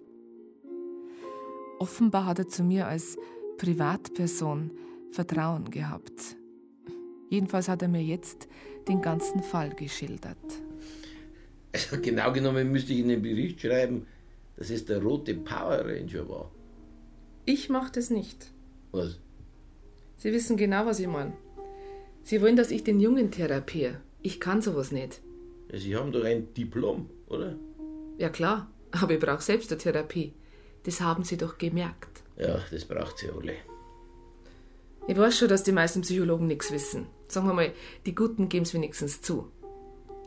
Offenbar 1.80 2.26
hat 2.26 2.40
er 2.40 2.48
zu 2.48 2.64
mir 2.64 2.88
als 2.88 3.18
Privatperson 3.58 4.72
Vertrauen 5.12 5.70
gehabt. 5.70 6.38
Jedenfalls 7.30 7.68
hat 7.68 7.82
er 7.82 7.88
mir 7.88 8.04
jetzt 8.04 8.48
den 8.88 9.02
ganzen 9.02 9.44
Fall 9.44 9.72
geschildert. 9.76 10.38
Also 11.74 12.00
genau 12.02 12.32
genommen 12.32 12.72
müsste 12.72 12.94
ich 12.94 13.00
in 13.00 13.10
den 13.10 13.22
Bericht 13.22 13.62
schreiben, 13.62 14.08
dass 14.56 14.70
es 14.70 14.86
der 14.86 15.02
rote 15.02 15.36
Power 15.36 15.86
Ranger 15.86 16.28
war. 16.30 16.52
Ich 17.46 17.70
mach 17.70 17.90
das 17.90 18.10
nicht. 18.10 18.52
Was? 18.92 19.20
Sie 20.18 20.34
wissen 20.34 20.58
genau, 20.58 20.86
was 20.86 21.00
ich 21.00 21.08
meine. 21.08 21.34
Sie 22.24 22.42
wollen, 22.42 22.56
dass 22.56 22.72
ich 22.72 22.84
den 22.84 23.00
Jungen 23.00 23.32
therapiere. 23.32 24.02
Ich 24.22 24.40
kann 24.40 24.62
sowas 24.62 24.92
nicht. 24.92 25.22
Ja, 25.72 25.78
Sie 25.78 25.96
haben 25.96 26.12
doch 26.12 26.24
ein 26.24 26.54
Diplom, 26.54 27.10
oder? 27.28 27.56
Ja 28.18 28.30
klar, 28.30 28.72
aber 28.92 29.14
ich 29.14 29.20
brauche 29.20 29.42
selbst 29.42 29.72
eine 29.72 29.80
Therapie. 29.80 30.34
Das 30.84 31.02
haben 31.02 31.24
Sie 31.24 31.38
doch 31.38 31.58
gemerkt. 31.58 32.24
Ja, 32.38 32.60
das 32.72 32.86
braucht 32.86 33.20
sie 33.20 33.30
alle. 33.30 33.54
Ich 35.08 35.18
weiß 35.18 35.38
schon, 35.38 35.48
dass 35.48 35.64
die 35.64 35.72
meisten 35.72 36.02
Psychologen 36.02 36.48
nichts 36.48 36.72
wissen. 36.72 37.08
Sagen 37.30 37.48
wir 37.48 37.54
mal, 37.54 37.72
die 38.06 38.14
Guten 38.14 38.50
geben 38.50 38.64
es 38.64 38.74
wenigstens 38.74 39.22
zu. 39.22 39.50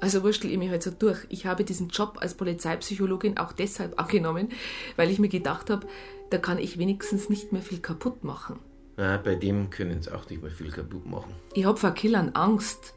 Also 0.01 0.23
wurschtel 0.23 0.51
ich 0.51 0.57
mich 0.57 0.71
halt 0.71 0.83
so 0.83 0.91
durch. 0.91 1.19
Ich 1.29 1.45
habe 1.45 1.65
diesen 1.65 1.89
Job 1.89 2.17
als 2.21 2.35
Polizeipsychologin 2.35 3.37
auch 3.37 3.53
deshalb 3.53 4.01
angenommen, 4.01 4.49
weil 4.97 5.11
ich 5.11 5.19
mir 5.19 5.29
gedacht 5.29 5.69
habe, 5.69 5.87
da 6.31 6.39
kann 6.39 6.59
ich 6.59 6.79
wenigstens 6.79 7.29
nicht 7.29 7.53
mehr 7.53 7.61
viel 7.61 7.81
kaputt 7.81 8.25
machen. 8.25 8.59
Na, 8.97 9.19
bei 9.19 9.35
dem 9.35 9.69
können 9.69 10.03
sie 10.03 10.15
auch 10.15 10.29
nicht 10.31 10.43
mehr 10.43 10.51
viel 10.51 10.71
kaputt 10.71 11.05
machen. 11.05 11.35
Ich 11.53 11.67
hab 11.67 11.79
vor 11.79 11.91
Killern 11.91 12.31
Angst. 12.31 12.95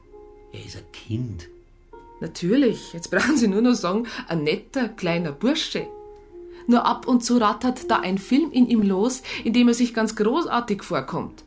Er 0.54 0.66
ist 0.66 0.78
ein 0.78 0.92
Kind. 0.94 1.50
Natürlich, 2.22 2.94
jetzt 2.94 3.12
brauchen 3.12 3.36
Sie 3.36 3.50
nur 3.50 3.62
noch 3.62 3.74
sagen, 3.74 4.08
ein 4.30 4.44
netter 4.44 4.88
kleiner 4.88 5.34
Bursche. 5.34 5.88
Nur 6.68 6.86
ab 6.86 7.08
und 7.08 7.26
zu 7.26 7.38
rattert 7.38 7.92
da 7.92 8.00
ein 8.00 8.18
Film 8.18 8.52
in 8.52 8.70
ihm 8.70 8.82
los, 8.82 9.24
in 9.44 9.52
dem 9.52 9.68
er 9.68 9.74
sich 9.74 9.94
ganz 9.94 10.16
großartig 10.16 10.84
vorkommt. 10.84 11.44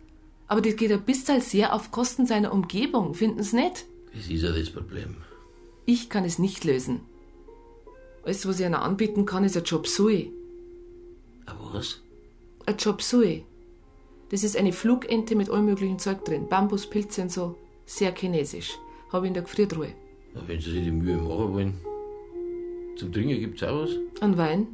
Aber 0.48 0.60
das 0.60 0.76
geht 0.76 0.92
ein 0.92 1.02
bisschen 1.02 1.40
sehr 1.40 1.74
auf 1.74 1.90
Kosten 1.90 2.26
seiner 2.26 2.52
Umgebung, 2.52 3.14
finden 3.14 3.42
Sie 3.42 3.56
nicht? 3.56 3.86
Das 4.14 4.28
ist 4.28 4.42
ja 4.42 4.52
das 4.52 4.70
Problem. 4.70 5.16
Ich 5.84 6.08
kann 6.08 6.24
es 6.24 6.38
nicht 6.38 6.64
lösen. 6.64 7.00
Alles, 8.24 8.46
was 8.46 8.58
ich 8.58 8.66
einer 8.66 8.82
anbieten 8.82 9.24
kann, 9.24 9.44
ist 9.44 9.56
ein 9.56 9.64
Job 9.64 9.86
Sui. 9.86 10.32
Aber 11.46 11.74
was? 11.74 12.00
Ein 12.66 12.76
Job 12.76 13.02
Sui. 13.02 13.44
Das 14.30 14.42
ist 14.42 14.56
eine 14.56 14.72
Flugente 14.72 15.36
mit 15.36 15.50
allem 15.50 15.66
möglichen 15.66 15.98
Zeug 15.98 16.24
drin. 16.24 16.48
Bambus, 16.48 16.88
Pilze 16.88 17.22
und 17.22 17.30
so. 17.30 17.56
Sehr 17.84 18.12
chinesisch. 18.12 18.76
Habe 19.12 19.26
ich 19.26 19.28
in 19.28 19.34
der 19.34 19.44
Gefriertruhe. 19.44 19.92
Na, 20.34 20.42
wenn 20.46 20.60
Sie 20.60 20.72
sich 20.72 20.82
die 20.82 20.90
Mühe 20.90 21.16
machen 21.16 21.52
wollen. 21.52 21.80
Zum 22.96 23.12
Trinken 23.12 23.38
gibt's 23.38 23.62
auch 23.62 23.82
was? 23.82 23.90
An 24.20 24.36
Wein? 24.36 24.66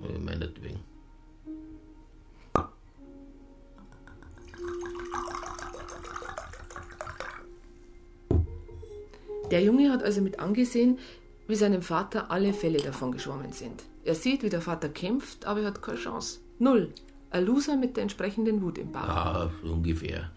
Ja, 0.00 0.18
meinetwegen. 0.18 0.80
Der 9.52 9.62
Junge 9.62 9.92
hat 9.92 10.02
also 10.02 10.22
mit 10.22 10.40
angesehen, 10.40 10.98
wie 11.46 11.54
seinem 11.54 11.82
Vater 11.82 12.30
alle 12.30 12.54
Fälle 12.54 12.78
davon 12.78 13.12
geschwommen 13.12 13.52
sind. 13.52 13.82
Er 14.02 14.14
sieht, 14.14 14.42
wie 14.42 14.48
der 14.48 14.62
Vater 14.62 14.88
kämpft, 14.88 15.44
aber 15.44 15.60
er 15.60 15.66
hat 15.66 15.82
keine 15.82 15.98
Chance. 15.98 16.40
Null. 16.58 16.90
Ein 17.28 17.44
Loser 17.44 17.76
mit 17.76 17.96
der 17.96 18.04
entsprechenden 18.04 18.62
Wut 18.62 18.78
im 18.78 18.92
Bauch. 18.92 19.02
Ah, 19.02 19.50
so 19.62 19.74
ungefähr. 19.74 20.30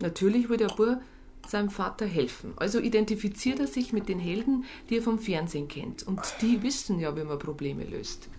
Natürlich 0.00 0.48
will 0.48 0.56
der 0.56 0.68
Bub 0.68 1.02
seinem 1.46 1.68
Vater 1.68 2.06
helfen. 2.06 2.54
Also 2.56 2.78
identifiziert 2.78 3.60
er 3.60 3.66
sich 3.66 3.92
mit 3.92 4.08
den 4.08 4.18
Helden, 4.18 4.64
die 4.88 4.96
er 4.96 5.02
vom 5.02 5.18
Fernsehen 5.18 5.68
kennt. 5.68 6.02
Und 6.04 6.22
die 6.40 6.62
wissen 6.62 6.98
ja, 6.98 7.14
wie 7.14 7.24
man 7.24 7.38
Probleme 7.38 7.84
löst. 7.84 8.30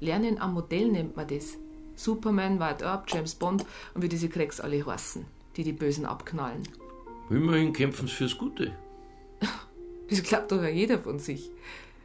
Lernen 0.00 0.38
am 0.38 0.52
Modell 0.52 0.88
nennt 0.88 1.16
man 1.16 1.26
das. 1.26 1.56
Superman, 1.96 2.60
White 2.60 2.84
Earp, 2.84 3.04
James 3.08 3.34
Bond 3.34 3.64
und 3.94 4.02
wie 4.02 4.10
diese 4.10 4.28
Cracks 4.28 4.60
alle 4.60 4.84
heißen, 4.84 5.24
die 5.56 5.64
die 5.64 5.72
Bösen 5.72 6.04
abknallen. 6.04 6.68
Immerhin 7.30 7.72
kämpfen 7.72 8.06
sie 8.08 8.14
fürs 8.14 8.36
Gute. 8.36 8.72
Das 10.10 10.22
glaubt 10.22 10.52
doch 10.52 10.62
ja 10.62 10.68
jeder 10.68 10.98
von 10.98 11.18
sich. 11.18 11.50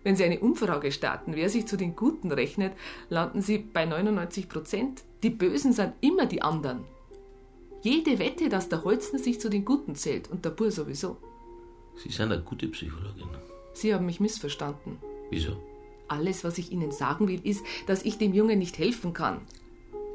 Wenn 0.03 0.15
Sie 0.15 0.23
eine 0.23 0.39
Umfrage 0.39 0.91
starten, 0.91 1.35
wer 1.35 1.49
sich 1.49 1.67
zu 1.67 1.75
den 1.75 1.95
Guten 1.95 2.31
rechnet, 2.31 2.73
landen 3.09 3.41
Sie 3.41 3.57
bei 3.57 3.85
99 3.85 4.47
Prozent. 4.47 5.01
Die 5.23 5.29
Bösen 5.29 5.73
sind 5.73 5.93
immer 6.01 6.25
die 6.25 6.41
anderen. 6.41 6.85
Jede 7.81 8.19
Wette, 8.19 8.49
dass 8.49 8.69
der 8.69 8.83
Holzner 8.83 9.19
sich 9.19 9.39
zu 9.39 9.49
den 9.49 9.65
Guten 9.65 9.95
zählt 9.95 10.29
und 10.31 10.45
der 10.45 10.51
Bur 10.51 10.71
sowieso. 10.71 11.17
Sie 11.97 12.09
sind 12.09 12.31
eine 12.31 12.41
gute 12.41 12.67
Psychologin. 12.67 13.27
Sie 13.73 13.93
haben 13.93 14.05
mich 14.05 14.19
missverstanden. 14.19 14.97
Wieso? 15.29 15.57
Alles, 16.07 16.43
was 16.43 16.57
ich 16.57 16.71
Ihnen 16.71 16.91
sagen 16.91 17.27
will, 17.27 17.41
ist, 17.43 17.65
dass 17.85 18.05
ich 18.05 18.17
dem 18.17 18.33
Jungen 18.33 18.59
nicht 18.59 18.77
helfen 18.77 19.13
kann. 19.13 19.41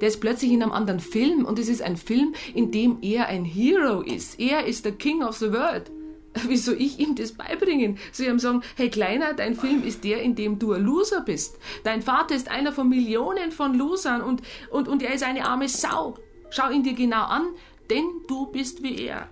Der 0.00 0.08
ist 0.08 0.20
plötzlich 0.20 0.50
in 0.50 0.62
einem 0.62 0.72
anderen 0.72 1.00
Film 1.00 1.44
und 1.44 1.58
es 1.58 1.68
ist 1.68 1.82
ein 1.82 1.96
Film, 1.96 2.34
in 2.54 2.72
dem 2.72 2.98
er 3.02 3.26
ein 3.26 3.44
Hero 3.44 4.00
ist. 4.00 4.40
Er 4.40 4.64
ist 4.64 4.84
der 4.84 4.92
King 4.92 5.22
of 5.22 5.36
the 5.36 5.52
World. 5.52 5.90
Wie 6.48 6.56
soll 6.56 6.76
ich 6.80 6.98
ihm 6.98 7.14
das 7.14 7.32
beibringen? 7.32 7.98
Ich 8.12 8.26
ihm 8.26 8.38
sagen, 8.38 8.62
hey 8.76 8.88
Kleiner, 8.88 9.34
dein 9.34 9.54
Film 9.54 9.84
ist 9.84 10.04
der, 10.04 10.22
in 10.22 10.34
dem 10.34 10.58
du 10.58 10.72
ein 10.72 10.82
Loser 10.82 11.20
bist. 11.20 11.58
Dein 11.84 12.02
Vater 12.02 12.34
ist 12.34 12.50
einer 12.50 12.72
von 12.72 12.88
Millionen 12.88 13.52
von 13.52 13.74
Losern 13.74 14.22
und, 14.22 14.42
und, 14.70 14.88
und 14.88 15.02
er 15.02 15.14
ist 15.14 15.24
eine 15.24 15.44
arme 15.44 15.68
Sau. 15.68 16.14
Schau 16.50 16.70
ihn 16.70 16.82
dir 16.82 16.94
genau 16.94 17.24
an, 17.24 17.46
denn 17.90 18.04
du 18.28 18.46
bist 18.46 18.82
wie 18.82 19.06
er. 19.06 19.28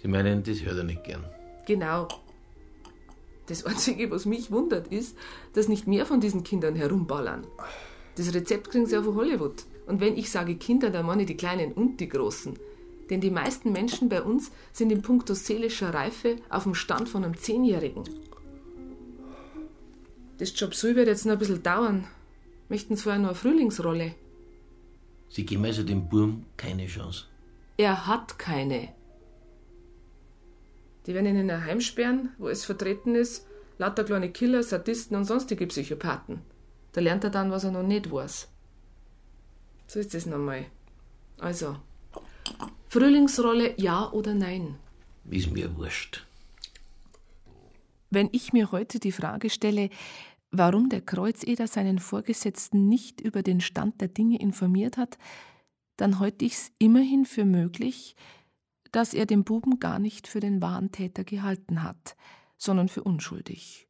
Sie 0.00 0.08
meinen, 0.08 0.42
das 0.42 0.62
hört 0.62 0.78
er 0.78 0.84
nicht 0.84 1.04
gern. 1.04 1.24
Genau. 1.66 2.08
Das 3.46 3.64
Einzige, 3.64 4.10
was 4.10 4.24
mich 4.24 4.50
wundert, 4.50 4.88
ist, 4.88 5.16
dass 5.52 5.68
nicht 5.68 5.86
mehr 5.86 6.06
von 6.06 6.20
diesen 6.20 6.44
Kindern 6.44 6.74
herumballern. 6.74 7.46
Das 8.16 8.32
Rezept 8.34 8.70
kriegen 8.70 8.86
sie 8.86 8.94
ja 8.94 9.02
von 9.02 9.14
Hollywood. 9.14 9.64
Und 9.86 10.00
wenn 10.00 10.16
ich 10.16 10.30
sage 10.30 10.56
Kinder, 10.56 10.90
dann 10.90 11.06
meine 11.06 11.22
ich 11.22 11.28
die 11.28 11.36
Kleinen 11.36 11.72
und 11.72 12.00
die 12.00 12.08
Großen. 12.08 12.58
Denn 13.10 13.20
die 13.20 13.30
meisten 13.30 13.72
Menschen 13.72 14.08
bei 14.08 14.22
uns 14.22 14.50
sind 14.72 14.90
in 14.90 15.02
puncto 15.02 15.34
seelischer 15.34 15.92
Reife 15.92 16.36
auf 16.48 16.62
dem 16.62 16.74
Stand 16.74 17.08
von 17.08 17.24
einem 17.24 17.36
Zehnjährigen. 17.36 18.04
Das 20.38 20.58
Job 20.58 20.74
so 20.74 20.94
wird 20.94 21.06
jetzt 21.06 21.26
noch 21.26 21.34
ein 21.34 21.38
bisschen 21.38 21.62
dauern. 21.62 22.06
Möchten 22.68 22.96
vorher 22.96 23.20
noch 23.20 23.28
eine 23.28 23.36
Frühlingsrolle. 23.36 24.14
Sie 25.28 25.44
geben 25.44 25.64
also 25.64 25.82
dem 25.82 26.08
Burm 26.08 26.44
keine 26.56 26.86
Chance. 26.86 27.24
Er 27.76 28.06
hat 28.06 28.38
keine. 28.38 28.88
Die 31.06 31.14
werden 31.14 31.26
ihn 31.26 31.36
in 31.36 31.50
ein 31.50 31.64
Heim 31.64 31.80
sperren, 31.80 32.30
wo 32.38 32.48
es 32.48 32.64
vertreten 32.64 33.14
ist, 33.14 33.46
lauter 33.78 34.04
kleine 34.04 34.30
Killer, 34.30 34.62
Sadisten 34.62 35.16
und 35.16 35.24
sonstige 35.24 35.66
Psychopathen. 35.66 36.40
Da 36.92 37.00
lernt 37.00 37.24
er 37.24 37.30
dann, 37.30 37.50
was 37.50 37.64
er 37.64 37.72
noch 37.72 37.82
nicht 37.82 38.10
weiß. 38.10 38.48
So 39.86 40.00
ist 40.00 40.14
es 40.14 40.26
nochmal. 40.26 40.66
Also, 41.38 41.76
Frühlingsrolle 42.94 43.74
ja 43.76 44.08
oder 44.12 44.34
nein? 44.34 44.76
Ist 45.28 45.50
mir 45.50 45.76
wurscht. 45.76 46.24
Wenn 48.08 48.28
ich 48.30 48.52
mir 48.52 48.70
heute 48.70 49.00
die 49.00 49.10
Frage 49.10 49.50
stelle, 49.50 49.90
warum 50.52 50.90
der 50.90 51.00
Kreuzeder 51.00 51.66
seinen 51.66 51.98
Vorgesetzten 51.98 52.88
nicht 52.88 53.20
über 53.20 53.42
den 53.42 53.60
Stand 53.60 54.00
der 54.00 54.06
Dinge 54.06 54.38
informiert 54.38 54.96
hat, 54.96 55.18
dann 55.96 56.20
halte 56.20 56.44
ich 56.44 56.52
es 56.52 56.72
immerhin 56.78 57.24
für 57.24 57.44
möglich, 57.44 58.14
dass 58.92 59.12
er 59.12 59.26
den 59.26 59.42
Buben 59.42 59.80
gar 59.80 59.98
nicht 59.98 60.28
für 60.28 60.38
den 60.38 60.62
wahren 60.62 60.92
Täter 60.92 61.24
gehalten 61.24 61.82
hat, 61.82 62.14
sondern 62.58 62.86
für 62.86 63.02
unschuldig, 63.02 63.88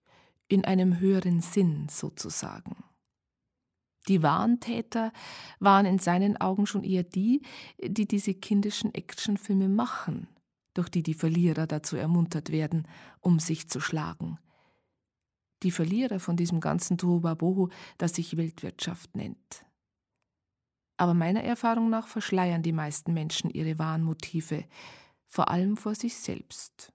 in 0.49 0.65
einem 0.65 0.99
höheren 0.99 1.43
Sinn 1.43 1.89
sozusagen. 1.91 2.84
Die 4.09 4.23
wahren 4.23 4.61
Täter 4.61 5.13
waren 5.61 5.87
in 5.87 5.99
seinen 5.99 6.37
Augen 6.37 6.67
schon 6.67 6.85
eher 6.85 7.05
die, 7.05 7.43
die 7.83 8.07
diese 8.07 8.35
kindischen 8.35 8.93
Actionfilme 8.95 9.69
machen, 9.69 10.29
durch 10.75 10.89
die 10.89 11.03
die 11.03 11.15
Verlierer 11.15 11.67
dazu 11.67 11.97
ermuntert 11.97 12.51
werden, 12.51 12.87
um 13.21 13.39
sich 13.39 13.69
zu 13.69 13.81
schlagen. 13.81 14.39
Die 15.63 15.71
Verlierer 15.71 16.21
von 16.21 16.37
diesem 16.37 16.61
ganzen 16.61 16.99
Tohuwabohu, 16.99 17.71
das 17.97 18.15
sich 18.15 18.37
Weltwirtschaft 18.37 19.17
nennt. 19.17 19.65
Aber 20.97 21.15
meiner 21.15 21.43
Erfahrung 21.43 21.89
nach 21.91 22.07
verschleiern 22.07 22.63
die 22.63 22.73
meisten 22.73 23.15
Menschen 23.15 23.51
ihre 23.51 23.79
wahren 23.79 24.05
Motive, 24.05 24.65
vor 25.27 25.49
allem 25.49 25.77
vor 25.77 25.95
sich 25.95 26.17
selbst. 26.17 26.93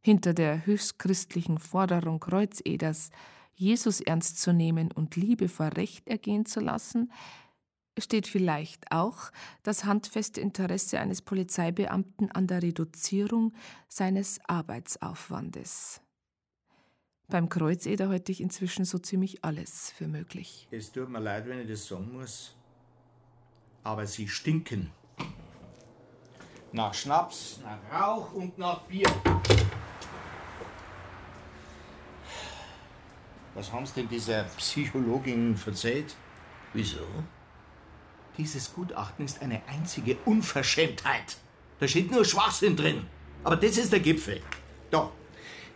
Hinter 0.00 0.32
der 0.32 0.64
höchstchristlichen 0.64 1.58
Forderung 1.58 2.20
Kreuzeders, 2.20 3.10
Jesus 3.58 4.00
ernst 4.00 4.40
zu 4.40 4.52
nehmen 4.52 4.92
und 4.92 5.16
Liebe 5.16 5.48
vor 5.48 5.76
Recht 5.76 6.06
ergehen 6.06 6.46
zu 6.46 6.60
lassen, 6.60 7.10
steht 7.98 8.28
vielleicht 8.28 8.92
auch 8.92 9.32
das 9.64 9.84
handfeste 9.84 10.40
Interesse 10.40 11.00
eines 11.00 11.22
Polizeibeamten 11.22 12.30
an 12.30 12.46
der 12.46 12.62
Reduzierung 12.62 13.52
seines 13.88 14.38
Arbeitsaufwandes. 14.46 16.00
Beim 17.26 17.48
Kreuzeder 17.48 18.08
halte 18.08 18.30
ich 18.30 18.40
inzwischen 18.40 18.84
so 18.84 18.98
ziemlich 18.98 19.44
alles 19.44 19.90
für 19.90 20.06
möglich. 20.06 20.68
Es 20.70 20.92
tut 20.92 21.10
mir 21.10 21.18
leid, 21.18 21.48
wenn 21.48 21.58
ich 21.58 21.68
das 21.68 21.88
sagen 21.88 22.12
muss, 22.12 22.54
aber 23.82 24.06
sie 24.06 24.28
stinken. 24.28 24.92
Nach 26.70 26.94
Schnaps, 26.94 27.58
nach 27.64 27.80
Rauch 27.92 28.32
und 28.34 28.56
nach 28.56 28.82
Bier. 28.82 29.08
Was 33.58 33.72
haben 33.72 33.84
Sie 33.84 33.94
denn 33.96 34.08
dieser 34.08 34.44
Psychologin 34.56 35.56
verzählt? 35.56 36.14
Wieso? 36.74 37.04
Dieses 38.36 38.72
Gutachten 38.72 39.24
ist 39.24 39.42
eine 39.42 39.62
einzige 39.66 40.16
Unverschämtheit. 40.26 41.38
Da 41.80 41.88
steht 41.88 42.12
nur 42.12 42.24
Schwachsinn 42.24 42.76
drin. 42.76 43.06
Aber 43.42 43.56
das 43.56 43.76
ist 43.76 43.90
der 43.90 43.98
Gipfel. 43.98 44.40
Da. 44.92 45.10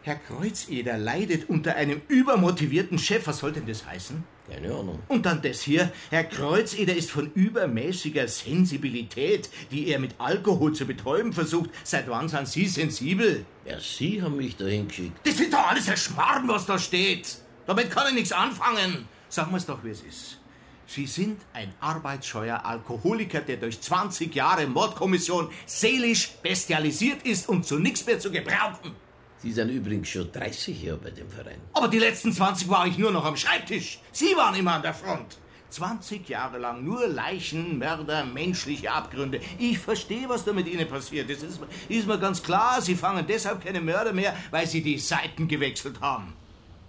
Herr 0.02 0.14
Kreuzeder 0.14 0.96
leidet 0.96 1.48
unter 1.48 1.74
einem 1.74 2.02
übermotivierten 2.06 3.00
Chef. 3.00 3.26
Was 3.26 3.38
soll 3.38 3.50
denn 3.50 3.66
das 3.66 3.84
heißen? 3.84 4.22
Keine 4.48 4.68
Ahnung. 4.68 5.00
Und 5.08 5.26
dann 5.26 5.42
das 5.42 5.62
hier. 5.62 5.92
Herr 6.10 6.22
Kreuzeder 6.22 6.94
ist 6.94 7.10
von 7.10 7.32
übermäßiger 7.32 8.28
Sensibilität, 8.28 9.50
die 9.72 9.88
er 9.88 9.98
mit 9.98 10.14
Alkohol 10.18 10.72
zu 10.72 10.86
betäuben 10.86 11.32
versucht. 11.32 11.70
Seit 11.82 12.08
wann 12.08 12.28
sind 12.28 12.46
Sie 12.46 12.68
sensibel? 12.68 13.44
Ja, 13.64 13.80
Sie 13.80 14.22
haben 14.22 14.36
mich 14.36 14.56
dahin 14.56 14.86
geschickt. 14.86 15.18
Das 15.24 15.40
ist 15.40 15.52
doch 15.52 15.66
alles 15.66 15.88
ein 15.88 15.96
Schmarrn, 15.96 16.46
was 16.46 16.66
da 16.66 16.78
steht. 16.78 17.42
Damit 17.66 17.90
kann 17.90 18.08
ich 18.08 18.14
nichts 18.14 18.32
anfangen. 18.32 19.08
Sagen 19.28 19.50
wir 19.52 19.58
es 19.58 19.66
doch, 19.66 19.82
wie 19.84 19.90
es 19.90 20.02
ist. 20.02 20.38
Sie 20.86 21.06
sind 21.06 21.40
ein 21.54 21.72
arbeitsscheuer 21.80 22.64
Alkoholiker, 22.64 23.40
der 23.40 23.56
durch 23.56 23.80
20 23.80 24.34
Jahre 24.34 24.66
Mordkommission 24.66 25.48
seelisch 25.64 26.32
bestialisiert 26.42 27.22
ist 27.22 27.48
und 27.48 27.64
zu 27.64 27.78
nichts 27.78 28.04
mehr 28.04 28.18
zu 28.18 28.30
gebrauchen. 28.30 28.94
Sie 29.38 29.52
sind 29.52 29.70
übrigens 29.70 30.08
schon 30.08 30.30
30 30.30 30.82
Jahre 30.82 30.98
bei 30.98 31.10
dem 31.10 31.30
Verein. 31.30 31.60
Aber 31.72 31.88
die 31.88 31.98
letzten 31.98 32.32
20 32.32 32.68
war 32.68 32.86
ich 32.86 32.98
nur 32.98 33.10
noch 33.10 33.24
am 33.24 33.36
Schreibtisch. 33.36 34.00
Sie 34.12 34.36
waren 34.36 34.54
immer 34.54 34.74
an 34.74 34.82
der 34.82 34.94
Front. 34.94 35.38
20 35.70 36.28
Jahre 36.28 36.58
lang 36.58 36.84
nur 36.84 37.06
Leichen, 37.06 37.78
Mörder, 37.78 38.24
menschliche 38.24 38.92
Abgründe. 38.92 39.40
Ich 39.58 39.78
verstehe, 39.78 40.28
was 40.28 40.44
da 40.44 40.52
mit 40.52 40.68
Ihnen 40.68 40.86
passiert. 40.86 41.30
Ist, 41.30 41.44
ist 41.88 42.06
mir 42.06 42.18
ganz 42.18 42.42
klar. 42.42 42.82
Sie 42.82 42.94
fangen 42.94 43.26
deshalb 43.26 43.64
keine 43.64 43.80
Mörder 43.80 44.12
mehr, 44.12 44.36
weil 44.50 44.66
Sie 44.66 44.82
die 44.82 44.98
Seiten 44.98 45.48
gewechselt 45.48 46.00
haben. 46.00 46.34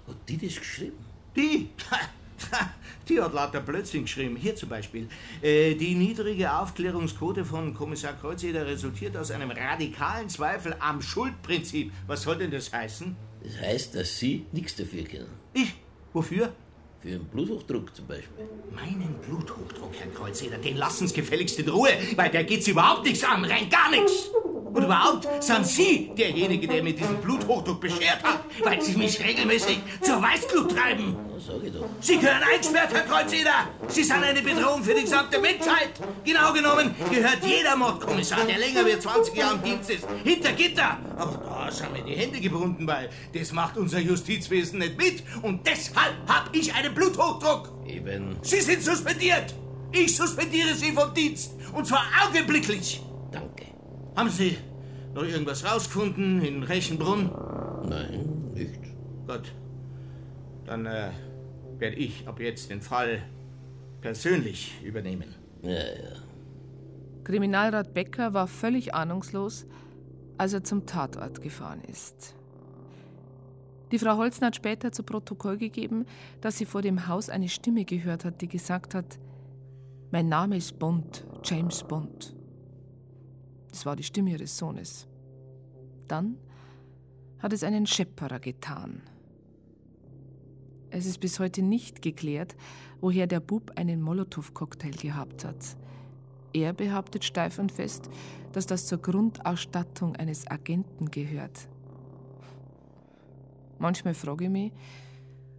Hat 0.08 0.16
die 0.28 0.38
das 0.38 0.56
geschrieben? 0.56 0.98
Die? 1.36 1.70
Die 3.10 3.22
hat 3.22 3.34
lauter 3.34 3.60
Blödsinn 3.60 4.04
geschrieben. 4.04 4.36
Hier 4.36 4.56
zum 4.56 4.70
Beispiel. 4.70 5.08
Äh, 5.42 5.76
die 5.76 5.96
niedrige 5.96 6.54
Aufklärungsquote 6.54 7.44
von 7.44 7.74
Kommissar 7.74 8.14
Kreuzeder 8.14 8.66
resultiert 8.66 9.18
aus 9.18 9.32
einem 9.32 9.52
radikalen 9.52 10.30
Zweifel 10.30 10.76
am 10.80 11.02
Schuldprinzip. 11.02 11.92
Was 12.08 12.24
soll 12.24 12.38
denn 12.38 12.52
das 12.52 12.72
heißen? 12.72 13.16
Das 13.44 13.60
heißt, 13.60 13.96
dass 13.96 14.18
Sie 14.20 14.46
nichts 14.52 14.76
dafür 14.76 15.04
können. 15.04 15.30
Ich? 15.54 15.74
Wofür? 16.14 16.54
Für 17.04 17.10
einen 17.10 17.26
Bluthochdruck 17.26 17.94
zum 17.94 18.08
Beispiel. 18.08 18.48
Meinen 18.74 19.14
Bluthochdruck, 19.28 19.92
Herr 20.00 20.08
Kreuzeder, 20.14 20.58
den 20.58 20.78
lassen 20.78 21.06
Sie 21.06 21.14
gefälligst 21.14 21.60
in 21.60 21.68
Ruhe, 21.68 21.90
weil 22.16 22.30
der 22.30 22.46
geht's 22.46 22.66
überhaupt 22.70 23.04
nichts 23.04 23.26
an, 23.26 23.44
rein 23.44 23.70
gar 23.70 23.92
nichts. 23.92 24.30
Und 24.74 24.86
überhaupt 24.86 25.28
sind 25.44 25.68
Sie 25.68 26.12
derjenige, 26.18 26.66
der 26.66 26.82
mir 26.82 26.94
diesen 26.94 27.18
Bluthochdruck 27.18 27.82
beschert 27.82 28.24
hat, 28.24 28.46
weil 28.64 28.82
Sie 28.82 28.96
mich 28.96 29.22
regelmäßig 29.22 29.80
zur 30.02 30.22
Weißglut 30.22 30.72
treiben. 30.72 31.18
Sag 31.46 31.62
ich 31.62 31.74
doch. 31.74 31.90
Sie 32.00 32.18
gehören 32.18 32.42
eingesperrt, 32.42 32.94
Herr 32.94 33.02
Kreuzeder. 33.02 33.68
Sie 33.90 34.04
sind 34.04 34.24
eine 34.24 34.42
Bedrohung 34.42 34.82
für 34.82 34.94
die 34.94 35.02
gesamte 35.02 35.40
Menschheit. 35.40 35.92
Genau 36.24 36.54
genommen 36.54 36.96
gehört 37.12 37.40
jeder 37.44 37.76
Mordkommissar, 37.76 38.46
der 38.46 38.60
länger 38.60 38.86
wie 38.86 38.98
20 38.98 39.36
Jahre 39.36 39.56
im 39.56 39.64
Dienst 39.64 39.90
ist, 39.90 40.08
hinter 40.24 40.54
Gitter. 40.54 40.98
Aber 41.18 41.66
da 41.66 41.70
sind 41.70 41.92
mir 41.92 42.04
die 42.04 42.16
Hände 42.16 42.40
gebunden, 42.40 42.88
weil 42.88 43.10
das 43.34 43.52
macht 43.52 43.76
unser 43.76 44.00
Justizwesen 44.00 44.80
nicht 44.80 44.98
mit. 44.98 45.24
Und 45.42 45.68
deshalb 45.68 46.16
habe 46.28 46.58
ich 46.58 46.74
einen 46.74 46.94
Bluthochdruck. 46.94 47.74
Eben. 47.86 48.38
Sie 48.42 48.62
sind 48.62 48.82
suspendiert. 48.82 49.54
Ich 49.92 50.16
suspendiere 50.16 50.74
Sie 50.76 50.94
vom 50.94 51.14
Dienst. 51.14 51.56
Und 51.74 51.86
zwar 51.86 52.06
augenblicklich. 52.26 53.02
Danke. 53.32 53.66
Haben 54.16 54.30
Sie 54.30 54.58
noch 55.14 55.24
irgendwas 55.24 55.66
rausgefunden 55.66 56.42
in 56.42 56.64
Rechenbrunn? 56.64 57.30
Nein, 57.90 58.52
nicht. 58.54 58.80
Gut. 59.28 59.52
Dann 60.66 60.86
äh, 60.86 61.12
werde 61.80 61.98
ich 61.98 62.28
ab 62.28 62.40
jetzt 62.40 62.70
den 62.70 62.82
Fall 62.82 63.24
persönlich 64.02 64.82
übernehmen. 64.84 65.34
Ja, 65.62 65.72
ja. 65.72 66.24
Kriminalrat 67.24 67.94
Becker 67.94 68.34
war 68.34 68.48
völlig 68.48 68.94
ahnungslos, 68.94 69.66
als 70.38 70.54
er 70.54 70.64
zum 70.64 70.86
Tatort 70.86 71.42
gefahren 71.42 71.82
ist. 71.88 72.36
Die 73.92 74.00
Frau 74.00 74.18
Holzner 74.18 74.48
hat 74.48 74.56
später 74.56 74.92
zu 74.92 75.04
Protokoll 75.04 75.58
gegeben, 75.58 76.06
dass 76.42 76.58
sie 76.58 76.66
vor 76.66 76.82
dem 76.82 77.08
Haus 77.08 77.30
eine 77.30 77.48
Stimme 77.48 77.86
gehört 77.86 78.26
hat, 78.26 78.42
die 78.42 78.48
gesagt 78.48 78.96
hat: 78.96 79.20
Mein 80.12 80.28
Name 80.28 80.58
ist 80.58 80.80
Bond, 80.80 81.26
James 81.44 81.84
Bond. 81.84 82.36
Das 83.70 83.86
war 83.86 83.96
die 83.96 84.04
Stimme 84.04 84.32
ihres 84.32 84.58
Sohnes. 84.58 85.08
Dann 86.08 86.38
hat 87.40 87.54
es 87.54 87.64
einen 87.64 87.86
Schepperer 87.86 88.40
getan. 88.40 89.02
Es 90.96 91.08
ist 91.08 91.20
bis 91.20 91.40
heute 91.40 91.64
nicht 91.64 92.04
geklärt, 92.04 92.56
woher 93.02 93.26
der 93.26 93.40
Bub 93.40 93.72
einen 93.78 94.00
Molotow-Cocktail 94.00 94.92
gehabt 94.92 95.44
hat. 95.44 95.76
Er 96.54 96.72
behauptet 96.72 97.26
steif 97.26 97.58
und 97.58 97.72
fest, 97.72 98.12
dass 98.52 98.68
das 98.68 98.86
zur 98.86 99.00
Grundausstattung 99.00 100.16
eines 100.16 100.46
Agenten 100.46 101.10
gehört. 101.10 101.68
Manchmal 103.80 104.14
frage 104.14 104.44
ich 104.44 104.52
mich, 104.52 104.72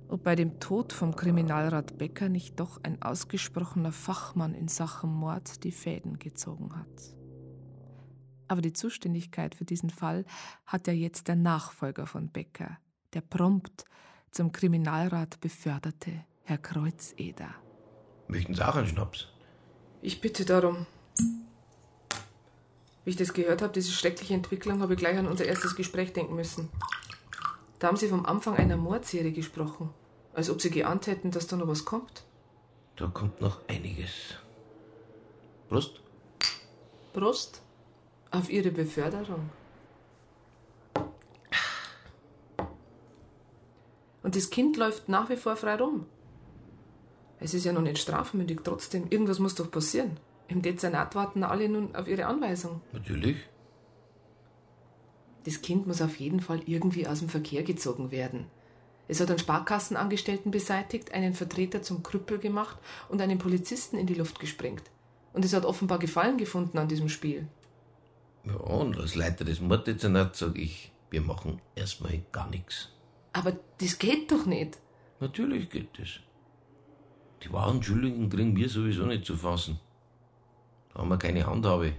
ob 0.06 0.22
bei 0.22 0.36
dem 0.36 0.60
Tod 0.60 0.92
vom 0.92 1.16
Kriminalrat 1.16 1.98
Becker 1.98 2.28
nicht 2.28 2.60
doch 2.60 2.78
ein 2.84 3.02
ausgesprochener 3.02 3.90
Fachmann 3.90 4.54
in 4.54 4.68
Sachen 4.68 5.12
Mord 5.12 5.64
die 5.64 5.72
Fäden 5.72 6.20
gezogen 6.20 6.76
hat. 6.76 7.16
Aber 8.46 8.60
die 8.60 8.72
Zuständigkeit 8.72 9.56
für 9.56 9.64
diesen 9.64 9.90
Fall 9.90 10.26
hat 10.64 10.86
ja 10.86 10.92
jetzt 10.92 11.26
der 11.26 11.34
Nachfolger 11.34 12.06
von 12.06 12.28
Becker, 12.28 12.78
der 13.14 13.22
prompt 13.22 13.84
zum 14.34 14.50
Kriminalrat 14.50 15.40
beförderte 15.40 16.24
Herr 16.42 16.58
Kreuzeder. 16.58 17.54
Möchten 18.26 18.54
Sie 18.54 18.66
auch 18.66 18.74
einen 18.74 18.88
Schnaps? 18.88 19.28
Ich 20.02 20.20
bitte 20.20 20.44
darum. 20.44 20.86
Wie 23.04 23.10
ich 23.10 23.16
das 23.16 23.32
gehört 23.32 23.62
habe, 23.62 23.72
diese 23.72 23.92
schreckliche 23.92 24.34
Entwicklung, 24.34 24.80
habe 24.80 24.94
ich 24.94 24.98
gleich 24.98 25.16
an 25.16 25.28
unser 25.28 25.44
erstes 25.44 25.76
Gespräch 25.76 26.12
denken 26.12 26.34
müssen. 26.34 26.68
Da 27.78 27.88
haben 27.88 27.96
Sie 27.96 28.08
vom 28.08 28.26
Anfang 28.26 28.56
einer 28.56 28.76
Mordserie 28.76 29.32
gesprochen, 29.32 29.90
als 30.32 30.50
ob 30.50 30.60
Sie 30.60 30.70
geahnt 30.70 31.06
hätten, 31.06 31.30
dass 31.30 31.46
da 31.46 31.56
noch 31.56 31.68
was 31.68 31.84
kommt. 31.84 32.24
Da 32.96 33.06
kommt 33.06 33.40
noch 33.40 33.68
einiges. 33.68 34.10
Prost. 35.68 36.00
Prost 37.12 37.62
auf 38.30 38.50
Ihre 38.50 38.72
Beförderung. 38.72 39.50
Und 44.24 44.34
das 44.34 44.48
Kind 44.50 44.78
läuft 44.78 45.08
nach 45.08 45.28
wie 45.28 45.36
vor 45.36 45.54
frei 45.54 45.76
rum. 45.76 46.06
Es 47.40 47.52
ist 47.52 47.66
ja 47.66 47.72
noch 47.72 47.82
nicht 47.82 47.98
strafmündig, 47.98 48.60
trotzdem. 48.64 49.06
Irgendwas 49.10 49.38
muss 49.38 49.54
doch 49.54 49.70
passieren. 49.70 50.16
Im 50.48 50.62
Dezernat 50.62 51.14
warten 51.14 51.44
alle 51.44 51.68
nun 51.68 51.94
auf 51.94 52.08
ihre 52.08 52.24
Anweisung. 52.24 52.80
Natürlich. 52.92 53.36
Das 55.44 55.60
Kind 55.60 55.86
muss 55.86 56.00
auf 56.00 56.16
jeden 56.16 56.40
Fall 56.40 56.62
irgendwie 56.64 57.06
aus 57.06 57.18
dem 57.18 57.28
Verkehr 57.28 57.62
gezogen 57.64 58.10
werden. 58.10 58.46
Es 59.08 59.20
hat 59.20 59.28
einen 59.28 59.38
Sparkassenangestellten 59.38 60.50
beseitigt, 60.50 61.12
einen 61.12 61.34
Vertreter 61.34 61.82
zum 61.82 62.02
Krüppel 62.02 62.38
gemacht 62.38 62.78
und 63.10 63.20
einen 63.20 63.36
Polizisten 63.36 63.98
in 63.98 64.06
die 64.06 64.14
Luft 64.14 64.40
gesprengt. 64.40 64.84
Und 65.34 65.44
es 65.44 65.52
hat 65.52 65.66
offenbar 65.66 65.98
Gefallen 65.98 66.38
gefunden 66.38 66.78
an 66.78 66.88
diesem 66.88 67.10
Spiel. 67.10 67.46
Ja, 68.44 68.54
und 68.54 68.96
als 68.96 69.16
Leiter 69.16 69.44
des 69.44 69.60
Morddezernats 69.60 70.38
sage 70.38 70.62
ich, 70.62 70.92
wir 71.10 71.20
machen 71.20 71.60
erstmal 71.74 72.22
gar 72.32 72.48
nichts. 72.48 72.93
Aber 73.34 73.52
das 73.78 73.98
geht 73.98 74.30
doch 74.30 74.46
nicht. 74.46 74.78
Natürlich 75.20 75.68
geht 75.68 75.98
das. 75.98 76.20
Die 77.42 77.52
wahren 77.52 77.82
Schuldigen 77.82 78.30
kriegen 78.30 78.56
wir 78.56 78.68
sowieso 78.68 79.04
nicht 79.04 79.26
zu 79.26 79.36
fassen. 79.36 79.78
Da 80.92 81.00
haben 81.00 81.08
wir 81.08 81.18
keine 81.18 81.44
Handhabe. 81.44 81.94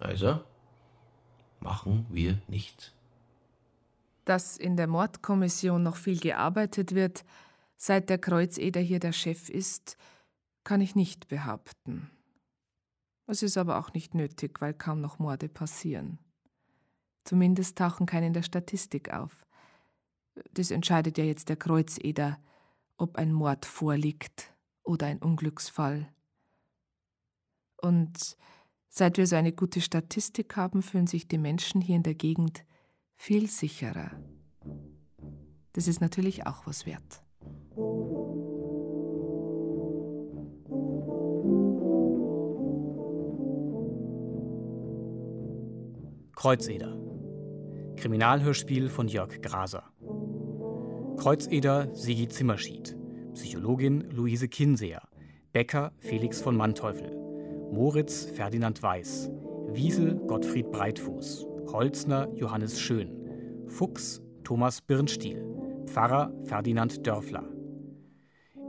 Also, 0.00 0.40
machen 1.60 2.06
wir 2.10 2.42
nichts. 2.48 2.92
Dass 4.24 4.56
in 4.56 4.76
der 4.76 4.88
Mordkommission 4.88 5.82
noch 5.82 5.96
viel 5.96 6.18
gearbeitet 6.18 6.94
wird, 6.94 7.24
seit 7.76 8.10
der 8.10 8.18
Kreuzeder 8.18 8.80
hier 8.80 8.98
der 8.98 9.12
Chef 9.12 9.48
ist, 9.48 9.96
kann 10.64 10.80
ich 10.80 10.96
nicht 10.96 11.28
behaupten. 11.28 12.10
Es 13.26 13.42
ist 13.42 13.56
aber 13.56 13.78
auch 13.78 13.92
nicht 13.92 14.14
nötig, 14.14 14.60
weil 14.60 14.74
kaum 14.74 15.00
noch 15.00 15.18
Morde 15.18 15.48
passieren. 15.48 16.18
Zumindest 17.22 17.78
tauchen 17.78 18.06
keine 18.06 18.26
in 18.26 18.32
der 18.32 18.42
Statistik 18.42 19.12
auf. 19.12 19.46
Das 20.52 20.70
entscheidet 20.70 21.18
ja 21.18 21.24
jetzt 21.24 21.48
der 21.48 21.56
Kreuzeder, 21.56 22.38
ob 22.96 23.16
ein 23.16 23.32
Mord 23.32 23.66
vorliegt 23.66 24.54
oder 24.82 25.06
ein 25.06 25.18
Unglücksfall. 25.18 26.08
Und 27.80 28.36
seit 28.88 29.18
wir 29.18 29.26
so 29.26 29.36
eine 29.36 29.52
gute 29.52 29.80
Statistik 29.80 30.56
haben, 30.56 30.82
fühlen 30.82 31.06
sich 31.06 31.28
die 31.28 31.38
Menschen 31.38 31.80
hier 31.80 31.96
in 31.96 32.02
der 32.02 32.14
Gegend 32.14 32.64
viel 33.14 33.48
sicherer. 33.48 34.10
Das 35.72 35.88
ist 35.88 36.00
natürlich 36.00 36.46
auch 36.46 36.66
was 36.66 36.86
wert. 36.86 37.22
Kreuzeder. 46.36 46.96
Kriminalhörspiel 47.96 48.88
von 48.88 49.08
Jörg 49.08 49.40
Graser. 49.40 49.84
Kreuzeder 51.16 51.88
Sigi 51.94 52.28
Zimmerschied. 52.28 52.96
Psychologin 53.34 54.10
Luise 54.10 54.48
Kinseer. 54.48 55.02
Becker 55.52 55.92
Felix 55.98 56.40
von 56.40 56.56
Manteuffel. 56.56 57.16
Moritz 57.72 58.24
Ferdinand 58.24 58.82
Weiß. 58.82 59.30
Wiesel 59.68 60.16
Gottfried 60.26 60.70
Breitfuß. 60.70 61.46
Holzner 61.72 62.28
Johannes 62.34 62.80
Schön. 62.80 63.64
Fuchs 63.68 64.22
Thomas 64.42 64.82
Birnstiel. 64.82 65.46
Pfarrer 65.86 66.32
Ferdinand 66.44 67.06
Dörfler. 67.06 67.44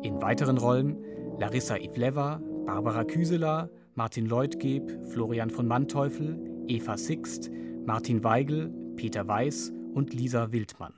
In 0.03 0.21
weiteren 0.21 0.57
Rollen 0.57 1.03
Larissa 1.39 1.77
Ivleva, 1.77 2.41
Barbara 2.65 3.03
Küseler, 3.03 3.69
Martin 3.95 4.27
Leutgeb, 4.27 4.89
Florian 5.11 5.49
von 5.49 5.67
Manteuffel, 5.67 6.39
Eva 6.67 6.97
Sixt, 6.97 7.49
Martin 7.85 8.23
Weigel, 8.23 8.73
Peter 8.95 9.27
Weiß 9.27 9.73
und 9.93 10.13
Lisa 10.13 10.51
Wildmann. 10.51 10.93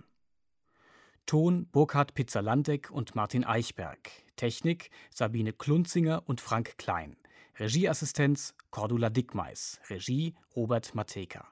Ton 1.27 1.67
Burkhard 1.67 2.13
Pizzalandek 2.13 2.89
und 2.89 3.13
Martin 3.13 3.43
Eichberg. 3.43 4.09
Technik 4.37 4.89
Sabine 5.13 5.51
Klunzinger 5.51 6.23
und 6.25 6.39
Frank 6.39 6.77
Klein. 6.77 7.17
Regieassistenz 7.59 8.55
Cordula 8.71 9.09
Dickmeis. 9.09 9.79
Regie 9.89 10.35
Robert 10.55 10.95
Mateka. 10.95 11.45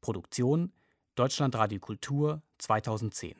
Produktion 0.00 0.72
Deutschland 1.16 1.56
Radio 1.56 1.80
Kultur 1.80 2.40
2010. 2.58 3.34